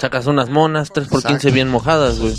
Sacas 0.00 0.26
unas 0.26 0.48
monas, 0.48 0.90
3 0.92 1.06
por 1.06 1.20
15 1.20 1.34
Exacto. 1.34 1.54
bien 1.54 1.68
mojadas, 1.68 2.18
güey. 2.18 2.34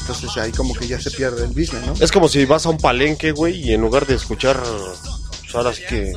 Entonces 0.00 0.36
ahí 0.36 0.52
como 0.52 0.74
que 0.74 0.86
ya 0.86 1.00
se 1.00 1.10
pierde 1.10 1.44
el 1.44 1.48
business, 1.52 1.80
¿no? 1.86 1.94
Es 1.98 2.12
como 2.12 2.28
si 2.28 2.44
vas 2.44 2.66
a 2.66 2.68
un 2.68 2.76
palenque, 2.76 3.32
güey, 3.32 3.58
y 3.58 3.72
en 3.72 3.80
lugar 3.80 4.04
de 4.06 4.16
escuchar, 4.16 4.60
pues 4.60 5.54
ahora 5.54 5.72
sí 5.72 5.80
que 5.88 6.12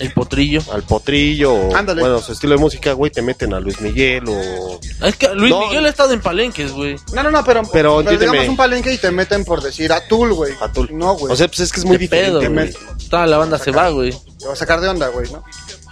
El 0.00 0.12
potrillo. 0.12 0.60
al 0.72 0.82
potrillo, 0.82 1.54
o, 1.54 1.76
Ándale. 1.76 2.00
bueno, 2.00 2.20
su 2.20 2.32
estilo 2.32 2.54
de 2.56 2.60
música, 2.60 2.92
güey, 2.92 3.12
te 3.12 3.22
meten 3.22 3.54
a 3.54 3.60
Luis 3.60 3.80
Miguel 3.80 4.24
o... 4.28 4.80
Es 5.06 5.14
que 5.16 5.28
Luis 5.34 5.50
No. 5.50 5.60
Miguel 5.68 5.86
ha 5.86 5.88
estado 5.88 6.12
en 6.14 6.20
palenques, 6.20 6.72
güey. 6.72 6.96
No, 7.14 7.22
no, 7.22 7.30
no, 7.30 7.44
pero, 7.44 7.62
Pero 7.72 8.00
entiéndeme. 8.00 8.32
digamos 8.32 8.48
un 8.50 8.56
palenque 8.56 8.92
y 8.92 8.98
te 8.98 9.10
meten 9.12 9.44
por 9.44 9.62
decir 9.62 9.92
Atul, 9.92 10.32
güey. 10.34 10.52
Atul. 10.60 10.88
No, 10.92 11.14
güey. 11.14 11.32
O 11.32 11.36
sea, 11.36 11.46
pues 11.46 11.60
es 11.60 11.72
que 11.72 11.78
es 11.80 11.86
muy 11.86 11.96
¿Qué 11.96 12.00
diferente, 12.04 12.48
pedo? 12.50 12.78
Toda 13.08 13.26
la 13.26 13.38
banda 13.38 13.58
se 13.58 13.70
va, 13.70 13.88
güey. 13.90 14.12
Te 14.46 14.48
va 14.48 14.54
a 14.54 14.56
sacar 14.56 14.80
de 14.80 14.88
onda, 14.88 15.08
güey, 15.08 15.28
¿no? 15.32 15.42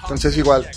Entonces 0.03 0.37
igual 0.37 0.71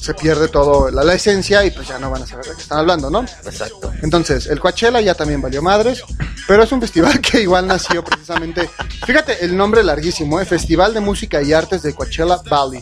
se 0.00 0.14
pierde 0.14 0.46
todo 0.46 0.88
la, 0.88 1.02
la 1.02 1.14
esencia 1.14 1.64
y 1.64 1.72
pues 1.72 1.88
ya 1.88 1.98
no 1.98 2.12
van 2.12 2.22
a 2.22 2.26
saber 2.26 2.46
de 2.46 2.54
qué 2.54 2.62
están 2.62 2.78
hablando, 2.78 3.10
¿no? 3.10 3.22
Exacto. 3.22 3.92
Entonces, 4.02 4.46
el 4.46 4.60
Coachella 4.60 5.00
ya 5.00 5.14
también 5.14 5.42
valió 5.42 5.62
madres, 5.62 6.04
pero 6.46 6.62
es 6.62 6.70
un 6.70 6.80
festival 6.80 7.20
que 7.22 7.40
igual 7.40 7.66
nació 7.66 8.04
precisamente, 8.04 8.70
fíjate 9.04 9.44
el 9.44 9.56
nombre 9.56 9.82
larguísimo, 9.82 10.40
¿eh? 10.40 10.44
Festival 10.44 10.94
de 10.94 11.00
Música 11.00 11.42
y 11.42 11.52
Artes 11.52 11.82
de 11.82 11.92
Coachella 11.92 12.40
Valley. 12.48 12.80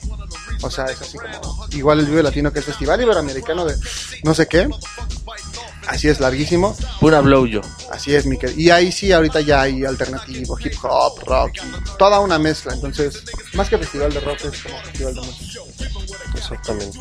O 0.60 0.70
sea, 0.70 0.84
es 0.84 1.00
así 1.00 1.16
como, 1.16 1.66
igual 1.70 2.00
el 2.00 2.06
Vive 2.06 2.22
Latino 2.22 2.52
que 2.52 2.58
es 2.58 2.64
Festival 2.66 3.00
Iberoamericano 3.00 3.64
de 3.64 3.74
no 4.22 4.34
sé 4.34 4.46
qué. 4.46 4.68
Así 5.86 6.08
es, 6.08 6.20
larguísimo. 6.20 6.76
Pura 7.00 7.20
blow 7.20 7.46
yo. 7.46 7.60
Así 7.90 8.14
es, 8.14 8.26
Miquel. 8.26 8.58
Y 8.58 8.70
ahí 8.70 8.90
sí, 8.90 9.12
ahorita 9.12 9.40
ya 9.40 9.62
hay 9.62 9.84
alternativo, 9.84 10.58
hip 10.58 10.74
hop, 10.82 11.20
rock, 11.26 11.52
toda 11.98 12.20
una 12.20 12.38
mezcla. 12.38 12.74
Entonces, 12.74 13.22
más 13.54 13.68
que 13.68 13.78
festival 13.78 14.12
de 14.12 14.20
rock, 14.20 14.44
es 14.44 14.62
como 14.62 14.78
festival 14.82 15.14
de 15.14 15.20
música. 15.20 15.60
Exactamente. 16.34 16.98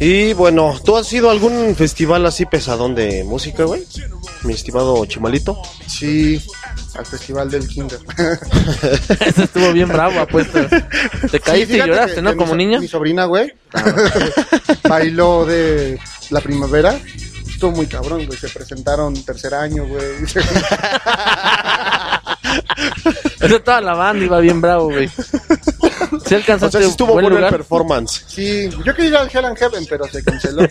Y 0.00 0.32
bueno, 0.32 0.78
¿tú 0.84 0.96
has 0.96 1.12
ido 1.12 1.28
a 1.28 1.32
algún 1.32 1.74
festival 1.76 2.26
así 2.26 2.46
pesadón 2.46 2.94
de 2.94 3.24
música, 3.24 3.64
güey? 3.64 3.84
Mi 4.42 4.52
estimado 4.54 5.04
Chimalito. 5.06 5.60
Sí, 5.86 6.40
al 6.94 7.06
festival 7.06 7.50
del 7.50 7.66
Kinder. 7.68 7.98
Ese 9.26 9.44
estuvo 9.44 9.72
bien 9.72 9.88
bravo, 9.88 10.18
apuesto. 10.20 10.58
Te 11.30 11.40
caíste 11.40 11.74
Sí, 11.74 11.80
y 11.80 11.86
lloraste, 11.86 12.14
que- 12.16 12.22
¿no? 12.22 12.30
que 12.30 12.36
Como 12.36 12.54
mi, 12.54 12.64
so- 12.64 12.68
niña. 12.68 12.80
Mi 12.80 12.88
sobrina, 12.88 13.24
güey, 13.26 13.52
bailó 14.88 15.44
de 15.46 15.98
la 16.30 16.40
primavera. 16.40 16.98
Estuvo 17.64 17.76
muy 17.78 17.86
cabrón, 17.86 18.26
güey. 18.26 18.38
Se 18.38 18.50
presentaron 18.50 19.14
tercer 19.24 19.54
año, 19.54 19.86
güey. 19.86 20.04
Esa 23.40 23.58
toda 23.64 23.80
la 23.80 23.94
banda 23.94 24.22
iba 24.24 24.38
bien 24.40 24.60
bravo, 24.60 24.90
güey. 24.90 25.08
Si 25.08 26.34
O 26.34 26.36
alcanzaste 26.36 26.78
sea, 26.78 26.82
sí 26.82 26.90
estuvo 26.90 27.12
buen 27.14 27.24
bueno 27.24 27.36
el 27.36 27.42
lugar. 27.42 27.52
performance. 27.56 28.22
Sí, 28.26 28.68
yo 28.84 28.94
quería 28.94 29.08
ir 29.08 29.16
al 29.16 29.30
Hell 29.32 29.44
and 29.46 29.56
Heaven, 29.56 29.86
pero 29.88 30.06
se 30.08 30.22
canceló. 30.22 30.62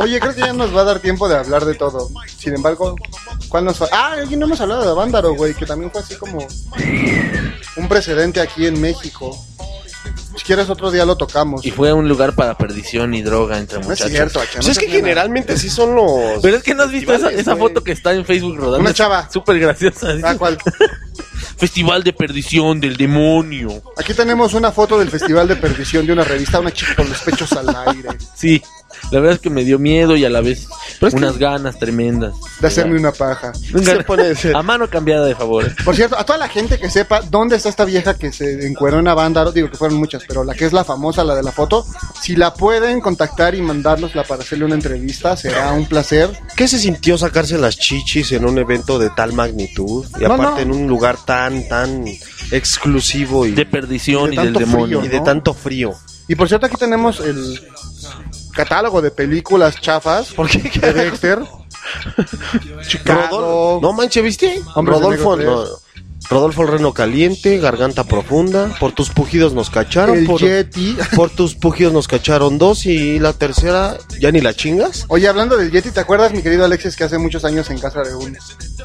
Oye, 0.00 0.20
creo 0.20 0.34
que 0.34 0.40
ya 0.40 0.52
nos 0.52 0.76
va 0.76 0.82
a 0.82 0.84
dar 0.84 0.98
tiempo 1.00 1.28
de 1.30 1.36
hablar 1.38 1.64
de 1.64 1.74
todo. 1.74 2.10
Sin 2.38 2.54
embargo, 2.54 2.94
¿cuál 3.48 3.64
nos 3.64 3.78
fa- 3.78 3.88
Ah, 3.92 4.16
aquí 4.22 4.36
no 4.36 4.44
hemos 4.46 4.60
hablado 4.60 4.86
de 4.86 4.94
Vándaro, 4.94 5.34
güey, 5.34 5.54
que 5.54 5.64
también 5.64 5.90
fue 5.90 6.02
así 6.02 6.14
como 6.16 6.46
un 7.76 7.88
precedente 7.88 8.40
aquí 8.42 8.66
en 8.66 8.78
México. 8.80 9.34
Si 10.36 10.44
quieres 10.44 10.70
otro 10.70 10.90
día 10.90 11.04
lo 11.04 11.16
tocamos. 11.16 11.64
Y 11.66 11.70
fue 11.70 11.92
un 11.92 12.08
lugar 12.08 12.34
para 12.34 12.56
perdición 12.56 13.14
y 13.14 13.22
droga 13.22 13.58
entre 13.58 13.76
No 13.78 13.82
es 13.82 13.88
muchachos. 13.88 14.12
cierto, 14.12 14.40
Acha, 14.40 14.58
no 14.58 14.64
Pues 14.64 14.68
es 14.68 14.78
que 14.78 14.86
nada. 14.86 14.98
generalmente 14.98 15.56
sí 15.58 15.68
son 15.68 15.94
los... 15.94 16.40
Pero 16.40 16.56
es 16.56 16.62
que 16.62 16.74
no 16.74 16.84
has 16.84 16.90
visto 16.92 17.12
esa, 17.14 17.56
foto 17.56 17.82
que 17.84 17.92
está 17.92 18.12
en 18.14 18.24
Facebook 18.24 18.56
rodando. 18.56 18.78
Una 18.80 18.90
Es 18.90 18.96
chava. 18.96 19.28
Súper 19.30 19.58
graciosa. 19.58 20.08
Ah, 20.22 20.34
¿cuál? 20.38 20.58
Festival 21.56 22.02
de 22.04 22.12
perdición 22.14 22.80
del 22.80 22.96
demonio. 22.96 23.82
Aquí 23.98 24.14
tenemos 24.14 24.54
una 24.54 24.72
foto 24.72 24.98
del 24.98 25.10
Festival 25.10 25.46
de 25.46 25.56
Perdición 25.56 26.06
de 26.06 26.12
una 26.14 26.24
revista, 26.24 26.58
una 26.60 26.72
chica 26.72 26.94
con 26.96 27.08
los 27.08 27.20
pechos 27.20 27.52
al 27.52 27.68
aire. 27.88 28.08
Sí, 28.34 28.62
la 29.10 29.18
verdad 29.20 29.34
es 29.36 29.40
que 29.40 29.50
me 29.50 29.64
dio 29.64 29.78
miedo 29.78 30.16
y 30.16 30.24
a 30.24 30.30
la 30.30 30.40
vez 30.40 30.66
Pero 30.98 31.08
es 31.08 31.14
que- 31.14 31.18
unas 31.18 31.38
ganas 31.38 31.78
tremendas. 31.78 32.34
De 32.60 32.66
hacerme 32.68 32.98
una 32.98 33.12
paja. 33.12 33.52
Se 33.54 34.04
pone 34.04 34.30
ese- 34.30 34.52
A 34.54 34.62
mano 34.62 34.88
cambiada 34.88 35.26
de 35.26 35.34
favor. 35.34 35.74
Por 35.84 35.96
cierto, 35.96 36.18
a 36.18 36.24
toda 36.24 36.38
la 36.38 36.48
gente 36.48 36.78
que 36.78 36.90
sepa 36.90 37.20
dónde 37.22 37.56
está 37.56 37.68
esta 37.68 37.84
vieja 37.84 38.14
que 38.18 38.32
se 38.32 38.66
encueró 38.66 38.98
en 38.98 39.04
Vándaro, 39.06 39.50
digo 39.52 39.70
que 39.70 39.76
fueron 39.76 39.98
muchas, 39.98 40.22
pero 40.28 40.44
la 40.44 40.54
que 40.54 40.64
es 40.66 40.72
la 40.72 40.84
famosa, 40.84 41.24
la 41.24 41.34
de 41.34 41.42
la 41.42 41.52
foto, 41.52 41.84
si 42.22 42.36
la 42.36 42.54
pueden 42.54 43.00
contactar 43.00 43.54
y 43.54 43.62
mandárnosla 43.62 44.24
para 44.24 44.42
hacerle 44.42 44.64
una 44.66 44.74
entrevista, 44.74 45.36
será 45.36 45.72
un 45.72 45.86
placer. 45.86 46.30
¿Qué 46.56 46.68
se 46.68 46.78
sintió 46.78 47.16
sacarse 47.18 47.58
las 47.58 47.76
chichis 47.78 48.32
en 48.32 48.44
un 48.44 48.58
evento 48.58 48.98
de 48.98 49.10
tal 49.10 49.32
magnitud? 49.32 50.06
Y 50.18 50.24
No, 50.24 50.34
aparte 50.34 50.64
no. 50.66 50.74
en 50.74 50.82
un 50.82 50.88
lugar 50.88 51.16
tan, 51.24 51.66
tan 51.68 52.04
exclusivo 52.50 53.46
y 53.46 53.52
De 53.52 53.66
perdición 53.66 54.32
Y 54.32 54.36
y, 54.36 54.38
de 54.38 54.44
del 54.44 54.52
demonio. 54.54 55.00
frío, 55.00 55.04
y 55.04 55.08
de 55.08 55.20
tanto 55.24 55.54
frío. 55.54 55.94
Y 56.28 56.34
por 56.34 56.48
cierto, 56.48 56.66
aquí 56.66 56.76
tenemos 56.76 57.20
el 57.20 57.60
catálogo 58.52 59.00
de 59.02 59.10
películas 59.10 59.80
chafas 59.80 60.32
¿Por 60.32 60.48
qué? 60.48 60.58
de 60.80 60.92
Dexter. 60.92 61.40
Chicago. 62.86 63.40
Rodolfo, 63.40 63.78
no 63.82 63.92
manches, 63.92 64.22
¿viste? 64.22 64.62
Hombres 64.74 64.98
de 64.98 65.04
Rodolfo, 65.04 65.36
Negro 65.36 65.64
no, 65.64 65.66
Rodolfo 66.30 66.62
el 66.62 66.68
Reno 66.68 66.94
Caliente, 66.94 67.58
Garganta 67.58 68.04
Profunda, 68.04 68.76
por 68.78 68.92
tus 68.92 69.10
pujidos 69.10 69.52
nos 69.52 69.68
cacharon, 69.68 70.18
El 70.18 70.26
por, 70.26 70.40
Yeti. 70.40 70.96
por 71.16 71.28
tus 71.28 71.56
pujidos 71.56 71.92
nos 71.92 72.06
cacharon 72.06 72.56
dos 72.56 72.86
y 72.86 73.18
la 73.18 73.32
tercera, 73.32 73.98
¿ya 74.20 74.30
ni 74.30 74.40
la 74.40 74.54
chingas? 74.54 75.06
Oye, 75.08 75.26
hablando 75.26 75.56
del 75.56 75.72
Yeti, 75.72 75.90
¿te 75.90 75.98
acuerdas, 75.98 76.32
mi 76.32 76.40
querido 76.40 76.64
Alexis, 76.64 76.94
que 76.94 77.02
hace 77.02 77.18
muchos 77.18 77.44
años 77.44 77.68
en 77.70 77.80
casa 77.80 78.02
de 78.02 78.14
un 78.14 78.38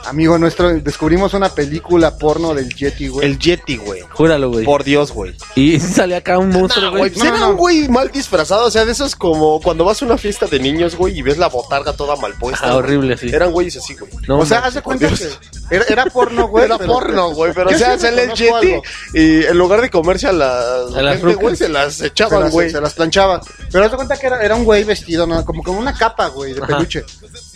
amigo 0.06 0.40
nuestro 0.40 0.74
descubrimos 0.80 1.36
una 1.36 1.50
película 1.50 2.18
porno 2.18 2.56
del 2.56 2.74
Yeti, 2.74 3.10
güey? 3.10 3.28
El 3.28 3.38
Yeti, 3.38 3.78
güey. 3.78 4.02
Júralo, 4.10 4.50
güey. 4.50 4.66
Por 4.66 4.84
Dios, 4.84 5.12
güey. 5.12 5.36
Y 5.54 5.80
sale 5.80 6.16
acá 6.16 6.40
un 6.40 6.50
monstruo, 6.50 6.90
güey. 6.90 7.12
güey, 7.12 7.28
era 7.28 7.42
no. 7.42 7.52
un 7.52 7.58
güey 7.58 7.88
mal 7.90 8.10
disfrazado, 8.12 8.66
o 8.66 8.72
sea, 8.72 8.86
de 8.86 8.92
esos 8.92 9.16
como 9.16 9.62
cuando 9.62 9.86
vas 9.86 10.02
a 10.02 10.06
una 10.06 10.18
fiesta 10.18 10.48
de 10.48 10.60
niños, 10.60 10.96
güey, 10.96 11.16
y 11.16 11.22
ves 11.22 11.38
la 11.38 11.50
botarga 11.50 11.94
toda 11.94 12.16
mal 12.16 12.34
puesta. 12.40 12.66
Ah, 12.66 12.74
güey. 12.74 12.80
horrible, 12.80 13.18
sí. 13.18 13.30
Eran 13.32 13.52
güeyes 13.52 13.78
así, 13.78 13.94
güey. 13.94 14.12
No, 14.28 14.40
o 14.40 14.46
sea, 14.48 14.72
de 14.72 14.82
cuenta 14.82 15.08
que 15.10 15.30
era, 15.70 15.86
era 15.88 16.06
porno, 16.06 16.48
güey. 16.50 16.66
Era 16.66 16.80
porno, 16.80 17.35
güey, 17.36 17.54
pero 17.54 17.70
o 17.70 17.74
sea, 17.74 17.98
sale 18.00 18.24
el 18.24 18.32
algo. 18.32 18.84
y 19.14 19.46
en 19.46 19.58
lugar 19.58 19.82
de 19.82 19.90
comerse 19.90 20.28
a 20.28 20.32
las, 20.32 20.96
A 20.96 21.02
las 21.02 21.18
gente, 21.18 21.36
güey, 21.36 21.56
se 21.56 21.70
las 21.70 22.02
echaban, 22.02 22.50
güey. 22.50 22.70
se 22.70 22.82
las 22.82 22.94
planchaba. 22.94 23.42
Pero 23.72 23.86
haz 23.86 23.92
de 23.92 23.98
cuenta 23.98 24.18
que 24.18 24.28
era, 24.28 24.42
era 24.42 24.56
un 24.56 24.64
güey 24.64 24.84
vestido, 24.84 25.28
¿no? 25.28 25.46
como 25.46 25.62
con 25.64 25.76
una 25.76 25.94
capa, 25.94 26.28
güey, 26.28 26.54
de 26.54 26.60
Ajá. 26.64 26.68
peluche. 26.68 27.04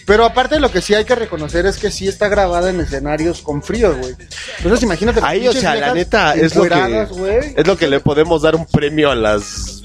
Pero 0.06 0.26
aparte 0.26 0.60
lo 0.60 0.72
que 0.72 0.82
sí 0.82 0.96
hay 0.96 1.06
que 1.06 1.14
reconocer 1.16 1.66
es 1.68 1.78
que 1.78 1.92
sí 1.92 2.08
está 2.08 2.30
grabada 2.30 2.72
en 2.72 2.80
escenarios 2.80 3.42
con 3.42 3.62
frío, 3.62 3.96
güey. 3.96 4.16
Entonces 4.58 4.84
imagínate. 4.84 5.20
Ahí, 5.24 5.48
o 5.48 5.54
sea, 5.54 5.76
la 5.76 5.94
neta, 5.94 6.34
es 6.34 6.56
lo 6.56 6.64
que, 6.64 7.54
es 7.56 7.68
lo 7.68 7.78
que 7.78 7.88
le 7.88 8.00
podemos 8.00 8.42
dar 8.42 8.56
un 8.56 8.66
premio 8.66 9.12
a 9.12 9.16
las 9.16 9.79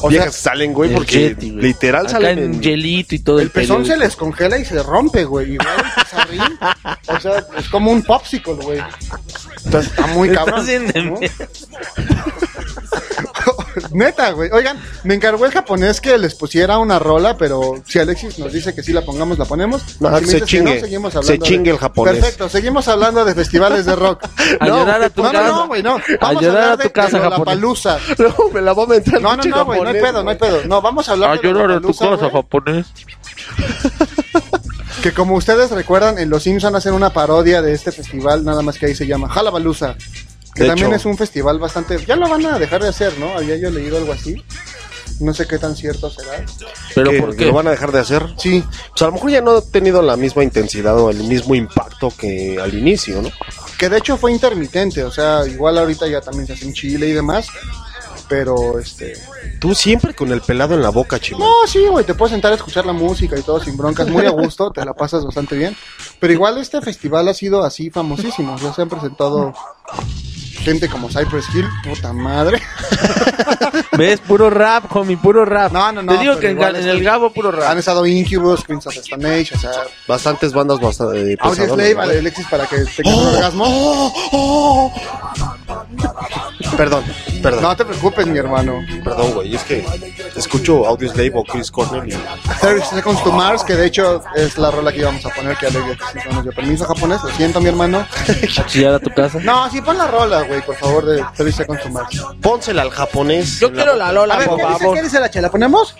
O 0.00 0.08
viejas 0.08 0.34
sea, 0.34 0.52
salen, 0.52 0.72
güey, 0.72 0.94
porque 0.94 1.30
Yeti, 1.30 1.50
güey. 1.50 1.62
literal 1.62 2.06
Acá 2.06 2.12
salen 2.12 2.38
en 2.38 2.62
hielito 2.62 3.14
y 3.14 3.18
todo 3.18 3.38
el, 3.40 3.46
El 3.46 3.50
pezón 3.50 3.82
pelo, 3.82 3.94
se 3.94 4.00
les 4.00 4.16
congela 4.16 4.58
y 4.58 4.64
se 4.64 4.82
rompe, 4.82 5.24
güey. 5.24 5.54
Igual 5.54 5.68
el 5.76 6.04
pizarrín. 6.04 6.58
o 7.08 7.20
sea, 7.20 7.46
es 7.58 7.68
como 7.68 7.90
un 7.90 8.02
popsicle, 8.02 8.54
güey. 8.54 8.80
Entonces 9.64 9.90
está 9.90 10.06
muy 10.08 10.28
Estás 10.28 10.44
cabrón. 10.44 10.66
¿no? 10.94 11.18
Neta, 13.92 14.30
güey. 14.32 14.50
Oigan, 14.52 14.78
me 15.04 15.14
encargó 15.14 15.44
el 15.46 15.52
japonés 15.52 16.00
que 16.00 16.16
les 16.18 16.34
pusiera 16.34 16.78
una 16.78 16.98
rola, 16.98 17.36
pero 17.36 17.74
si 17.86 17.98
Alexis 17.98 18.38
nos 18.38 18.52
dice 18.52 18.74
que 18.74 18.82
sí 18.82 18.92
la 18.92 19.02
pongamos, 19.02 19.38
la 19.38 19.44
ponemos. 19.44 19.82
No, 20.00 20.16
Si 20.18 20.26
se 20.26 20.40
chingue. 20.42 20.80
seguimos 20.80 21.12
Se 21.12 21.18
hablando 21.18 21.44
de- 21.44 21.48
chingue 21.50 21.70
el 21.70 21.78
japonés. 21.78 22.14
Perfecto, 22.16 22.48
seguimos 22.48 22.88
hablando 22.88 23.24
de 23.24 23.34
festivales 23.34 23.86
de 23.86 23.96
rock. 23.96 24.24
A 24.60 24.66
no, 24.66 24.78
llorar 24.78 25.02
a 25.02 25.10
tu 25.10 25.22
no, 25.22 25.32
casa. 25.32 25.48
No, 25.48 25.56
no, 25.60 25.66
güey, 25.68 25.82
no. 25.82 25.96
A 25.96 26.02
Vamos 26.20 26.42
llorar 26.42 26.56
hablar 26.62 26.72
a 26.72 26.76
tu 26.76 26.82
de- 26.84 26.92
casa, 26.92 27.18
de 27.18 27.22
japonés. 27.30 27.38
Lollapalooza. 27.60 27.98
No, 28.18 28.34
me 28.52 28.60
la 28.60 28.72
va 28.72 28.82
a 28.82 28.86
meter 28.86 29.20
No, 29.22 29.36
no, 29.36 29.42
no, 29.44 29.64
güey, 29.64 29.80
no 29.80 29.88
hay 29.88 30.00
pedo, 30.00 30.22
no 30.24 30.30
hay 30.30 30.36
pedo. 30.36 30.60
No, 30.66 30.82
vamos 30.82 31.08
a 31.08 31.12
hablar 31.12 31.30
A 31.30 31.36
de 31.36 31.42
llorar 31.42 31.70
a 31.72 31.80
tu 31.80 31.94
casa, 31.94 32.30
japonés. 32.30 32.86
Que 35.02 35.12
como 35.12 35.34
ustedes 35.36 35.70
recuerdan, 35.70 36.18
en 36.18 36.28
Los 36.28 36.42
Simpson 36.42 36.74
hacen 36.74 36.92
una 36.92 37.10
parodia 37.10 37.62
de 37.62 37.72
este 37.72 37.92
festival, 37.92 38.44
nada 38.44 38.62
más 38.62 38.78
que 38.78 38.86
ahí 38.86 38.94
se 38.94 39.06
llama 39.06 39.28
Jalabalusa. 39.28 39.96
Que 40.58 40.64
De 40.64 40.70
también 40.70 40.88
hecho. 40.88 40.96
es 40.96 41.06
un 41.06 41.16
festival 41.16 41.58
bastante... 41.60 42.04
Ya 42.04 42.16
lo 42.16 42.28
van 42.28 42.44
a 42.44 42.58
dejar 42.58 42.82
de 42.82 42.88
hacer, 42.88 43.16
¿no? 43.18 43.28
Había 43.38 43.56
yo 43.56 43.70
leído 43.70 43.96
algo 43.96 44.12
así. 44.12 44.42
No 45.20 45.32
sé 45.32 45.46
qué 45.46 45.56
tan 45.58 45.76
cierto 45.76 46.10
será. 46.10 46.44
Pero 46.96 47.12
¿por 47.18 47.36
qué? 47.36 47.46
lo 47.46 47.52
van 47.52 47.68
a 47.68 47.70
dejar 47.70 47.92
de 47.92 48.00
hacer. 48.00 48.26
Sí, 48.36 48.64
Pues 48.90 49.02
a 49.02 49.06
lo 49.06 49.12
mejor 49.12 49.30
ya 49.30 49.40
no 49.40 49.52
ha 49.52 49.62
tenido 49.62 50.02
la 50.02 50.16
misma 50.16 50.42
intensidad 50.42 50.98
o 50.98 51.10
el 51.10 51.22
mismo 51.24 51.54
impacto 51.54 52.12
que 52.16 52.58
al 52.60 52.74
inicio, 52.74 53.22
¿no? 53.22 53.30
que 53.78 53.88
de 53.88 53.98
hecho 53.98 54.16
fue 54.16 54.32
intermitente, 54.32 55.04
o 55.04 55.10
sea, 55.12 55.46
igual 55.46 55.78
ahorita 55.78 56.08
ya 56.08 56.20
también 56.20 56.48
se 56.48 56.54
hace 56.54 56.64
en 56.64 56.72
Chile 56.72 57.06
y 57.06 57.12
demás. 57.12 57.46
Pero, 58.28 58.78
este... 58.78 59.14
Tú 59.58 59.74
siempre 59.74 60.14
con 60.14 60.30
el 60.32 60.42
pelado 60.42 60.74
en 60.74 60.82
la 60.82 60.90
boca, 60.90 61.18
chimo. 61.18 61.38
No, 61.38 61.66
sí, 61.66 61.86
güey, 61.86 62.04
te 62.04 62.14
puedes 62.14 62.32
sentar 62.32 62.52
a 62.52 62.56
escuchar 62.56 62.84
la 62.84 62.92
música 62.92 63.38
y 63.38 63.42
todo 63.42 63.58
sin 63.58 63.76
broncas, 63.76 64.08
muy 64.08 64.26
a 64.26 64.30
gusto, 64.30 64.70
te 64.70 64.84
la 64.84 64.92
pasas 64.92 65.24
bastante 65.24 65.56
bien. 65.56 65.74
Pero 66.20 66.32
igual 66.32 66.58
este 66.58 66.80
festival 66.82 67.26
ha 67.28 67.34
sido 67.34 67.64
así 67.64 67.88
famosísimo, 67.88 68.56
ya 68.58 68.74
se 68.74 68.82
han 68.82 68.88
presentado 68.88 69.54
gente 70.58 70.88
como 70.88 71.08
Cypress 71.08 71.46
Hill, 71.54 71.66
puta 71.84 72.12
madre. 72.12 72.60
¿Ves? 73.96 74.20
Puro 74.20 74.50
rap, 74.50 74.84
homie, 74.94 75.16
puro 75.16 75.44
rap. 75.44 75.72
No, 75.72 75.92
no, 75.92 76.02
no. 76.02 76.12
Te 76.12 76.18
digo 76.18 76.38
que 76.38 76.50
en, 76.50 76.60
el 76.60 77.02
Gabo 77.02 77.32
puro 77.32 77.50
rap. 77.50 77.70
Han 77.70 77.78
estado 77.78 78.06
Incubus, 78.06 78.64
Queens 78.64 78.86
of 78.86 78.94
the 78.94 79.00
Stone 79.00 79.26
Age, 79.26 79.54
o 79.54 79.58
sea, 79.58 79.70
Bastantes 80.06 80.52
bandas 80.52 80.80
bastante, 80.80 81.32
eh, 81.32 81.38
Slave, 81.38 81.94
¿no? 81.94 82.02
Alexis, 82.02 82.46
para 82.46 82.66
que 82.66 82.84
tengas 82.96 83.16
un 83.16 83.26
orgasmo. 83.26 84.94
Perdón, 86.76 87.04
perdón. 87.42 87.62
No 87.62 87.76
te 87.76 87.84
preocupes, 87.84 88.26
mi 88.26 88.38
hermano. 88.38 88.80
Perdón, 89.04 89.32
güey, 89.32 89.54
es 89.54 89.62
que 89.64 89.84
escucho 90.36 90.86
Audio 90.86 91.10
Slave 91.10 91.32
o 91.34 91.44
Chris 91.44 91.70
Cornell 91.70 92.08
y... 92.08 92.16
30 92.60 92.86
Seconds 92.86 93.24
to 93.24 93.32
Mars, 93.32 93.64
que 93.64 93.74
de 93.74 93.86
hecho 93.86 94.22
es 94.34 94.58
la 94.58 94.70
rola 94.70 94.92
que 94.92 95.00
íbamos 95.00 95.24
a 95.24 95.30
poner, 95.30 95.56
que 95.56 95.66
Alex 95.66 95.84
sí 96.12 96.18
no 96.26 96.34
nos 96.34 96.42
dio 96.44 96.52
permiso 96.52 96.84
japonés, 96.84 97.22
lo 97.22 97.30
siento, 97.30 97.60
mi 97.60 97.68
hermano. 97.68 98.06
¿Chillar 98.66 98.94
a 98.94 98.98
tu 98.98 99.10
casa? 99.10 99.38
No, 99.42 99.70
sí, 99.70 99.80
pon 99.80 99.98
la 99.98 100.06
rola, 100.06 100.46
güey, 100.48 100.60
por 100.62 100.74
favor, 100.76 101.04
de 101.06 101.24
30 101.36 101.56
Seconds 101.56 101.82
to 101.82 101.88
Mars. 101.90 102.22
Pónsela 102.42 102.82
al 102.82 102.90
japonés. 102.90 103.60
Yo 103.60 103.72
quiero 103.72 103.94
la 103.94 104.12
Lola, 104.12 104.34
A 104.34 104.38
ver, 104.38 104.48
por 104.48 104.56
¿qué 104.58 104.66
dice, 104.66 104.78
favor. 104.78 104.96
¿qué 104.96 105.02
dice 105.02 105.20
la 105.20 105.30
chela? 105.30 105.50
¿Ponemos? 105.50 105.94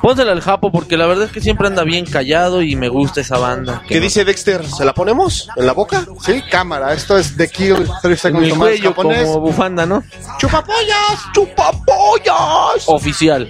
Pónsela 0.00 0.32
al 0.32 0.40
Japo 0.40 0.70
porque 0.70 0.96
la 0.96 1.06
verdad 1.06 1.24
es 1.26 1.32
que 1.32 1.40
siempre 1.40 1.66
anda 1.66 1.82
bien 1.84 2.04
callado 2.06 2.62
y 2.62 2.76
me 2.76 2.88
gusta 2.88 3.20
esa 3.20 3.38
banda. 3.38 3.82
¿Qué 3.88 3.98
dice 4.00 4.24
Dexter? 4.24 4.64
¿Se 4.66 4.84
la 4.84 4.92
ponemos? 4.94 5.48
¿En 5.56 5.66
la 5.66 5.72
boca? 5.72 6.04
Sí, 6.24 6.42
cámara, 6.50 6.92
esto 6.92 7.16
es 7.18 7.36
The 7.36 7.48
Kill 7.48 7.74
30 8.02 8.08
En 8.08 8.16
Seconds 8.16 8.48
to 8.48 8.54
Mars 8.56 8.70
cuello 8.70 8.88
japonés. 8.90 9.22
como 9.26 9.40
bufanda, 9.40 9.86
¿no? 9.86 10.02
¡Chupapollas! 10.38 11.32
¡Chupapollas! 11.34 12.84
Oficial. 12.86 13.48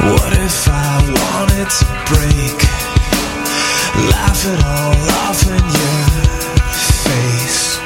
What 0.00 0.32
if 0.32 0.68
I 0.68 0.96
wanted 1.18 1.68
to 1.68 1.86
break? 2.08 2.77
Laugh 4.06 4.46
it 4.46 4.64
all 4.64 4.94
off 5.26 5.42
in 5.46 5.64
your 5.78 6.02
face. 7.02 7.78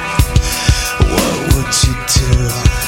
What 1.09 1.55
would 1.55 1.73
you 1.83 1.93
do? 2.07 2.82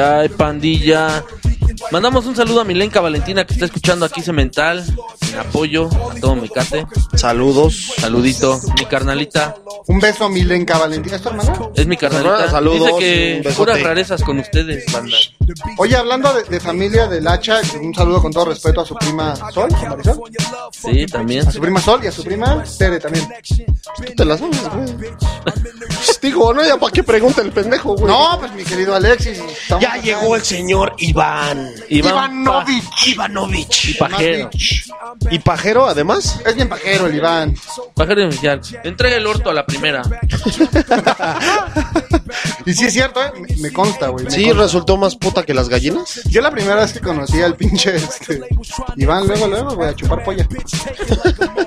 Hay 0.00 0.28
pandilla. 0.28 1.24
Mandamos 1.90 2.24
un 2.26 2.34
saludo 2.34 2.62
a 2.62 2.64
Milenka 2.64 3.00
Valentina 3.00 3.44
que 3.46 3.52
está 3.54 3.66
escuchando 3.66 4.06
aquí 4.06 4.22
Cemental. 4.22 4.84
En 5.32 5.38
apoyo 5.38 5.88
a 6.10 6.14
todo 6.20 6.34
mi 6.36 6.48
cate. 6.48 6.86
Saludos. 7.14 7.92
Saludito. 7.98 8.58
Mi 8.78 8.86
carnalita. 8.86 9.56
Un 9.88 10.00
beso 10.00 10.24
a 10.24 10.28
Milenka 10.28 10.78
Valentina, 10.78 11.16
¿es 11.16 11.22
tu 11.22 11.28
hermana? 11.28 11.52
Es 11.74 11.86
mi 11.86 11.96
carnalita. 11.96 12.50
Saludos, 12.50 12.98
Dice 12.98 13.42
que 13.42 13.50
puras 13.56 13.80
rarezas 13.82 14.22
con 14.22 14.38
ustedes, 14.38 14.84
banda. 14.92 15.16
Oye, 15.78 15.94
hablando 15.96 16.32
de, 16.32 16.42
de 16.44 16.58
familia 16.60 17.06
del 17.06 17.26
hacha, 17.28 17.60
un 17.80 17.94
saludo 17.94 18.20
con 18.20 18.32
todo 18.32 18.46
respeto 18.46 18.80
a 18.80 18.86
su 18.86 18.94
prima 18.96 19.36
Sol, 19.52 19.68
a 19.74 19.88
Marisol, 19.90 20.20
Sí, 20.72 21.06
también. 21.06 21.46
a 21.46 21.52
su 21.52 21.60
prima 21.60 21.80
Sol 21.80 22.00
y 22.02 22.08
a 22.08 22.12
su 22.12 22.24
prima 22.24 22.64
Tere 22.78 22.98
también. 22.98 23.28
Te 24.16 24.24
las 24.24 24.40
sabes, 24.40 24.60
güey. 24.70 25.10
Digo, 26.20 26.52
no, 26.54 26.64
ya 26.64 26.76
para 26.78 26.92
qué 26.92 27.02
pregunta 27.02 27.42
el 27.42 27.52
pendejo, 27.52 27.94
güey. 27.94 28.06
No, 28.06 28.38
pues 28.40 28.52
mi 28.52 28.64
querido 28.64 28.94
Alexis. 28.94 29.40
Ya 29.68 29.76
acá 29.76 29.96
llegó 29.98 30.36
el 30.36 30.42
señor 30.42 30.94
Iván. 30.98 31.70
Iván 31.88 32.42
Ivanovich. 32.42 33.06
Ivanovich. 33.08 33.84
Y 33.90 33.94
pajero. 33.94 34.50
¿Y 35.30 35.38
pajero, 35.38 35.86
además? 35.86 36.40
Es 36.44 36.54
bien 36.54 36.68
pajero 36.68 37.06
el 37.06 37.14
Iván. 37.16 37.56
Pajero 37.94 38.28
oficial. 38.28 38.60
Entrega 38.84 39.16
el 39.16 39.26
orto 39.26 39.50
a 39.50 39.54
la 39.54 39.64
primera. 39.66 40.02
Y 42.64 42.74
sí 42.74 42.84
es 42.86 42.92
cierto, 42.92 43.22
¿eh? 43.22 43.30
me, 43.38 43.56
me 43.56 43.72
consta, 43.72 44.08
güey. 44.08 44.24
me 44.24 44.30
Sí, 44.30 44.44
consta. 44.46 44.62
resultó 44.62 44.96
más 44.96 45.14
puta 45.14 45.44
que 45.44 45.54
las 45.54 45.68
gallinas. 45.68 46.22
Yo 46.28 46.40
la 46.40 46.50
primera 46.50 46.74
vez 46.76 46.92
que 46.92 47.00
conocí 47.00 47.40
al 47.40 47.54
pinche 47.54 47.94
este, 47.94 48.40
Iván, 48.96 49.26
luego, 49.28 49.46
luego, 49.46 49.76
voy 49.76 49.86
a 49.86 49.94
chupar 49.94 50.24
polla. 50.24 50.46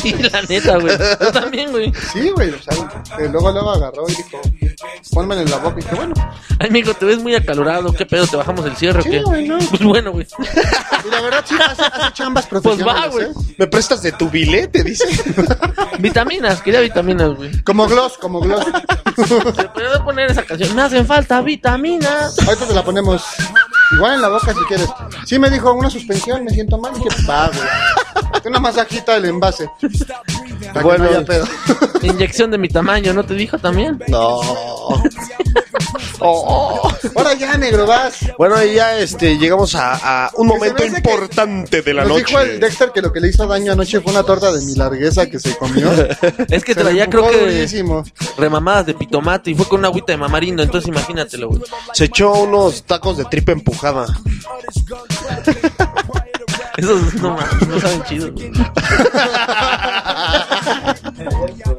Sí, 0.00 0.14
la 0.14 0.42
neta, 0.42 0.76
güey. 0.78 0.96
Yo 1.20 1.32
también, 1.32 1.70
güey. 1.70 1.92
Sí, 2.12 2.30
güey, 2.30 2.50
o 2.50 2.62
sea, 2.62 2.74
eh, 3.18 3.28
luego, 3.30 3.50
luego 3.52 3.70
agarró 3.70 4.04
y 4.08 4.14
dijo, 4.14 4.40
pónmelo 5.12 5.42
en 5.42 5.50
la 5.50 5.56
boca. 5.58 5.76
Y 5.78 5.82
dije, 5.82 5.94
bueno, 5.94 6.14
Ay, 6.58 6.68
amigo, 6.68 6.94
te 6.94 7.04
ves 7.06 7.18
muy 7.18 7.34
acalorado. 7.34 7.92
¿Qué 7.92 8.06
pedo? 8.06 8.26
¿Te 8.26 8.36
bajamos 8.36 8.64
el 8.66 8.76
cierre 8.76 9.02
Sí, 9.02 9.08
o 9.08 9.12
qué? 9.12 9.22
güey, 9.22 9.48
no. 9.48 9.58
Pues 9.58 9.82
bueno, 9.82 10.12
güey. 10.12 10.26
y 11.06 11.08
la 11.10 11.20
verdad 11.20 11.44
sí 11.46 11.54
hace, 11.60 11.82
hace 11.82 12.12
chambas 12.12 12.46
Pues 12.46 12.62
profesionales. 12.62 13.02
va, 13.02 13.08
güey. 13.08 13.26
¿eh? 13.26 13.54
¿Me 13.58 13.66
prestas 13.66 14.02
de 14.02 14.12
tu 14.12 14.28
bilete? 14.30 14.82
Dice. 14.84 15.04
Vitaminas, 15.98 16.62
quería 16.62 16.80
vitaminas, 16.80 17.34
güey. 17.36 17.62
Como 17.62 17.86
gloss, 17.86 18.16
como 18.18 18.40
gloss. 18.40 18.64
Se 19.16 19.64
puede 19.68 20.00
poner 20.04 20.30
esa 20.30 20.42
canción. 20.44 20.74
Me 20.74 20.82
hacen 20.82 21.06
falta 21.06 21.40
vitaminas. 21.42 22.38
Ahorita 22.46 22.66
te 22.66 22.74
la 22.74 22.82
ponemos 22.84 23.22
igual 23.92 24.14
en 24.14 24.22
la 24.22 24.28
boca 24.28 24.52
si 24.54 24.60
quieres. 24.66 24.88
Sí 25.26 25.38
me 25.38 25.50
dijo 25.50 25.72
una 25.74 25.90
suspensión, 25.90 26.44
me 26.44 26.50
siento 26.52 26.78
mal. 26.78 26.92
Y 26.96 27.04
dije, 27.04 27.26
va, 27.28 27.48
güey. 27.48 27.60
Una 28.44 28.60
masajita 28.60 29.14
del 29.14 29.26
envase. 29.26 29.68
Para 30.72 30.82
Bueno. 30.82 31.04
que 31.06 31.10
no 31.12 31.18
haya 31.18 31.26
pedo. 31.26 31.44
Inyección 32.02 32.50
de 32.50 32.58
mi 32.58 32.68
tamaño, 32.68 33.12
¿no 33.12 33.24
te 33.24 33.34
dijo 33.34 33.58
también? 33.58 34.02
No. 34.08 34.40
Oh. 36.22 36.92
Ahora 37.16 37.32
ya, 37.34 37.56
negro, 37.56 37.86
vas. 37.86 38.18
Bueno, 38.36 38.62
y 38.62 38.74
ya 38.74 38.98
este, 38.98 39.38
llegamos 39.38 39.74
a, 39.74 40.26
a 40.26 40.30
un 40.36 40.46
momento 40.48 40.84
importante 40.84 41.80
de 41.82 41.94
la 41.94 42.02
Nos 42.02 42.10
noche. 42.12 42.24
dijo 42.26 42.40
el 42.40 42.60
Dexter 42.60 42.92
que 42.92 43.00
lo 43.00 43.10
que 43.12 43.20
le 43.20 43.28
hizo 43.28 43.46
daño 43.46 43.72
anoche 43.72 44.00
fue 44.00 44.12
una 44.12 44.22
torta 44.22 44.52
de 44.52 44.60
mi 44.64 44.74
largueza 44.74 45.26
que 45.26 45.38
se 45.38 45.56
comió. 45.56 45.90
Es 46.48 46.64
que 46.64 46.74
Se 46.74 46.80
traía, 46.80 47.08
creo 47.08 47.28
que 47.30 47.38
durísimo. 47.40 48.04
remamadas 48.36 48.86
de 48.86 48.94
pitomate 48.94 49.50
y 49.50 49.54
fue 49.54 49.66
con 49.68 49.78
una 49.80 49.88
agüita 49.88 50.12
de 50.12 50.18
mamarindo. 50.18 50.62
Entonces 50.62 50.88
imagínatelo, 50.88 51.48
güey. 51.48 51.62
Se 51.94 52.04
echó 52.04 52.32
unos 52.32 52.82
tacos 52.84 53.16
de 53.16 53.24
tripa 53.24 53.52
empujada. 53.52 54.06
Esos 56.80 57.14
no, 57.14 57.36
no 57.68 57.80
saben 57.80 58.02
chido. 58.04 58.30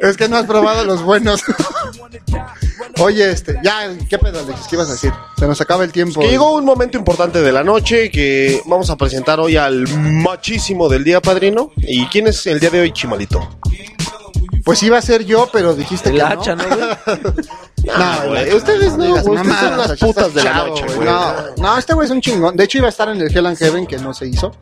Es 0.02 0.18
que 0.18 0.28
no 0.30 0.38
has 0.38 0.46
probado 0.46 0.84
los 0.84 1.04
buenos. 1.04 1.42
Oye, 3.00 3.32
este, 3.32 3.58
ya, 3.64 3.90
¿qué 4.10 4.18
pedo, 4.18 4.40
Alexis? 4.40 4.68
¿Qué 4.68 4.76
ibas 4.76 4.90
a 4.90 4.94
decir? 4.94 5.12
Se 5.38 5.48
nos 5.48 5.60
acaba 5.62 5.84
el 5.84 5.92
tiempo. 5.92 6.22
Que 6.22 6.30
llegó 6.30 6.56
un 6.56 6.66
momento 6.66 6.98
importante 6.98 7.42
de 7.42 7.52
la 7.52 7.64
noche 7.64 8.12
que 8.12 8.62
vamos 8.66 8.90
a 8.90 8.98
presentar 8.98 9.40
hoy 9.40 9.58
al 9.58 9.88
machísimo 9.88 10.90
del 10.90 11.04
día, 11.04 11.22
padrino. 11.22 11.72
¿Y 11.78 12.06
quién 12.08 12.28
es 12.28 12.46
el 12.48 12.60
día 12.60 12.70
de 12.70 12.82
hoy, 12.82 12.92
Chimalito? 12.92 13.58
Pues 14.64 14.84
iba 14.84 14.98
a 14.98 15.02
ser 15.02 15.26
yo, 15.26 15.50
pero 15.52 15.74
dijiste 15.74 16.10
El 16.10 16.16
que 16.16 16.22
hacha, 16.22 16.56
¿no, 16.56 16.64
güey? 16.68 16.80
No, 17.86 18.28
güey, 18.30 18.54
ustedes 18.54 18.98
no, 18.98 19.06
digas 19.06 19.24
güey, 19.26 19.40
ustedes 19.42 19.60
son 19.60 19.78
las 19.78 20.00
putas 20.00 20.34
de 20.34 20.44
la 20.44 20.54
noche, 20.66 20.84
güey. 20.84 20.96
güey. 20.98 21.08
No, 21.10 21.34
no, 21.58 21.78
este 21.78 21.94
güey 21.94 22.06
es 22.06 22.12
un 22.12 22.22
chingón. 22.22 22.56
De 22.56 22.64
hecho, 22.66 22.78
iba 22.78 22.88
a 22.88 22.90
estar 22.90 23.10
en 23.10 23.20
el 23.22 23.36
Hell 23.36 23.46
and 23.48 23.58
Heaven, 23.58 23.88
que 23.88 23.98
no 23.98 24.14
se 24.14 24.28
hizo. 24.28 24.52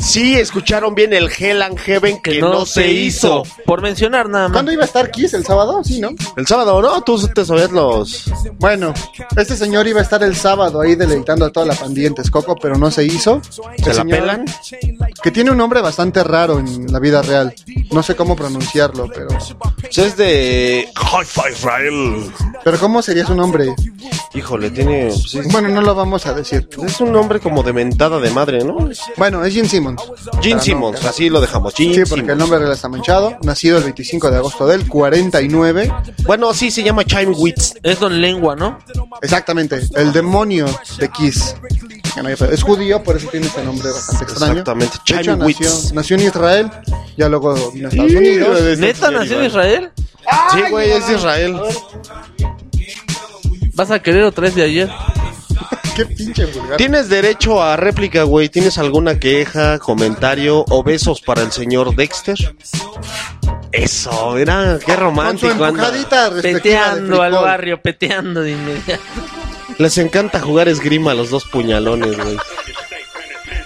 Sí, 0.00 0.34
escucharon 0.34 0.94
bien 0.94 1.12
el 1.12 1.30
Hell 1.36 1.62
and 1.62 1.78
Heaven 1.78 2.20
que, 2.22 2.40
no, 2.40 2.66
se 2.66 2.90
hizo. 2.90 3.44
Por 3.64 3.82
mencionar 3.82 4.28
nada 4.28 4.48
más. 4.48 4.52
¿Cuándo 4.52 4.72
iba 4.72 4.82
a 4.82 4.86
estar 4.86 5.10
Kiss? 5.10 5.32
¿El 5.34 5.44
sábado? 5.44 5.80
Sí, 5.84 6.00
¿no? 6.00 6.10
El 6.36 6.46
sábado, 6.46 6.80
¿no? 6.82 7.00
Tú 7.02 7.18
te 7.28 7.44
sabías 7.44 7.70
los... 7.70 8.24
Bueno, 8.58 8.92
este 9.36 9.56
señor 9.56 9.86
iba 9.86 10.00
a 10.00 10.02
estar 10.02 10.22
el 10.22 10.36
sábado 10.36 10.80
ahí 10.80 10.94
deleitando 10.96 11.46
a 11.46 11.50
toda 11.50 11.66
la 11.66 11.74
pandilla 11.74 12.08
en 12.08 12.14
Texcoco, 12.14 12.56
pero 12.56 12.76
no 12.76 12.90
se 12.90 13.04
hizo. 13.04 13.40
¿Se 13.48 13.62
El 13.90 13.96
la 13.96 14.02
señor- 14.02 14.18
pelan? 14.20 14.44
Que 15.22 15.30
tiene 15.30 15.50
un 15.50 15.56
nombre 15.56 15.80
bastante 15.80 16.22
raro 16.24 16.58
en 16.58 16.92
la 16.92 16.98
vida 16.98 17.22
real. 17.22 17.54
No 17.90 18.02
sé 18.02 18.14
cómo 18.16 18.36
pronunciarlo, 18.36 19.08
pero... 19.12 19.28
Pues 19.80 19.98
es 19.98 20.16
de... 20.16 20.61
Hi-Fi 20.94 21.52
Israel. 21.52 22.32
Pero 22.64 22.78
¿cómo 22.78 23.02
sería 23.02 23.26
su 23.26 23.34
nombre? 23.34 23.74
Híjole, 24.34 24.70
tiene... 24.70 25.08
pues, 25.08 25.34
es, 25.34 25.52
Bueno, 25.52 25.68
no 25.68 25.82
lo 25.82 25.94
vamos 25.94 26.24
a 26.26 26.32
decir. 26.34 26.68
es 26.86 27.00
un 27.00 27.12
nombre 27.12 27.38
como 27.40 27.62
de 27.62 27.72
mentada 27.72 28.18
de 28.18 28.30
madre, 28.30 28.64
¿no? 28.64 28.88
Bueno, 29.16 29.44
es 29.44 29.52
Gene 29.54 29.68
Simmons. 29.68 30.02
Gene 30.40 30.54
Para 30.54 30.62
Simmons, 30.64 31.02
no- 31.02 31.08
así 31.08 31.28
lo 31.28 31.40
dejamos. 31.40 31.74
Gene 31.74 31.94
Sí, 31.94 32.00
porque 32.08 32.14
el 32.14 32.20
Simmons. 32.26 32.38
nombre 32.38 32.58
real 32.60 32.72
está 32.72 32.88
manchado. 32.88 33.36
Nacido 33.42 33.78
el 33.78 33.84
25 33.84 34.30
de 34.30 34.36
agosto 34.36 34.66
del 34.66 34.88
49. 34.88 35.92
Bueno, 36.24 36.54
sí, 36.54 36.70
se 36.70 36.82
llama 36.82 37.04
Chime 37.04 37.32
Wits. 37.36 37.74
Es 37.82 38.00
Don 38.00 38.20
Lengua, 38.20 38.56
¿no? 38.56 38.78
Exactamente, 39.20 39.80
el 39.94 40.12
demonio 40.12 40.66
de 40.98 41.08
Kiss. 41.10 41.56
Que 42.14 42.22
no 42.22 42.28
hay 42.28 42.36
pedo. 42.36 42.50
Es 42.50 42.62
judío, 42.62 43.02
por 43.02 43.16
eso 43.16 43.28
tiene 43.28 43.46
ese 43.46 43.62
nombre 43.64 43.90
bastante 43.90 44.24
extraño. 44.24 44.52
Exactamente, 44.52 44.98
De 45.06 45.20
hecho, 45.20 45.36
nació, 45.94 46.16
en 46.16 46.22
Israel, 46.22 46.70
ya 47.16 47.28
luego 47.28 47.72
vino 47.72 47.88
a 47.88 47.90
Estados 47.90 48.12
Unidos. 48.12 48.78
¿Neta 48.78 49.10
nació 49.10 49.40
en 49.40 49.46
Israel? 49.46 49.90
Sí, 50.52 50.60
güey, 50.70 50.90
es 50.90 51.06
de 51.08 51.14
Israel. 51.14 51.60
¿Vas 53.74 53.90
a 53.90 54.00
querer 54.00 54.24
otra 54.24 54.42
vez 54.44 54.54
de 54.54 54.62
ayer? 54.62 54.90
Qué 55.96 56.06
pinche 56.06 56.46
vulgar. 56.46 56.76
Tienes 56.76 57.08
derecho 57.08 57.62
a 57.62 57.76
réplica, 57.76 58.22
güey. 58.22 58.48
¿Tienes 58.48 58.78
alguna 58.78 59.18
queja, 59.18 59.78
comentario 59.78 60.64
o 60.68 60.82
besos 60.82 61.20
para 61.20 61.42
el 61.42 61.52
señor 61.52 61.94
Dexter? 61.94 62.36
Eso, 63.72 64.32
mira, 64.34 64.78
qué 64.78 64.94
Con 64.94 64.94
su 64.94 65.00
romántico. 65.00 65.64
anda. 65.64 65.90
respectiva 65.90 66.30
de 66.30 66.42
Peteando 66.42 67.22
al 67.22 67.32
barrio, 67.32 67.80
peteando 67.80 68.40
de 68.42 68.52
inmediato. 68.52 69.02
Les 69.82 69.98
encanta 69.98 70.38
jugar 70.40 70.68
esgrima 70.68 71.10
a 71.10 71.14
los 71.14 71.28
dos 71.30 71.44
puñalones, 71.44 72.16
güey. 72.16 72.36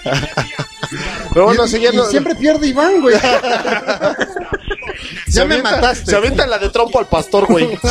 Pero 1.33 1.45
bueno, 1.45 1.65
y, 1.65 1.69
siguiendo. 1.69 2.07
y 2.07 2.09
siempre 2.09 2.33
pierde 2.33 2.65
Iván, 2.67 3.01
güey. 3.01 3.15
se 5.27 5.31
ya 5.31 5.45
me 5.45 5.55
avienta- 5.55 5.71
mataste. 5.75 6.09
Se 6.09 6.15
avienta 6.15 6.47
la 6.47 6.57
de 6.57 6.69
trompo 6.69 6.97
al 6.97 7.05
pastor, 7.05 7.45
güey. 7.45 7.77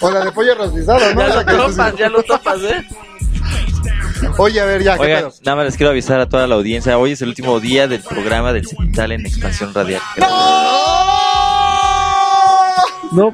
O 0.00 0.10
la 0.10 0.24
de 0.24 0.32
pollo 0.32 0.54
rostizado, 0.56 1.14
¿no? 1.14 1.20
Ya 1.26 1.34
lo 1.36 1.44
topas, 1.68 1.96
ya 1.96 2.08
lo 2.10 2.22
topas, 2.22 2.58
¿eh? 2.62 2.86
Oye, 4.36 4.60
a 4.60 4.64
ver, 4.66 4.82
ya, 4.82 4.96
¿qué 4.98 5.02
Oigan, 5.04 5.18
pedo? 5.20 5.32
nada 5.44 5.56
más 5.56 5.64
les 5.66 5.76
quiero 5.76 5.90
avisar 5.90 6.20
a 6.20 6.28
toda 6.28 6.46
la 6.46 6.56
audiencia. 6.56 6.98
Hoy 6.98 7.12
es 7.12 7.22
el 7.22 7.28
último 7.28 7.58
día 7.60 7.88
del 7.88 8.00
programa 8.02 8.52
del 8.52 8.66
Cemental 8.66 9.12
en 9.12 9.24
Expansión 9.24 9.72
Radial. 9.72 10.02
No 10.18 10.26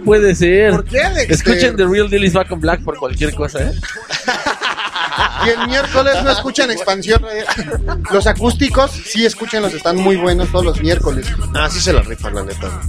puede 0.03 0.35
ser. 0.35 0.70
¿Por 0.72 0.85
qué, 0.85 0.99
Dexter? 0.99 1.31
Escuchen 1.31 1.76
The 1.76 1.87
Real 1.87 2.09
Deal 2.11 2.24
is 2.24 2.33
Back 2.33 2.51
on 2.53 2.61
Black 2.61 2.83
por 2.85 2.97
cualquier 2.99 3.35
cosa, 3.35 3.62
¿eh? 3.62 3.72
Y 5.45 5.49
el 5.51 5.66
miércoles 5.68 6.22
no 6.22 6.31
escuchan 6.31 6.70
expansión. 6.70 7.22
eh. 7.31 7.45
Los 8.12 8.26
acústicos 8.26 8.91
sí 8.91 9.24
escúchenlos, 9.26 9.72
están 9.74 9.97
muy 9.97 10.16
buenos 10.16 10.51
todos 10.51 10.64
los 10.64 10.81
miércoles. 10.81 11.26
Ah, 11.55 11.68
sí 11.70 11.81
se 11.81 11.93
la 11.93 12.03
rifan, 12.03 12.35
la 12.35 12.43
neta. 12.45 12.81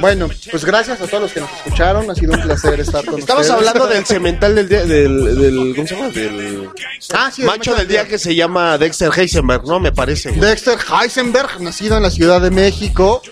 Bueno, 0.00 0.28
pues 0.50 0.64
gracias 0.64 1.00
a 1.00 1.06
todos 1.06 1.22
los 1.24 1.32
que 1.32 1.40
nos 1.40 1.50
escucharon. 1.52 2.10
Ha 2.10 2.14
sido 2.14 2.32
un 2.34 2.40
placer 2.42 2.80
estar 2.80 3.04
con 3.04 3.18
Estamos 3.18 3.42
ustedes. 3.48 3.68
hablando 3.68 3.86
del 3.86 4.04
cemental 4.04 4.54
del 4.54 4.68
día, 4.68 4.84
del, 4.84 5.38
del 5.38 5.72
¿cómo 5.76 5.86
se 5.88 5.94
llama? 5.94 6.08
Del 6.08 6.68
Ah, 7.14 7.30
sí, 7.32 7.42
el 7.42 7.48
macho 7.48 7.74
del 7.74 7.86
día 7.88 8.06
que 8.06 8.18
se 8.18 8.34
llama 8.34 8.76
Dexter 8.78 9.10
Heisenberg, 9.16 9.64
¿no? 9.66 9.78
Me 9.80 9.92
parece. 9.92 10.30
güey. 10.30 10.40
Dexter 10.40 10.78
Heisenberg, 11.02 11.60
nacido 11.60 11.96
en 11.96 12.02
la 12.02 12.10
Ciudad 12.10 12.40
de 12.40 12.50
México. 12.50 13.22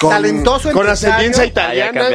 Con- 0.00 0.10
talentoso 0.10 0.70
con 0.72 0.82
empresario. 0.82 1.14
ascendencia 1.14 1.44
italiana. 1.44 2.08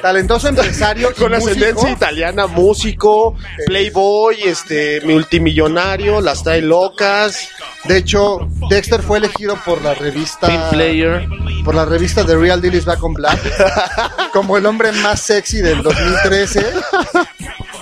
Talentoso 0.00 0.48
empresario. 0.48 1.14
Con 1.14 1.34
ascendencia 1.34 1.90
italiana, 1.90 2.46
músico, 2.46 3.36
playboy, 3.66 4.42
este, 4.44 5.00
multimillonario, 5.02 6.20
las 6.20 6.42
trae 6.42 6.62
locas. 6.62 7.48
De 7.84 7.98
hecho, 7.98 8.48
Dexter 8.68 9.02
fue 9.02 9.18
elegido 9.18 9.56
por 9.64 9.82
la 9.82 9.94
revista. 9.94 10.46
Pin 10.46 10.60
Player. 10.70 11.26
Por 11.64 11.74
la 11.74 11.84
revista 11.84 12.24
The 12.24 12.36
Real 12.36 12.60
Deal 12.60 12.74
is 12.74 12.84
Back 12.84 13.02
on 13.02 13.14
Black. 13.14 13.40
como 14.32 14.56
el 14.56 14.66
hombre 14.66 14.92
más 14.92 15.20
sexy 15.20 15.60
del 15.60 15.82
2013. 15.82 16.64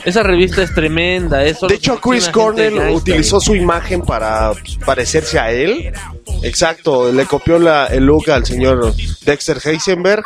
Esa 0.04 0.22
revista 0.22 0.62
es 0.62 0.74
tremenda, 0.74 1.44
eso. 1.44 1.66
De 1.66 1.74
hecho, 1.74 2.00
Chris 2.00 2.28
Cornell 2.28 2.78
utilizó 2.90 3.40
su 3.40 3.54
imagen 3.54 4.02
para 4.02 4.52
parecerse 4.84 5.38
a 5.38 5.50
él. 5.50 5.92
Exacto, 6.42 7.12
le 7.12 7.26
copió 7.26 7.58
la, 7.58 7.86
el 7.86 8.04
look 8.04 8.30
al 8.30 8.44
señor 8.46 8.94
Dexter 9.22 9.60
Heisenberg. 9.64 10.24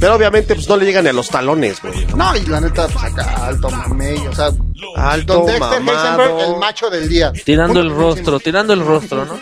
Pero 0.00 0.14
obviamente 0.14 0.54
pues 0.54 0.68
no 0.68 0.76
le 0.76 0.84
llegan 0.84 1.04
ni 1.04 1.10
a 1.10 1.12
los 1.12 1.28
talones, 1.28 1.80
güey. 1.82 2.06
No, 2.16 2.36
y 2.36 2.44
la 2.46 2.60
neta, 2.60 2.86
pues 2.88 3.04
acá, 3.04 3.46
alto 3.46 3.70
mamey, 3.70 4.26
o 4.26 4.34
sea, 4.34 4.50
Alto, 4.96 5.34
Don 5.34 5.46
Dexter 5.46 5.80
mamado. 5.80 6.22
Heisenberg, 6.22 6.50
el 6.54 6.56
macho 6.60 6.90
del 6.90 7.08
día. 7.08 7.32
Tirando 7.44 7.80
el 7.80 7.90
rostro, 7.90 8.38
tirando 8.40 8.72
el 8.72 8.80
rostro, 8.84 9.24
¿no? 9.24 9.40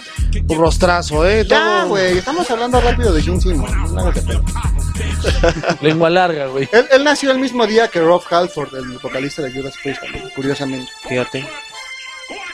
Un 0.49 0.59
rostrazo, 0.59 1.26
¿eh? 1.26 1.45
Ya, 1.49 1.80
Todo- 1.82 1.89
güey, 1.89 2.18
estamos 2.18 2.51
hablando 2.51 2.80
rápido 2.80 3.12
de 3.12 3.22
Jim 3.22 3.41
pedo. 3.41 4.45
Lengua 5.80 6.11
larga, 6.11 6.47
güey. 6.47 6.68
Él, 6.72 6.87
él 6.93 7.05
nació 7.05 7.30
el 7.32 7.39
mismo 7.39 7.66
día 7.66 7.89
que 7.89 8.01
Rob 8.01 8.22
Halford, 8.30 8.74
el 8.76 8.99
vocalista 8.99 9.43
de 9.43 9.53
Judas 9.53 9.74
Priest, 9.82 10.03
curiosamente. 10.35 10.91
Fíjate. 11.09 11.47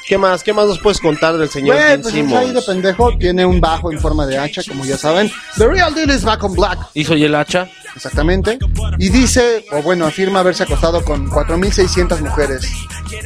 ¿Qué 0.06 0.18
más? 0.18 0.42
¿Qué 0.42 0.52
más 0.52 0.66
nos 0.66 0.78
puedes 0.78 0.98
contar 1.00 1.36
del 1.36 1.48
señor 1.48 1.76
Güey, 1.76 1.88
Gene 1.88 2.02
pues 2.02 2.14
está 2.14 2.38
ahí 2.38 2.46
de 2.46 2.60
Simmons? 2.60 2.66
pendejo, 2.66 3.16
tiene 3.18 3.46
un 3.46 3.60
bajo 3.60 3.92
en 3.92 4.00
forma 4.00 4.26
de 4.26 4.38
hacha, 4.38 4.62
como 4.66 4.84
ya 4.84 4.96
saben. 4.96 5.30
The 5.56 5.66
Real 5.68 5.94
Deal 5.94 6.10
is 6.10 6.24
Back 6.24 6.42
on 6.44 6.54
Black. 6.54 6.78
Y 6.94 7.04
soy 7.04 7.24
el 7.24 7.34
hacha. 7.34 7.68
Exactamente. 7.96 8.58
Y 8.98 9.08
dice, 9.08 9.64
o 9.72 9.82
bueno, 9.82 10.06
afirma 10.06 10.40
haberse 10.40 10.62
acostado 10.62 11.04
con 11.04 11.28
4.600 11.28 12.20
mujeres. 12.20 12.66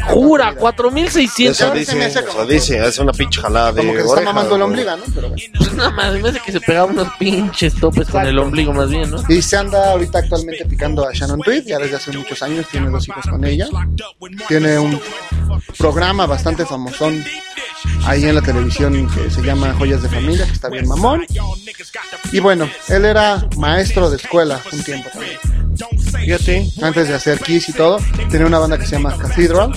Jura, 0.08 0.50
Eso 0.50 0.58
4600. 0.60 1.74
dice, 1.74 1.94
me 1.96 2.04
hace 2.06 2.20
eso 2.20 2.28
como- 2.28 2.46
dice, 2.46 2.86
es 2.86 2.98
una 2.98 3.12
pinche 3.12 3.40
jalada 3.40 3.72
de 3.72 3.80
Como 3.82 3.92
que 3.92 3.98
se 3.98 4.04
está 4.04 4.12
oreja, 4.16 4.32
mamando 4.32 4.54
el 4.56 4.62
güey. 4.62 4.70
ombligo, 4.70 4.96
¿no? 4.96 5.04
Pero 5.14 5.28
bueno. 5.28 5.42
Pues 5.58 5.72
nada 5.74 5.90
más, 5.90 6.12
me 6.14 6.40
que 6.40 6.52
se 6.52 6.60
pegaba 6.60 6.86
unos 6.86 7.08
pinches 7.18 7.74
topes 7.74 8.08
con 8.08 8.26
el 8.26 8.38
ombligo 8.38 8.72
más 8.72 8.88
bien, 8.90 9.10
¿no? 9.10 9.22
Y 9.28 9.42
se 9.42 9.56
anda 9.56 9.90
ahorita 9.92 10.18
actualmente 10.20 10.64
picando 10.66 11.06
a 11.06 11.12
Shannon 11.12 11.40
Tweed, 11.40 11.64
ya 11.66 11.78
desde 11.78 11.96
hace 11.96 12.12
muchos 12.16 12.42
años, 12.42 12.66
tiene 12.70 12.88
dos 12.90 13.06
hijos 13.08 13.24
con 13.26 13.44
ella. 13.44 13.66
Tiene 14.48 14.78
un 14.78 15.00
programa 15.78 16.26
bastante 16.26 16.64
famosón 16.66 17.24
ahí 18.04 18.24
en 18.24 18.34
la 18.34 18.42
televisión 18.42 19.08
que 19.14 19.30
se 19.30 19.42
llama 19.42 19.74
Joyas 19.74 20.02
de 20.02 20.08
Familia, 20.08 20.46
que 20.46 20.52
está 20.52 20.68
bien 20.68 20.88
mamón. 20.88 21.26
Y 22.32 22.40
bueno, 22.40 22.68
él 22.88 23.04
era 23.04 23.48
maestro 23.56 24.10
de 24.10 24.16
escuela 24.16 24.60
un 24.72 24.82
tiempo 24.82 25.10
también. 25.10 25.38
Fíjate. 26.20 26.70
Antes 26.82 27.08
de 27.08 27.14
hacer 27.14 27.40
Kiss 27.40 27.68
y 27.68 27.72
todo, 27.72 27.98
tenía 28.30 28.46
una 28.46 28.58
banda 28.58 28.78
que 28.78 28.86
se 28.86 28.92
llama 28.92 29.16
Cathedral. 29.16 29.72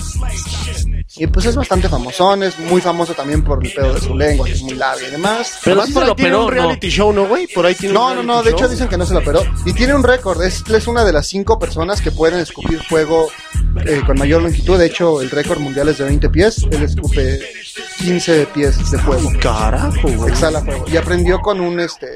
Y 1.18 1.26
pues 1.26 1.46
es 1.46 1.56
bastante 1.56 1.88
famosón, 1.88 2.42
es 2.44 2.58
muy 2.58 2.80
famoso 2.80 3.12
también 3.14 3.42
por 3.42 3.64
el 3.64 3.72
pedo 3.72 3.94
de 3.94 4.00
su 4.00 4.14
lengua, 4.16 4.46
que 4.46 4.52
es 4.52 4.62
muy 4.62 4.74
larga 4.74 5.06
y 5.06 5.10
demás. 5.10 5.58
Pero 5.64 5.80
Además, 5.80 5.86
sí 5.86 5.92
se 5.92 6.00
lo 6.06 6.14
tiene 6.14 6.34
operó, 6.34 6.38
un 6.40 6.44
¿no? 6.46 6.50
reality 6.50 6.88
show, 6.90 7.12
¿no, 7.12 7.26
güey? 7.26 7.46
Por 7.48 7.66
ahí 7.66 7.74
tiene 7.74 7.96
un 7.96 8.00
No, 8.02 8.14
no, 8.14 8.22
no, 8.22 8.32
reality 8.34 8.50
de 8.50 8.56
hecho 8.56 8.68
dicen 8.68 8.88
que 8.88 8.96
no 8.96 9.04
se 9.06 9.14
lo 9.14 9.20
operó. 9.20 9.42
Y 9.66 9.72
tiene 9.72 9.94
un 9.94 10.02
récord, 10.04 10.42
es, 10.42 10.62
es 10.68 10.86
una 10.86 11.04
de 11.04 11.12
las 11.12 11.26
cinco 11.26 11.58
personas 11.58 12.00
que 12.00 12.10
pueden 12.12 12.38
escupir 12.40 12.80
fuego 12.82 13.28
eh, 13.84 14.02
con 14.06 14.18
mayor 14.18 14.42
longitud. 14.42 14.78
De 14.78 14.86
hecho, 14.86 15.20
el 15.20 15.30
récord 15.30 15.58
mundial 15.58 15.88
es 15.88 15.98
de 15.98 16.04
20 16.04 16.28
pies, 16.30 16.64
él 16.70 16.82
escupe 16.82 17.40
15 17.98 18.46
pies 18.54 18.90
de 18.90 18.98
fuego. 18.98 19.30
Carajo, 19.40 20.08
güey. 20.08 20.30
Exhala 20.30 20.60
fuego. 20.62 20.84
Y 20.90 20.96
aprendió 20.96 21.40
con 21.40 21.60
un 21.60 21.80
este 21.80 22.06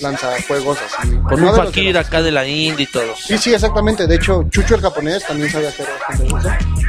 lanzafuegos 0.00 0.78
así. 0.78 1.08
Con 1.28 1.40
No 1.40 1.50
un 1.50 1.56
fakir 1.56 1.96
acá 1.98 2.22
de 2.22 2.30
la 2.30 2.46
India 2.46 2.84
y 2.84 2.86
todo. 2.86 3.14
Sí, 3.16 3.38
sí, 3.38 3.54
exactamente. 3.54 4.06
De 4.06 4.16
hecho, 4.16 4.44
Chucho 4.50 4.74
el 4.74 4.80
japonés 4.80 5.24
también 5.26 5.50
sabe 5.50 5.68
hacer 5.68 5.86
bastante 6.08 6.26
eso. 6.26 6.85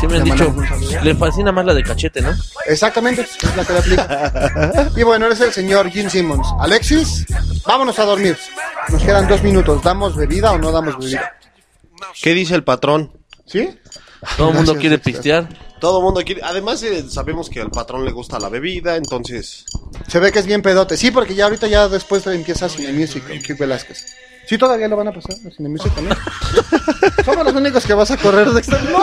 Sí 0.00 0.06
me 0.06 0.16
han 0.16 0.24
Le 0.24 0.32
dicho, 0.32 0.54
le 1.02 1.14
fascina 1.14 1.52
más 1.52 1.66
la 1.66 1.74
de 1.74 1.82
cachete, 1.82 2.22
¿no? 2.22 2.34
Exactamente, 2.66 3.20
es 3.20 3.56
la 3.56 3.64
que 3.66 3.72
le 3.74 3.78
aplica. 3.78 4.90
y 4.96 5.02
bueno, 5.02 5.26
eres 5.26 5.40
el 5.42 5.52
señor 5.52 5.90
Gene 5.90 6.08
Simmons. 6.08 6.48
Alexis, 6.58 7.26
vámonos 7.66 7.98
a 7.98 8.04
dormir. 8.04 8.38
Nos 8.88 9.02
quedan 9.02 9.28
dos 9.28 9.42
minutos. 9.42 9.82
¿Damos 9.82 10.16
bebida 10.16 10.52
o 10.52 10.58
no 10.58 10.72
damos 10.72 10.96
bebida? 10.98 11.36
¿Qué 12.22 12.32
dice 12.32 12.54
el 12.54 12.64
patrón? 12.64 13.12
¿Sí? 13.44 13.78
Todo 14.38 14.50
el 14.50 14.54
mundo 14.56 14.76
quiere 14.76 14.98
pistear. 14.98 15.48
Todo 15.80 15.98
el 15.98 16.04
mundo 16.04 16.22
quiere. 16.24 16.42
Además, 16.44 16.82
eh, 16.82 17.04
sabemos 17.08 17.50
que 17.50 17.60
al 17.60 17.70
patrón 17.70 18.04
le 18.04 18.12
gusta 18.12 18.38
la 18.38 18.48
bebida, 18.48 18.96
entonces. 18.96 19.66
Se 20.08 20.18
ve 20.18 20.32
que 20.32 20.38
es 20.38 20.46
bien 20.46 20.62
pedote. 20.62 20.96
Sí, 20.96 21.10
porque 21.10 21.34
ya 21.34 21.44
ahorita 21.44 21.66
ya 21.66 21.88
después 21.88 22.26
empieza 22.26 22.70
Cine 22.70 22.92
Music 22.92 23.26
con 23.26 23.38
Kik 23.38 23.58
Velázquez. 23.58 24.14
Sí, 24.50 24.58
todavía 24.58 24.88
lo 24.88 24.96
van 24.96 25.06
a 25.06 25.12
pasar 25.12 25.36
Cine 25.56 25.68
Music 25.68 25.94
también. 25.94 26.16
Somos 27.24 27.44
los 27.44 27.54
únicos 27.54 27.86
que 27.86 27.94
vas 27.94 28.10
a 28.10 28.16
correr 28.16 28.50
de 28.50 28.58
extra. 28.58 28.80
¡No! 28.82 28.98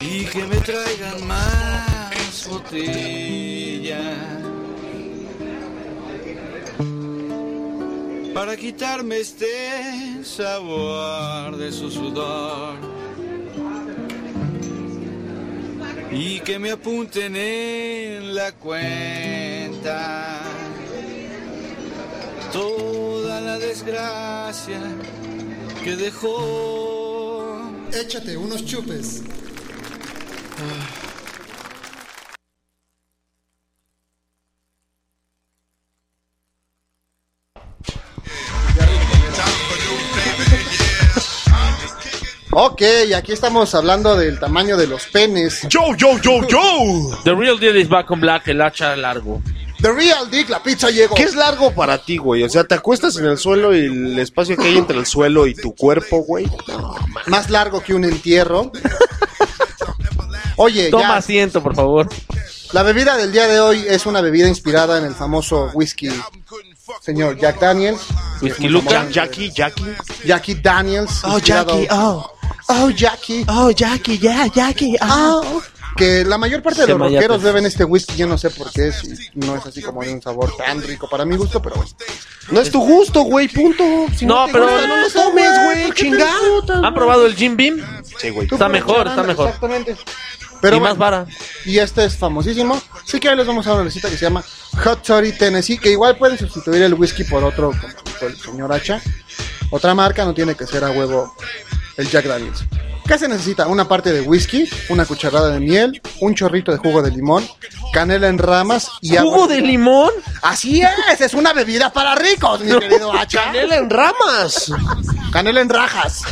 Y 0.00 0.24
que 0.24 0.46
me 0.46 0.56
traigan 0.56 1.26
más 1.26 2.48
botellas 2.48 4.00
para 8.32 8.56
quitarme 8.56 9.18
este 9.18 10.24
sabor 10.24 11.58
de 11.58 11.70
su 11.72 11.90
sudor 11.90 13.01
y 16.12 16.40
que 16.40 16.58
me 16.58 16.70
apunten 16.70 17.34
en 17.36 18.34
la 18.34 18.52
cuenta. 18.52 20.40
Toda 22.52 23.40
la 23.40 23.58
desgracia 23.58 24.80
que 25.82 25.96
dejó. 25.96 27.70
Échate 27.92 28.36
unos 28.36 28.64
chupes. 28.64 29.22
Ok, 42.54 42.82
aquí 43.16 43.32
estamos 43.32 43.74
hablando 43.74 44.14
del 44.14 44.38
tamaño 44.38 44.76
de 44.76 44.86
los 44.86 45.06
penes. 45.06 45.66
Yo, 45.70 45.94
yo, 45.96 46.18
yo, 46.18 46.46
yo. 46.46 46.60
The 47.24 47.34
real 47.34 47.58
deal 47.58 47.78
is 47.78 47.88
back 47.88 48.10
on 48.10 48.20
black, 48.20 48.46
el 48.48 48.60
hacha 48.60 48.94
largo. 48.94 49.40
The 49.80 49.90
Real 49.90 50.30
Dick, 50.30 50.48
la 50.48 50.62
pizza 50.62 50.90
llegó. 50.90 51.16
¿Qué 51.16 51.24
es 51.24 51.34
largo 51.34 51.72
para 51.72 51.98
ti, 51.98 52.16
güey? 52.16 52.44
O 52.44 52.48
sea, 52.48 52.62
te 52.62 52.76
acuestas 52.76 53.16
en 53.16 53.24
el 53.24 53.36
suelo 53.36 53.74
y 53.74 53.86
el 53.86 54.18
espacio 54.20 54.56
que 54.56 54.68
hay 54.68 54.78
entre 54.78 54.96
el 54.96 55.06
suelo 55.06 55.48
y 55.48 55.54
tu 55.54 55.74
cuerpo, 55.74 56.18
güey. 56.18 56.46
Más 57.26 57.50
largo 57.50 57.80
que 57.80 57.92
un 57.92 58.04
entierro. 58.04 58.70
Oye, 60.56 60.90
Toma 60.90 61.08
ya, 61.08 61.16
asiento, 61.16 61.62
por 61.62 61.74
favor. 61.74 62.08
la 62.72 62.84
bebida 62.84 63.16
del 63.16 63.32
día 63.32 63.48
de 63.48 63.58
hoy 63.58 63.84
es 63.88 64.06
una 64.06 64.20
bebida 64.20 64.46
inspirada 64.46 64.98
en 64.98 65.04
el 65.04 65.14
famoso 65.14 65.70
whisky 65.74 66.10
señor 67.00 67.38
Jack 67.38 67.60
Daniels. 67.60 68.00
Whisky 68.40 68.68
Luca. 68.68 69.08
Jackie, 69.10 69.50
Jackie. 69.50 69.96
Jackie 70.24 70.54
Daniels. 70.54 71.22
Oh, 71.24 71.38
Jackie, 71.38 71.86
oh. 71.90 72.31
Oh, 72.68 72.90
Jackie. 72.90 73.44
Oh, 73.48 73.70
Jackie, 73.70 74.18
ya, 74.18 74.46
Jackie. 74.46 74.96
ah. 75.00 75.40
Que 75.96 76.24
la 76.24 76.38
mayor 76.38 76.62
parte 76.62 76.80
de 76.80 76.86
Se 76.86 76.92
los 76.92 76.98
mayate. 77.00 77.26
rockeros 77.26 77.42
beben 77.42 77.66
este 77.66 77.84
whisky, 77.84 78.16
yo 78.16 78.26
no 78.26 78.38
sé 78.38 78.48
por 78.48 78.70
qué, 78.72 78.92
si 78.92 79.08
no 79.34 79.56
es 79.56 79.66
así 79.66 79.82
como 79.82 80.02
de 80.02 80.14
un 80.14 80.22
sabor 80.22 80.56
tan 80.56 80.82
rico 80.82 81.06
para 81.06 81.26
mi 81.26 81.36
gusto, 81.36 81.60
pero 81.60 81.76
bueno. 81.76 81.90
No 82.50 82.60
es 82.60 82.70
tu 82.70 82.80
gusto, 82.80 83.20
güey, 83.24 83.46
punto. 83.48 83.84
Si 84.16 84.24
No, 84.24 84.46
te 84.46 84.52
pero- 84.52 84.64
gusta, 84.70 84.86
no 84.86 84.96
lo 84.96 85.10
tomes, 85.10 85.50
güey, 85.64 85.92
chingada. 85.92 86.32
¿Han 86.82 86.94
probado 86.94 87.26
el 87.26 87.34
Jim 87.36 87.56
Beam? 87.58 87.76
Sí, 88.18 88.30
güey. 88.30 88.48
Está 88.50 88.70
mejor, 88.70 89.06
está 89.06 89.22
mejor. 89.22 89.48
Exactamente. 89.48 89.96
Pero 90.62 90.76
y 90.76 90.80
más 90.80 90.96
vara. 90.96 91.26
y 91.66 91.78
este 91.78 92.04
es 92.06 92.16
famosísimo. 92.16 92.80
Sí 93.04 93.20
que 93.20 93.28
hoy 93.28 93.36
les 93.36 93.46
vamos 93.46 93.66
a 93.66 93.70
dar 93.70 93.80
una 93.80 93.84
receta 93.84 94.08
que 94.08 94.16
se 94.16 94.24
llama 94.24 94.42
Hot 94.84 95.02
Toddy 95.02 95.32
Tennessee, 95.32 95.76
que 95.76 95.90
igual 95.90 96.16
pueden 96.16 96.38
sustituir 96.38 96.82
el 96.82 96.94
whisky 96.94 97.24
por 97.24 97.44
otro, 97.44 97.72
como 97.72 97.92
dijo 98.06 98.26
el 98.26 98.36
señor 98.38 98.72
Hacha. 98.72 99.02
Otra 99.72 99.94
marca, 99.94 100.24
no 100.26 100.34
tiene 100.34 100.54
que 100.54 100.66
ser 100.66 100.84
a 100.84 100.90
huevo 100.90 101.34
el 101.96 102.08
Jack 102.08 102.26
Daniels. 102.26 102.64
¿Qué 103.06 103.18
se 103.18 103.26
necesita? 103.26 103.66
Una 103.66 103.88
parte 103.88 104.12
de 104.12 104.20
whisky, 104.20 104.68
una 104.90 105.06
cucharada 105.06 105.48
de 105.50 105.60
miel, 105.60 106.00
un 106.20 106.34
chorrito 106.34 106.70
de 106.70 106.78
jugo 106.78 107.02
de 107.02 107.10
limón, 107.10 107.48
canela 107.92 108.28
en 108.28 108.38
ramas 108.38 108.90
y 109.00 109.16
agua. 109.16 109.32
¿Jugo 109.32 109.48
de 109.48 109.60
limón? 109.62 110.10
Así 110.42 110.82
es, 110.82 111.20
es 111.20 111.34
una 111.34 111.54
bebida 111.54 111.90
para 111.90 112.14
ricos, 112.14 112.60
mi 112.60 112.78
querido 112.78 113.12
Hacha. 113.12 113.44
Canela 113.44 113.76
en 113.76 113.90
ramas. 113.90 114.70
Canela 115.32 115.62
en 115.62 115.70
rajas. 115.70 116.22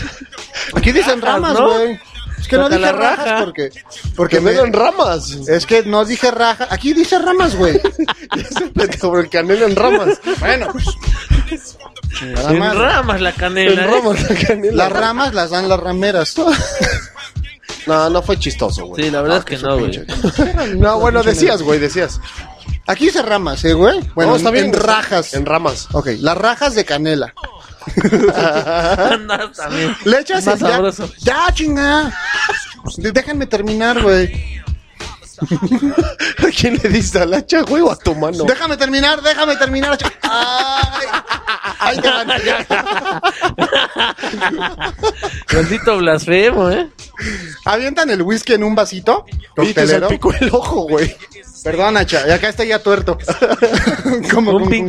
Aquí 0.74 0.92
dicen 0.92 1.20
Rajas, 1.20 1.42
ramas, 1.42 1.58
¿no? 1.58 1.72
güey. 1.72 2.00
Es 2.38 2.46
que 2.48 2.56
no 2.56 2.68
dije 2.68 2.92
rajas 2.92 3.18
raja. 3.26 3.44
porque 3.44 3.70
porque 4.16 4.40
me, 4.40 4.52
en 4.52 4.72
ramas. 4.72 5.30
es 5.48 5.66
que 5.66 5.82
no 5.84 6.04
dije 6.04 6.30
raja. 6.30 6.68
Aquí 6.70 6.92
dice 6.92 7.18
ramas, 7.18 7.56
güey. 7.56 7.80
Sobre 9.00 9.22
el 9.22 9.30
canela 9.30 9.66
en 9.66 9.76
ramas. 9.76 10.20
Bueno, 10.38 10.68
pues. 10.72 11.76
Chingada 12.18 12.50
En 12.50 12.78
ramas 12.78 13.20
la 13.20 13.32
canela. 13.32 13.72
En 13.84 13.88
¿eh? 13.88 13.92
ramas, 13.92 14.30
la 14.30 14.36
canela. 14.36 14.72
Las 14.84 14.92
ramas 14.92 15.34
las 15.34 15.50
dan 15.50 15.68
las 15.68 15.80
rameras. 15.80 16.34
No, 17.86 18.10
no 18.10 18.22
fue 18.22 18.38
chistoso, 18.38 18.84
güey. 18.86 19.04
Sí, 19.04 19.10
la 19.10 19.22
verdad 19.22 19.38
es 19.38 19.44
que 19.46 19.56
no, 19.58 19.78
güey. 19.78 20.04
No, 20.76 21.00
bueno, 21.00 21.22
decías, 21.22 21.62
güey, 21.62 21.78
decías. 21.78 22.20
Aquí 22.86 23.06
dice 23.06 23.22
ramas, 23.22 23.64
¿eh, 23.64 23.72
güey? 23.72 24.00
Bueno, 24.14 24.32
No, 24.32 24.36
está 24.36 24.48
en- 24.50 24.54
bien, 24.54 24.66
en 24.66 24.74
está- 24.74 24.86
rajas. 24.86 25.32
En 25.34 25.46
ramas. 25.46 25.88
Ok, 25.92 26.08
las 26.18 26.36
rajas 26.36 26.74
de 26.74 26.84
canela. 26.84 27.32
También. 29.56 29.96
Le 30.04 30.20
echas 30.20 30.44
Más 30.46 30.60
ya, 30.60 30.68
sabroso. 30.68 31.10
ya, 31.18 31.46
chinga. 31.54 32.12
Déjenme 32.98 33.46
terminar, 33.46 34.02
güey. 34.02 34.60
¿A 36.38 36.50
quién 36.54 36.78
le 36.82 36.88
diste 36.90 37.18
al 37.18 37.32
hacha, 37.32 37.62
güey, 37.62 37.82
o 37.82 37.90
a 37.90 37.96
tu 37.96 38.14
mano? 38.14 38.44
Déjame 38.44 38.76
terminar, 38.76 39.22
déjame 39.22 39.56
terminar. 39.56 39.96
Ay, 40.22 41.06
ay, 41.80 42.00
te 42.00 42.08
van. 42.08 42.28
Maldito 45.52 45.98
blasfemo, 45.98 46.70
¿eh? 46.70 46.88
Avientan 47.64 48.10
el 48.10 48.22
whisky 48.22 48.54
en 48.54 48.64
un 48.64 48.74
vasito. 48.74 49.24
Oye, 49.56 49.74
te 49.74 49.86
salpicó 49.86 50.32
el 50.34 50.50
ojo, 50.52 50.82
güey. 50.82 51.16
Perdona, 51.62 52.06
cha, 52.06 52.26
y 52.26 52.30
acá 52.30 52.48
está 52.48 52.64
ya 52.64 52.78
tuerto. 52.78 53.18
Como 54.32 54.52
Un 54.52 54.68
güey. 54.68 54.80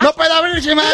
No 0.00 0.12
puedo 0.14 0.34
abrirse, 0.34 0.74
man. 0.74 0.86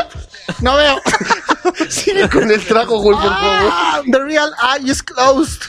No 0.60 0.76
veo. 0.76 1.00
Sigue 1.88 2.28
con 2.28 2.50
el 2.50 2.64
trago, 2.64 3.00
güey, 3.00 3.16
por 3.16 3.28
favor. 3.28 3.72
Ah, 3.72 4.02
the 4.10 4.18
real 4.18 4.52
eye 4.60 4.90
is 4.90 5.02
closed. 5.02 5.62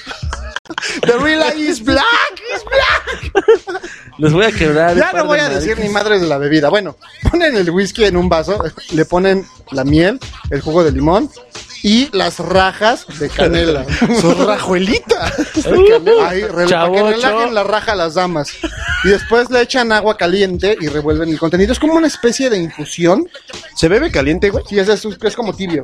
The 1.01 1.17
real 1.19 1.41
eye 1.41 1.55
is 1.57 1.83
black, 1.83 2.05
is 2.53 2.63
black. 2.63 3.83
Les 4.17 4.31
voy 4.31 4.45
a 4.45 4.51
quebrar. 4.51 4.95
Ya 4.95 5.11
no 5.13 5.25
voy 5.25 5.39
de 5.39 5.45
a 5.45 5.49
decir 5.49 5.79
ni 5.79 5.89
madres 5.89 6.21
de 6.21 6.27
la 6.27 6.37
bebida. 6.37 6.69
Bueno, 6.69 6.95
ponen 7.29 7.55
el 7.55 7.69
whisky 7.71 8.05
en 8.05 8.17
un 8.17 8.29
vaso, 8.29 8.63
le 8.91 9.05
ponen 9.05 9.45
la 9.71 9.83
miel, 9.83 10.19
el 10.49 10.61
jugo 10.61 10.83
de 10.83 10.91
limón 10.91 11.29
y 11.83 12.09
las 12.15 12.39
rajas 12.39 13.05
de 13.19 13.29
canela. 13.29 13.85
Su 14.21 14.33
rajuelita. 14.33 15.31
Ahí, 16.27 16.41
re- 16.43 16.67
para 16.67 16.91
que 16.91 17.03
relajen 17.03 17.53
la 17.53 17.63
raja 17.63 17.91
a 17.93 17.95
las 17.95 18.15
damas. 18.15 18.51
Y 19.03 19.09
después 19.09 19.49
le 19.49 19.61
echan 19.61 19.91
agua 19.91 20.17
caliente 20.17 20.77
y 20.79 20.87
revuelven 20.87 21.29
el 21.29 21.39
contenido. 21.39 21.71
Es 21.71 21.79
como 21.79 21.93
una 21.93 22.07
especie 22.07 22.49
de 22.49 22.57
infusión. 22.57 23.27
¿Se 23.75 23.87
bebe 23.87 24.11
caliente, 24.11 24.49
güey? 24.49 24.63
Sí, 24.67 24.77
es, 24.77 24.89
es, 24.89 25.05
es 25.05 25.35
como 25.35 25.53
tibio. 25.53 25.83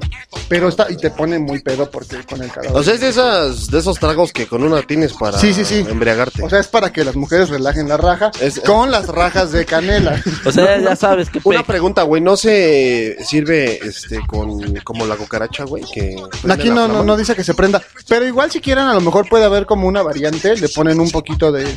Pero 0.50 0.68
está, 0.68 0.88
y 0.92 0.98
te 0.98 1.10
pone 1.12 1.40
muy 1.40 1.62
pedo 1.62 1.90
porque 1.90 2.18
con 2.30 2.42
el 2.44 2.52
calor. 2.52 2.72
O 2.76 2.84
sea, 2.84 2.94
es 2.94 3.00
de, 3.00 3.10
esas, 3.10 3.72
de 3.72 3.80
esos 3.80 3.98
tragos 4.00 4.34
que 4.34 4.48
con 4.48 4.64
una 4.64 4.82
tienes 4.82 5.14
para 5.14 5.38
Sí, 5.40 5.54
sí, 5.54 5.64
sí. 5.64 5.86
embriagarte. 5.88 6.44
O 6.44 6.50
sea, 6.50 6.60
es 6.60 6.68
para 6.68 6.92
que 6.92 7.06
las 7.06 7.16
mujeres 7.16 7.48
relajen 7.50 7.88
la 7.88 7.96
raja 7.98 8.32
Es- 8.42 8.60
con 8.60 8.92
las 8.92 9.08
rajas 9.08 9.52
de 9.54 9.66
canela. 9.66 10.22
O 10.46 10.52
sea, 10.52 10.78
ya 10.80 10.96
sabes 10.96 11.30
que 11.30 11.40
Una 11.46 11.64
pregunta, 11.64 12.04
güey, 12.04 12.22
¿no 12.22 12.36
se 12.36 13.18
sirve 13.26 13.80
este 13.86 14.20
con 14.28 14.76
como 14.84 15.06
la 15.06 15.16
cucaracha, 15.16 15.64
güey? 15.64 15.85
Que 15.94 16.16
Aquí 16.50 16.70
no, 16.70 16.88
no, 16.88 17.04
no 17.04 17.18
dice 17.18 17.36
que 17.36 17.44
se 17.44 17.54
prenda. 17.54 17.82
Pero 18.08 18.26
igual 18.26 18.52
si 18.52 18.62
quieren, 18.62 18.86
a 18.86 18.94
lo 18.94 19.02
mejor 19.02 19.28
puede 19.30 19.46
haber 19.46 19.66
como 19.66 19.88
una 19.88 20.02
variante. 20.02 20.56
Le 20.56 20.70
ponen 20.70 21.00
un 21.00 21.12
poquito 21.12 21.52
de... 21.52 21.68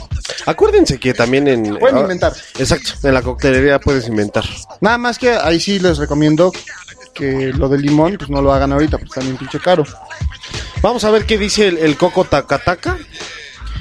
Acuérdense 0.46 0.98
que 0.98 1.14
también 1.14 1.48
en... 1.48 1.76
Pueden 1.78 1.98
ah, 1.98 2.00
inventar. 2.00 2.32
Exacto, 2.58 3.06
en 3.06 3.14
la 3.14 3.22
coctelería 3.22 3.78
puedes 3.78 4.08
inventar. 4.08 4.44
Nada 4.80 4.98
más 4.98 5.18
que 5.18 5.32
ahí 5.32 5.60
sí 5.60 5.78
les 5.78 5.98
recomiendo 5.98 6.52
que 7.14 7.52
lo 7.52 7.68
de 7.68 7.78
limón, 7.78 8.16
pues 8.16 8.30
no 8.30 8.40
lo 8.40 8.52
hagan 8.52 8.72
ahorita, 8.72 8.98
porque 8.98 9.08
está 9.08 9.20
bien 9.20 9.36
pinche 9.36 9.58
caro. 9.58 9.84
Vamos 10.80 11.02
a 11.04 11.10
ver 11.10 11.26
qué 11.26 11.36
dice 11.36 11.66
el, 11.66 11.78
el 11.78 11.96
coco 11.96 12.24
tacataca. 12.24 12.98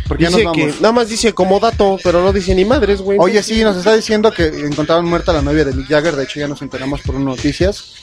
Porque 0.08 0.24
ya 0.24 0.30
Dice 0.30 0.44
nos 0.46 0.54
que 0.54 0.62
vamos. 0.68 0.82
nada 0.82 0.92
más 0.94 1.10
dice 1.10 1.34
como 1.34 1.60
dato, 1.60 1.98
pero 2.04 2.22
no 2.24 2.32
dice 2.32 2.56
ni 2.56 2.64
madres, 2.66 3.02
güey. 3.02 3.18
Oye, 3.20 3.44
sí, 3.44 3.64
nos 3.64 3.76
está 3.78 3.94
diciendo 3.96 4.32
que 4.32 4.46
encontraron 4.48 5.06
muerta 5.06 5.34
la 5.34 5.42
novia 5.42 5.66
de 5.66 5.74
Mick 5.74 5.88
Jagger. 5.88 6.16
De 6.16 6.24
hecho, 6.24 6.40
ya 6.40 6.48
nos 6.48 6.62
enteramos 6.62 7.02
por 7.02 7.16
unas 7.16 7.36
noticias. 7.38 7.96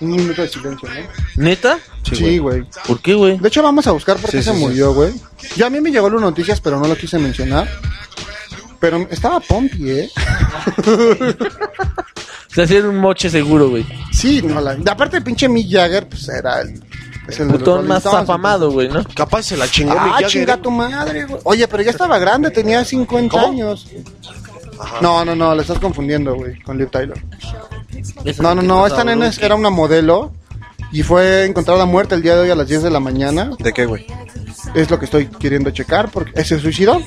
Un 0.00 0.10
minuto 0.10 0.42
de 0.42 0.48
silencio, 0.48 0.88
¿no? 0.88 1.42
¿Neta? 1.42 1.78
Sí, 2.12 2.38
güey. 2.38 2.64
¿Por 2.86 3.00
qué, 3.00 3.14
güey? 3.14 3.38
De 3.38 3.48
hecho, 3.48 3.62
vamos 3.62 3.86
a 3.86 3.92
buscar 3.92 4.16
por 4.16 4.30
qué 4.30 4.38
Sí, 4.38 4.42
se 4.44 4.52
sí, 4.52 4.58
murió, 4.58 4.92
güey. 4.92 5.12
Ya 5.56 5.66
a 5.66 5.70
mí 5.70 5.80
me 5.80 5.90
llegó 5.92 6.10
las 6.10 6.20
noticias, 6.20 6.60
pero 6.60 6.78
no 6.80 6.88
lo 6.88 6.96
quise 6.96 7.18
mencionar. 7.18 7.68
Pero 8.80 9.06
estaba 9.10 9.40
Pompi, 9.40 9.90
¿eh? 9.90 10.10
Se 12.48 12.62
hacían 12.62 12.86
un 12.86 12.98
moche 12.98 13.28
seguro, 13.30 13.68
güey. 13.70 13.84
Sí, 14.12 14.40
no, 14.42 14.60
la... 14.60 14.76
Aparte, 14.88 15.16
el 15.16 15.24
pinche 15.24 15.48
Mick 15.48 15.70
Jagger, 15.72 16.08
pues 16.08 16.28
era 16.28 16.60
el... 16.60 16.80
es 17.28 17.40
el 17.40 17.48
Putón 17.48 17.86
más 17.86 18.04
afamado, 18.06 18.70
güey, 18.70 18.88
¿no? 18.88 19.02
Capaz 19.14 19.42
se 19.42 19.56
la 19.56 19.68
chingó 19.68 19.94
Ah, 19.96 20.04
Mick 20.04 20.12
Jagger, 20.14 20.28
chinga 20.30 20.54
¿eh? 20.54 20.58
tu 20.58 20.70
madre, 20.70 21.24
güey. 21.24 21.40
Oye, 21.44 21.68
pero 21.68 21.82
ya 21.82 21.90
estaba 21.90 22.18
grande, 22.18 22.50
tenía 22.50 22.84
50 22.84 23.30
¿Cómo? 23.30 23.46
años. 23.46 23.86
No, 25.00 25.24
no, 25.24 25.34
no, 25.34 25.54
le 25.54 25.62
estás 25.62 25.78
confundiendo, 25.78 26.34
güey, 26.34 26.60
con 26.62 26.76
Liv 26.76 26.90
Tyler. 26.90 27.22
No, 28.40 28.54
no, 28.54 28.62
no, 28.62 28.86
esta 28.86 29.04
nena 29.04 29.30
era 29.40 29.54
una 29.54 29.70
modelo 29.70 30.32
y 30.94 31.02
fue 31.02 31.44
encontrada 31.44 31.86
muerta 31.86 32.14
el 32.14 32.22
día 32.22 32.36
de 32.36 32.42
hoy 32.42 32.50
a 32.50 32.54
las 32.54 32.68
10 32.68 32.84
de 32.84 32.90
la 32.90 33.00
mañana. 33.00 33.50
¿De 33.58 33.72
qué, 33.72 33.84
güey? 33.84 34.06
Es 34.76 34.88
lo 34.92 34.98
que 35.00 35.06
estoy 35.06 35.26
queriendo 35.26 35.70
checar 35.72 36.08
porque 36.08 36.44
se 36.44 36.60
suicidó. 36.60 37.02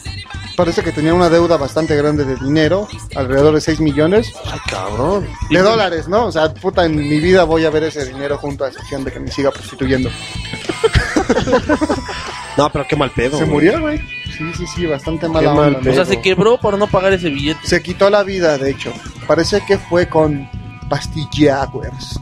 Parece 0.58 0.84
que 0.84 0.92
tenía 0.92 1.14
una 1.14 1.30
deuda 1.30 1.56
bastante 1.56 1.96
grande 1.96 2.26
de 2.26 2.36
dinero, 2.36 2.86
alrededor 3.16 3.56
de 3.56 3.62
6 3.62 3.80
millones 3.80 4.34
Ay, 4.44 4.60
cabrón. 4.70 5.26
de 5.50 5.60
dólares, 5.62 6.10
¿no? 6.10 6.26
O 6.26 6.32
sea, 6.34 6.54
puta, 6.54 6.86
en 6.86 6.98
mi 6.98 7.20
vida 7.22 7.46
voy 7.46 7.64
a 7.64 7.70
ver 7.70 7.84
ese 7.84 8.06
dinero 8.06 8.38
junto 8.38 8.66
a 8.66 8.68
excepción 8.68 9.06
de 9.06 9.14
que 9.14 9.22
me 9.22 9.32
siga 9.32 9.52
prostituyendo. 9.52 10.10
No, 12.58 12.72
pero 12.72 12.88
qué 12.90 12.96
mal 12.96 13.12
pedo. 13.12 13.38
¿Se 13.38 13.44
güey. 13.44 13.52
murió, 13.52 13.80
güey? 13.82 14.00
Sí, 14.36 14.52
sí, 14.58 14.66
sí, 14.66 14.86
bastante 14.88 15.30
mala 15.30 15.54
mal 15.54 15.76
onda. 15.76 15.92
O 15.92 15.94
sea, 15.94 16.06
se 16.06 16.20
quebró 16.22 16.60
por 16.60 16.76
no 16.76 16.88
pagar 16.88 17.14
ese 17.14 17.30
billete. 17.30 17.60
Se 17.64 17.84
quitó 17.84 18.10
la 18.10 18.24
vida, 18.24 18.58
de 18.58 18.72
hecho. 18.72 18.92
Parece 19.28 19.62
que 19.68 19.78
fue 19.78 20.10
con 20.10 20.50
pastillagüers. 20.90 22.20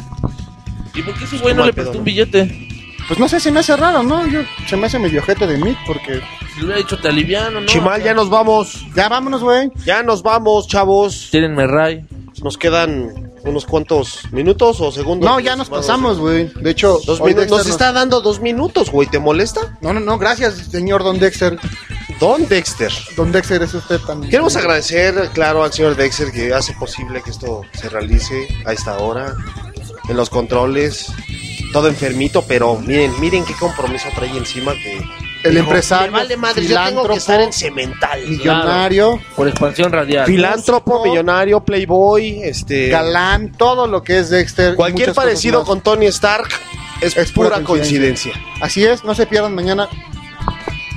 ¿Y 0.95 1.01
por 1.01 1.13
qué 1.17 1.25
ese 1.25 1.37
güey 1.37 1.53
no 1.53 1.65
le 1.65 1.73
prestó 1.73 1.97
un 1.97 2.03
billete? 2.03 2.69
Pues 3.07 3.19
no 3.19 3.27
sé, 3.29 3.39
se 3.39 3.51
me 3.51 3.59
hace 3.59 3.75
raro, 3.77 4.01
¿no? 4.01 4.25
Yo, 4.25 4.41
se 4.67 4.75
me 4.77 4.87
hace 4.87 4.97
medio 4.97 5.21
ojete 5.21 5.45
de 5.45 5.57
mí 5.57 5.77
porque... 5.85 6.21
Si 6.53 6.59
le 6.59 6.65
hubiera 6.65 6.77
dicho 6.77 6.97
te 6.97 7.09
aliviano, 7.09 7.61
¿no? 7.61 7.67
Chimal, 7.67 8.01
ya 8.01 8.13
nos 8.13 8.29
vamos. 8.29 8.85
Ya 8.95 9.09
vámonos, 9.09 9.41
güey. 9.41 9.69
Ya 9.85 10.01
nos 10.01 10.23
vamos, 10.23 10.67
chavos. 10.67 11.27
Tírenme 11.31 11.67
ray. 11.67 12.05
Nos 12.41 12.57
quedan 12.57 13.31
unos 13.43 13.65
cuantos 13.65 14.21
minutos 14.31 14.81
o 14.81 14.91
segundos. 14.91 15.29
No, 15.29 15.39
ya 15.39 15.55
nos 15.55 15.69
pasamos, 15.69 16.17
güey. 16.17 16.51
De 16.55 16.71
hecho, 16.71 16.99
Dos 17.05 17.21
hoy. 17.21 17.33
Dexter 17.33 17.57
Nos 17.57 17.67
está 17.67 17.91
dando 17.91 18.21
dos 18.21 18.39
minutos, 18.39 18.89
güey. 18.89 19.07
¿Te 19.07 19.19
molesta? 19.19 19.77
No, 19.81 19.93
no, 19.93 19.99
no, 19.99 20.17
gracias, 20.17 20.55
señor 20.55 21.03
Don 21.03 21.19
Dexter. 21.19 21.59
Don 22.19 22.47
Dexter. 22.47 22.91
Don 23.15 23.31
Dexter 23.31 23.61
es 23.61 23.73
usted 23.73 23.99
también. 23.99 24.31
Queremos 24.31 24.55
agradecer, 24.55 25.29
claro, 25.33 25.63
al 25.63 25.71
señor 25.71 25.95
Dexter 25.95 26.31
que 26.31 26.53
hace 26.53 26.73
posible 26.73 27.21
que 27.21 27.29
esto 27.29 27.61
se 27.73 27.89
realice 27.89 28.47
a 28.65 28.73
esta 28.73 28.97
hora. 28.97 29.35
En 30.09 30.17
los 30.17 30.29
controles. 30.29 31.11
Todo 31.73 31.87
enfermito, 31.87 32.43
pero 32.47 32.77
miren, 32.77 33.19
miren 33.19 33.43
qué 33.43 33.53
compromiso 33.53 34.07
trae 34.15 34.35
encima 34.37 34.73
que... 34.73 35.01
El 35.43 35.51
Dijo, 35.51 35.65
empresario, 35.65 36.11
"Me 36.11 36.17
vale 36.19 36.37
madre, 36.37 36.61
yo 36.63 36.69
tengo 36.69 36.79
filántropo, 36.79 37.09
que 37.09 37.17
estar 37.19 37.41
en 37.41 37.53
cemental. 37.53 38.19
Millonario, 38.27 39.19
Por 39.35 39.47
expansión 39.47 39.91
radial. 39.91 40.25
Filántropo, 40.25 41.03
millonario, 41.03 41.63
playboy, 41.63 42.41
este... 42.41 42.87
galán, 42.89 43.51
todo 43.51 43.85
lo 43.85 44.01
que 44.01 44.19
es 44.19 44.31
Dexter. 44.31 44.73
Cualquier 44.75 45.13
parecido 45.13 45.63
con 45.63 45.81
Tony 45.81 46.07
Stark 46.07 46.47
es, 47.01 47.15
Es 47.15 47.31
pura 47.31 47.49
pura 47.57 47.63
coincidencia. 47.63 48.33
Así 48.59 48.85
es, 48.85 49.03
no 49.03 49.13
se 49.13 49.27
pierdan 49.27 49.53
mañana. 49.53 49.87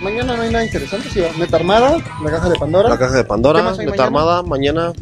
Mañana 0.01 0.37
no 0.37 0.43
hay 0.43 0.51
nada 0.51 0.65
interesante, 0.65 1.11
sí, 1.11 1.21
va. 1.21 1.29
Meta 1.37 1.57
Armada, 1.57 1.99
la 2.23 2.31
caja 2.31 2.49
de 2.49 2.59
Pandora. 2.59 2.89
La 2.89 2.99
caja 2.99 3.17
de 3.17 3.23
¿Qué 3.25 3.29
Pandora, 3.29 3.63
mañana? 3.63 4.05
Armada, 4.05 4.43
mañana. 4.45 4.93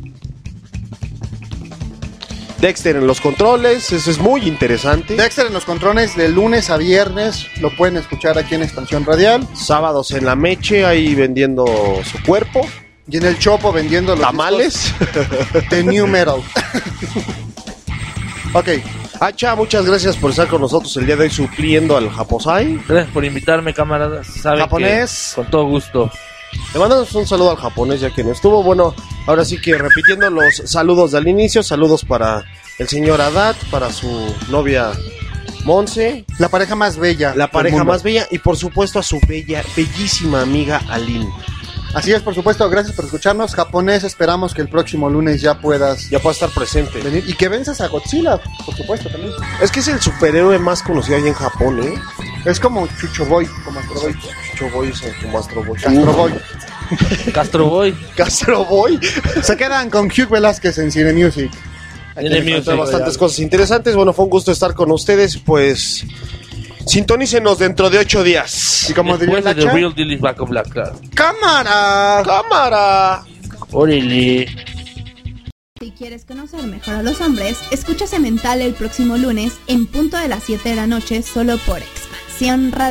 Dexter 2.67 2.97
en 2.97 3.07
los 3.07 3.21
controles, 3.21 3.93
eso 3.93 4.11
es 4.11 4.19
muy 4.19 4.41
interesante. 4.41 5.15
Dexter 5.15 5.47
en 5.47 5.53
los 5.53 5.65
controles 5.65 6.17
de 6.17 6.29
lunes 6.29 6.69
a 6.69 6.77
viernes, 6.77 7.47
lo 7.61 7.71
pueden 7.77 7.97
escuchar 7.97 8.37
aquí 8.39 8.57
en 8.57 8.65
Expansión 8.65 9.05
Radial. 9.05 9.47
Sábados 9.55 10.11
en 10.11 10.25
la 10.25 10.35
Meche, 10.35 10.85
ahí 10.85 11.15
vendiendo 11.15 11.65
su 12.03 12.21
cuerpo. 12.25 12.67
Y 13.09 13.19
en 13.19 13.27
el 13.27 13.39
Chopo 13.39 13.73
vendiendo 13.73 14.17
los 14.17 14.27
Tamales. 14.27 14.93
de 15.71 15.85
New 15.85 16.09
Metal. 16.09 16.43
ok, 18.53 18.69
Hacha, 19.21 19.55
muchas 19.55 19.87
gracias 19.87 20.17
por 20.17 20.33
estar 20.33 20.49
con 20.49 20.61
nosotros 20.61 20.97
el 20.97 21.07
día 21.07 21.15
de 21.15 21.23
hoy 21.23 21.31
supliendo 21.31 21.97
al 21.97 22.11
Japosai. 22.11 22.81
Gracias 22.89 23.13
por 23.15 23.25
invitarme, 23.25 23.75
camaradas. 23.75 24.27
Saben 24.27 24.59
Japonés. 24.59 25.35
que 25.37 25.43
con 25.43 25.51
todo 25.53 25.67
gusto. 25.67 26.11
Le 26.73 26.81
mandamos 26.81 27.15
un 27.15 27.27
saludo 27.27 27.51
al 27.53 27.57
japonés 27.57 28.01
ya 28.01 28.11
que 28.11 28.25
no 28.25 28.33
estuvo. 28.33 28.63
Bueno, 28.63 28.95
ahora 29.27 29.45
sí 29.45 29.61
que 29.61 29.77
repitiendo 29.79 30.29
los 30.31 30.63
saludos 30.67 31.13
del 31.13 31.29
inicio, 31.29 31.63
saludos 31.63 32.05
para 32.05 32.45
el 32.79 32.89
señor 32.89 33.21
Haddad, 33.21 33.57
para 33.71 33.93
su 33.93 34.09
novia 34.51 34.93
Monse, 35.65 36.25
la 36.39 36.49
pareja 36.49 36.75
más 36.77 36.97
bella. 36.97 37.35
la 37.35 37.51
pareja 37.51 37.83
más 37.83 38.03
bella 38.03 38.29
y 38.31 38.39
por 38.39 38.57
supuesto 38.57 38.99
a 38.99 39.03
su 39.03 39.19
bella, 39.27 39.65
bellísima 39.77 40.43
amiga 40.43 40.81
Aline. 40.89 41.29
Así 41.95 42.13
es, 42.13 42.21
por 42.21 42.35
supuesto, 42.35 42.69
gracias 42.69 42.95
por 42.95 43.07
escucharnos. 43.07 43.55
Japonés, 43.55 44.05
esperamos 44.05 44.53
que 44.53 44.61
el 44.61 44.69
próximo 44.69 45.09
lunes 45.09 45.41
ya 45.41 45.59
puedas 45.59 46.11
Ya 46.11 46.19
puede 46.19 46.35
estar 46.35 46.51
presente. 46.51 47.01
venir. 47.01 47.25
Y 47.27 47.33
que 47.33 47.49
venzas 47.49 47.81
a 47.81 47.89
Godzilla, 47.89 48.39
por 48.67 48.77
supuesto, 48.77 49.09
también. 49.09 49.33
Es 49.63 49.71
que 49.71 49.81
es 49.81 49.89
el 49.89 49.99
superhéroe 50.01 50.59
más 50.59 50.83
conocido 50.83 51.17
allá 51.17 51.29
en 51.29 51.35
Japón, 51.35 51.81
¿eh? 51.83 51.95
Es 52.45 52.61
como 52.61 52.87
Chucho 53.01 53.25
Boy, 53.25 53.47
como 53.65 53.81
Astro 53.81 54.01
Boy. 54.03 54.15
Chucho 54.57 54.71
Boy 54.71 54.89
es 54.89 55.03
como 55.23 55.39
Astro 55.39 55.63
Boy. 55.63 55.77
Astro 55.77 56.13
Boy. 56.13 56.33
Castro 57.33 57.67
Boy. 57.69 57.93
Castro 58.17 58.65
Boy. 58.65 59.01
Se 59.43 59.57
quedan 59.57 59.91
con 59.91 60.07
Hugh 60.07 60.31
Velázquez 60.31 60.79
en 60.79 60.91
Cine 60.91 61.13
Music. 61.13 61.51
Aquí 62.15 62.29
Cine 62.29 62.41
Music. 62.41 62.67
Bastantes 62.67 63.01
Radial. 63.01 63.19
cosas 63.19 63.39
interesantes. 63.41 63.95
Bueno, 63.95 64.13
fue 64.13 64.25
un 64.25 64.31
gusto 64.31 64.53
estar 64.53 64.75
con 64.75 64.91
ustedes. 64.91 65.37
Pues 65.37 66.05
sintonícenos 66.87 67.59
dentro 67.59 67.91
de 67.91 67.99
ocho 67.99 68.23
días. 68.23 68.89
Y 68.89 68.95
como 68.95 69.19
diría 69.19 69.37
Después 69.37 69.57
de 69.57 69.65
la 69.65 69.71
The 69.71 69.77
Real 69.77 69.95
Deal 69.95 70.13
is 70.13 70.21
Back 70.21 70.41
of 70.41 70.49
Black, 70.49 70.69
claro. 70.71 71.01
¡Cámara! 71.15 72.23
¡Cámara! 72.25 73.25
Órale. 73.73 74.47
Si 75.79 75.91
quieres 75.91 76.25
conocer 76.25 76.63
mejor 76.63 76.95
a 76.95 77.03
los 77.03 77.21
hombres, 77.21 77.59
escucha 77.71 78.07
Cemental 78.07 78.63
el 78.63 78.73
próximo 78.73 79.19
lunes 79.19 79.53
en 79.67 79.87
punto 79.87 80.17
de 80.17 80.29
las 80.29 80.45
7 80.45 80.71
de 80.71 80.77
la 80.77 80.87
noche 80.87 81.21
solo 81.21 81.59
por 81.59 81.79
Expansión 81.79 82.73
Radio. 82.73 82.85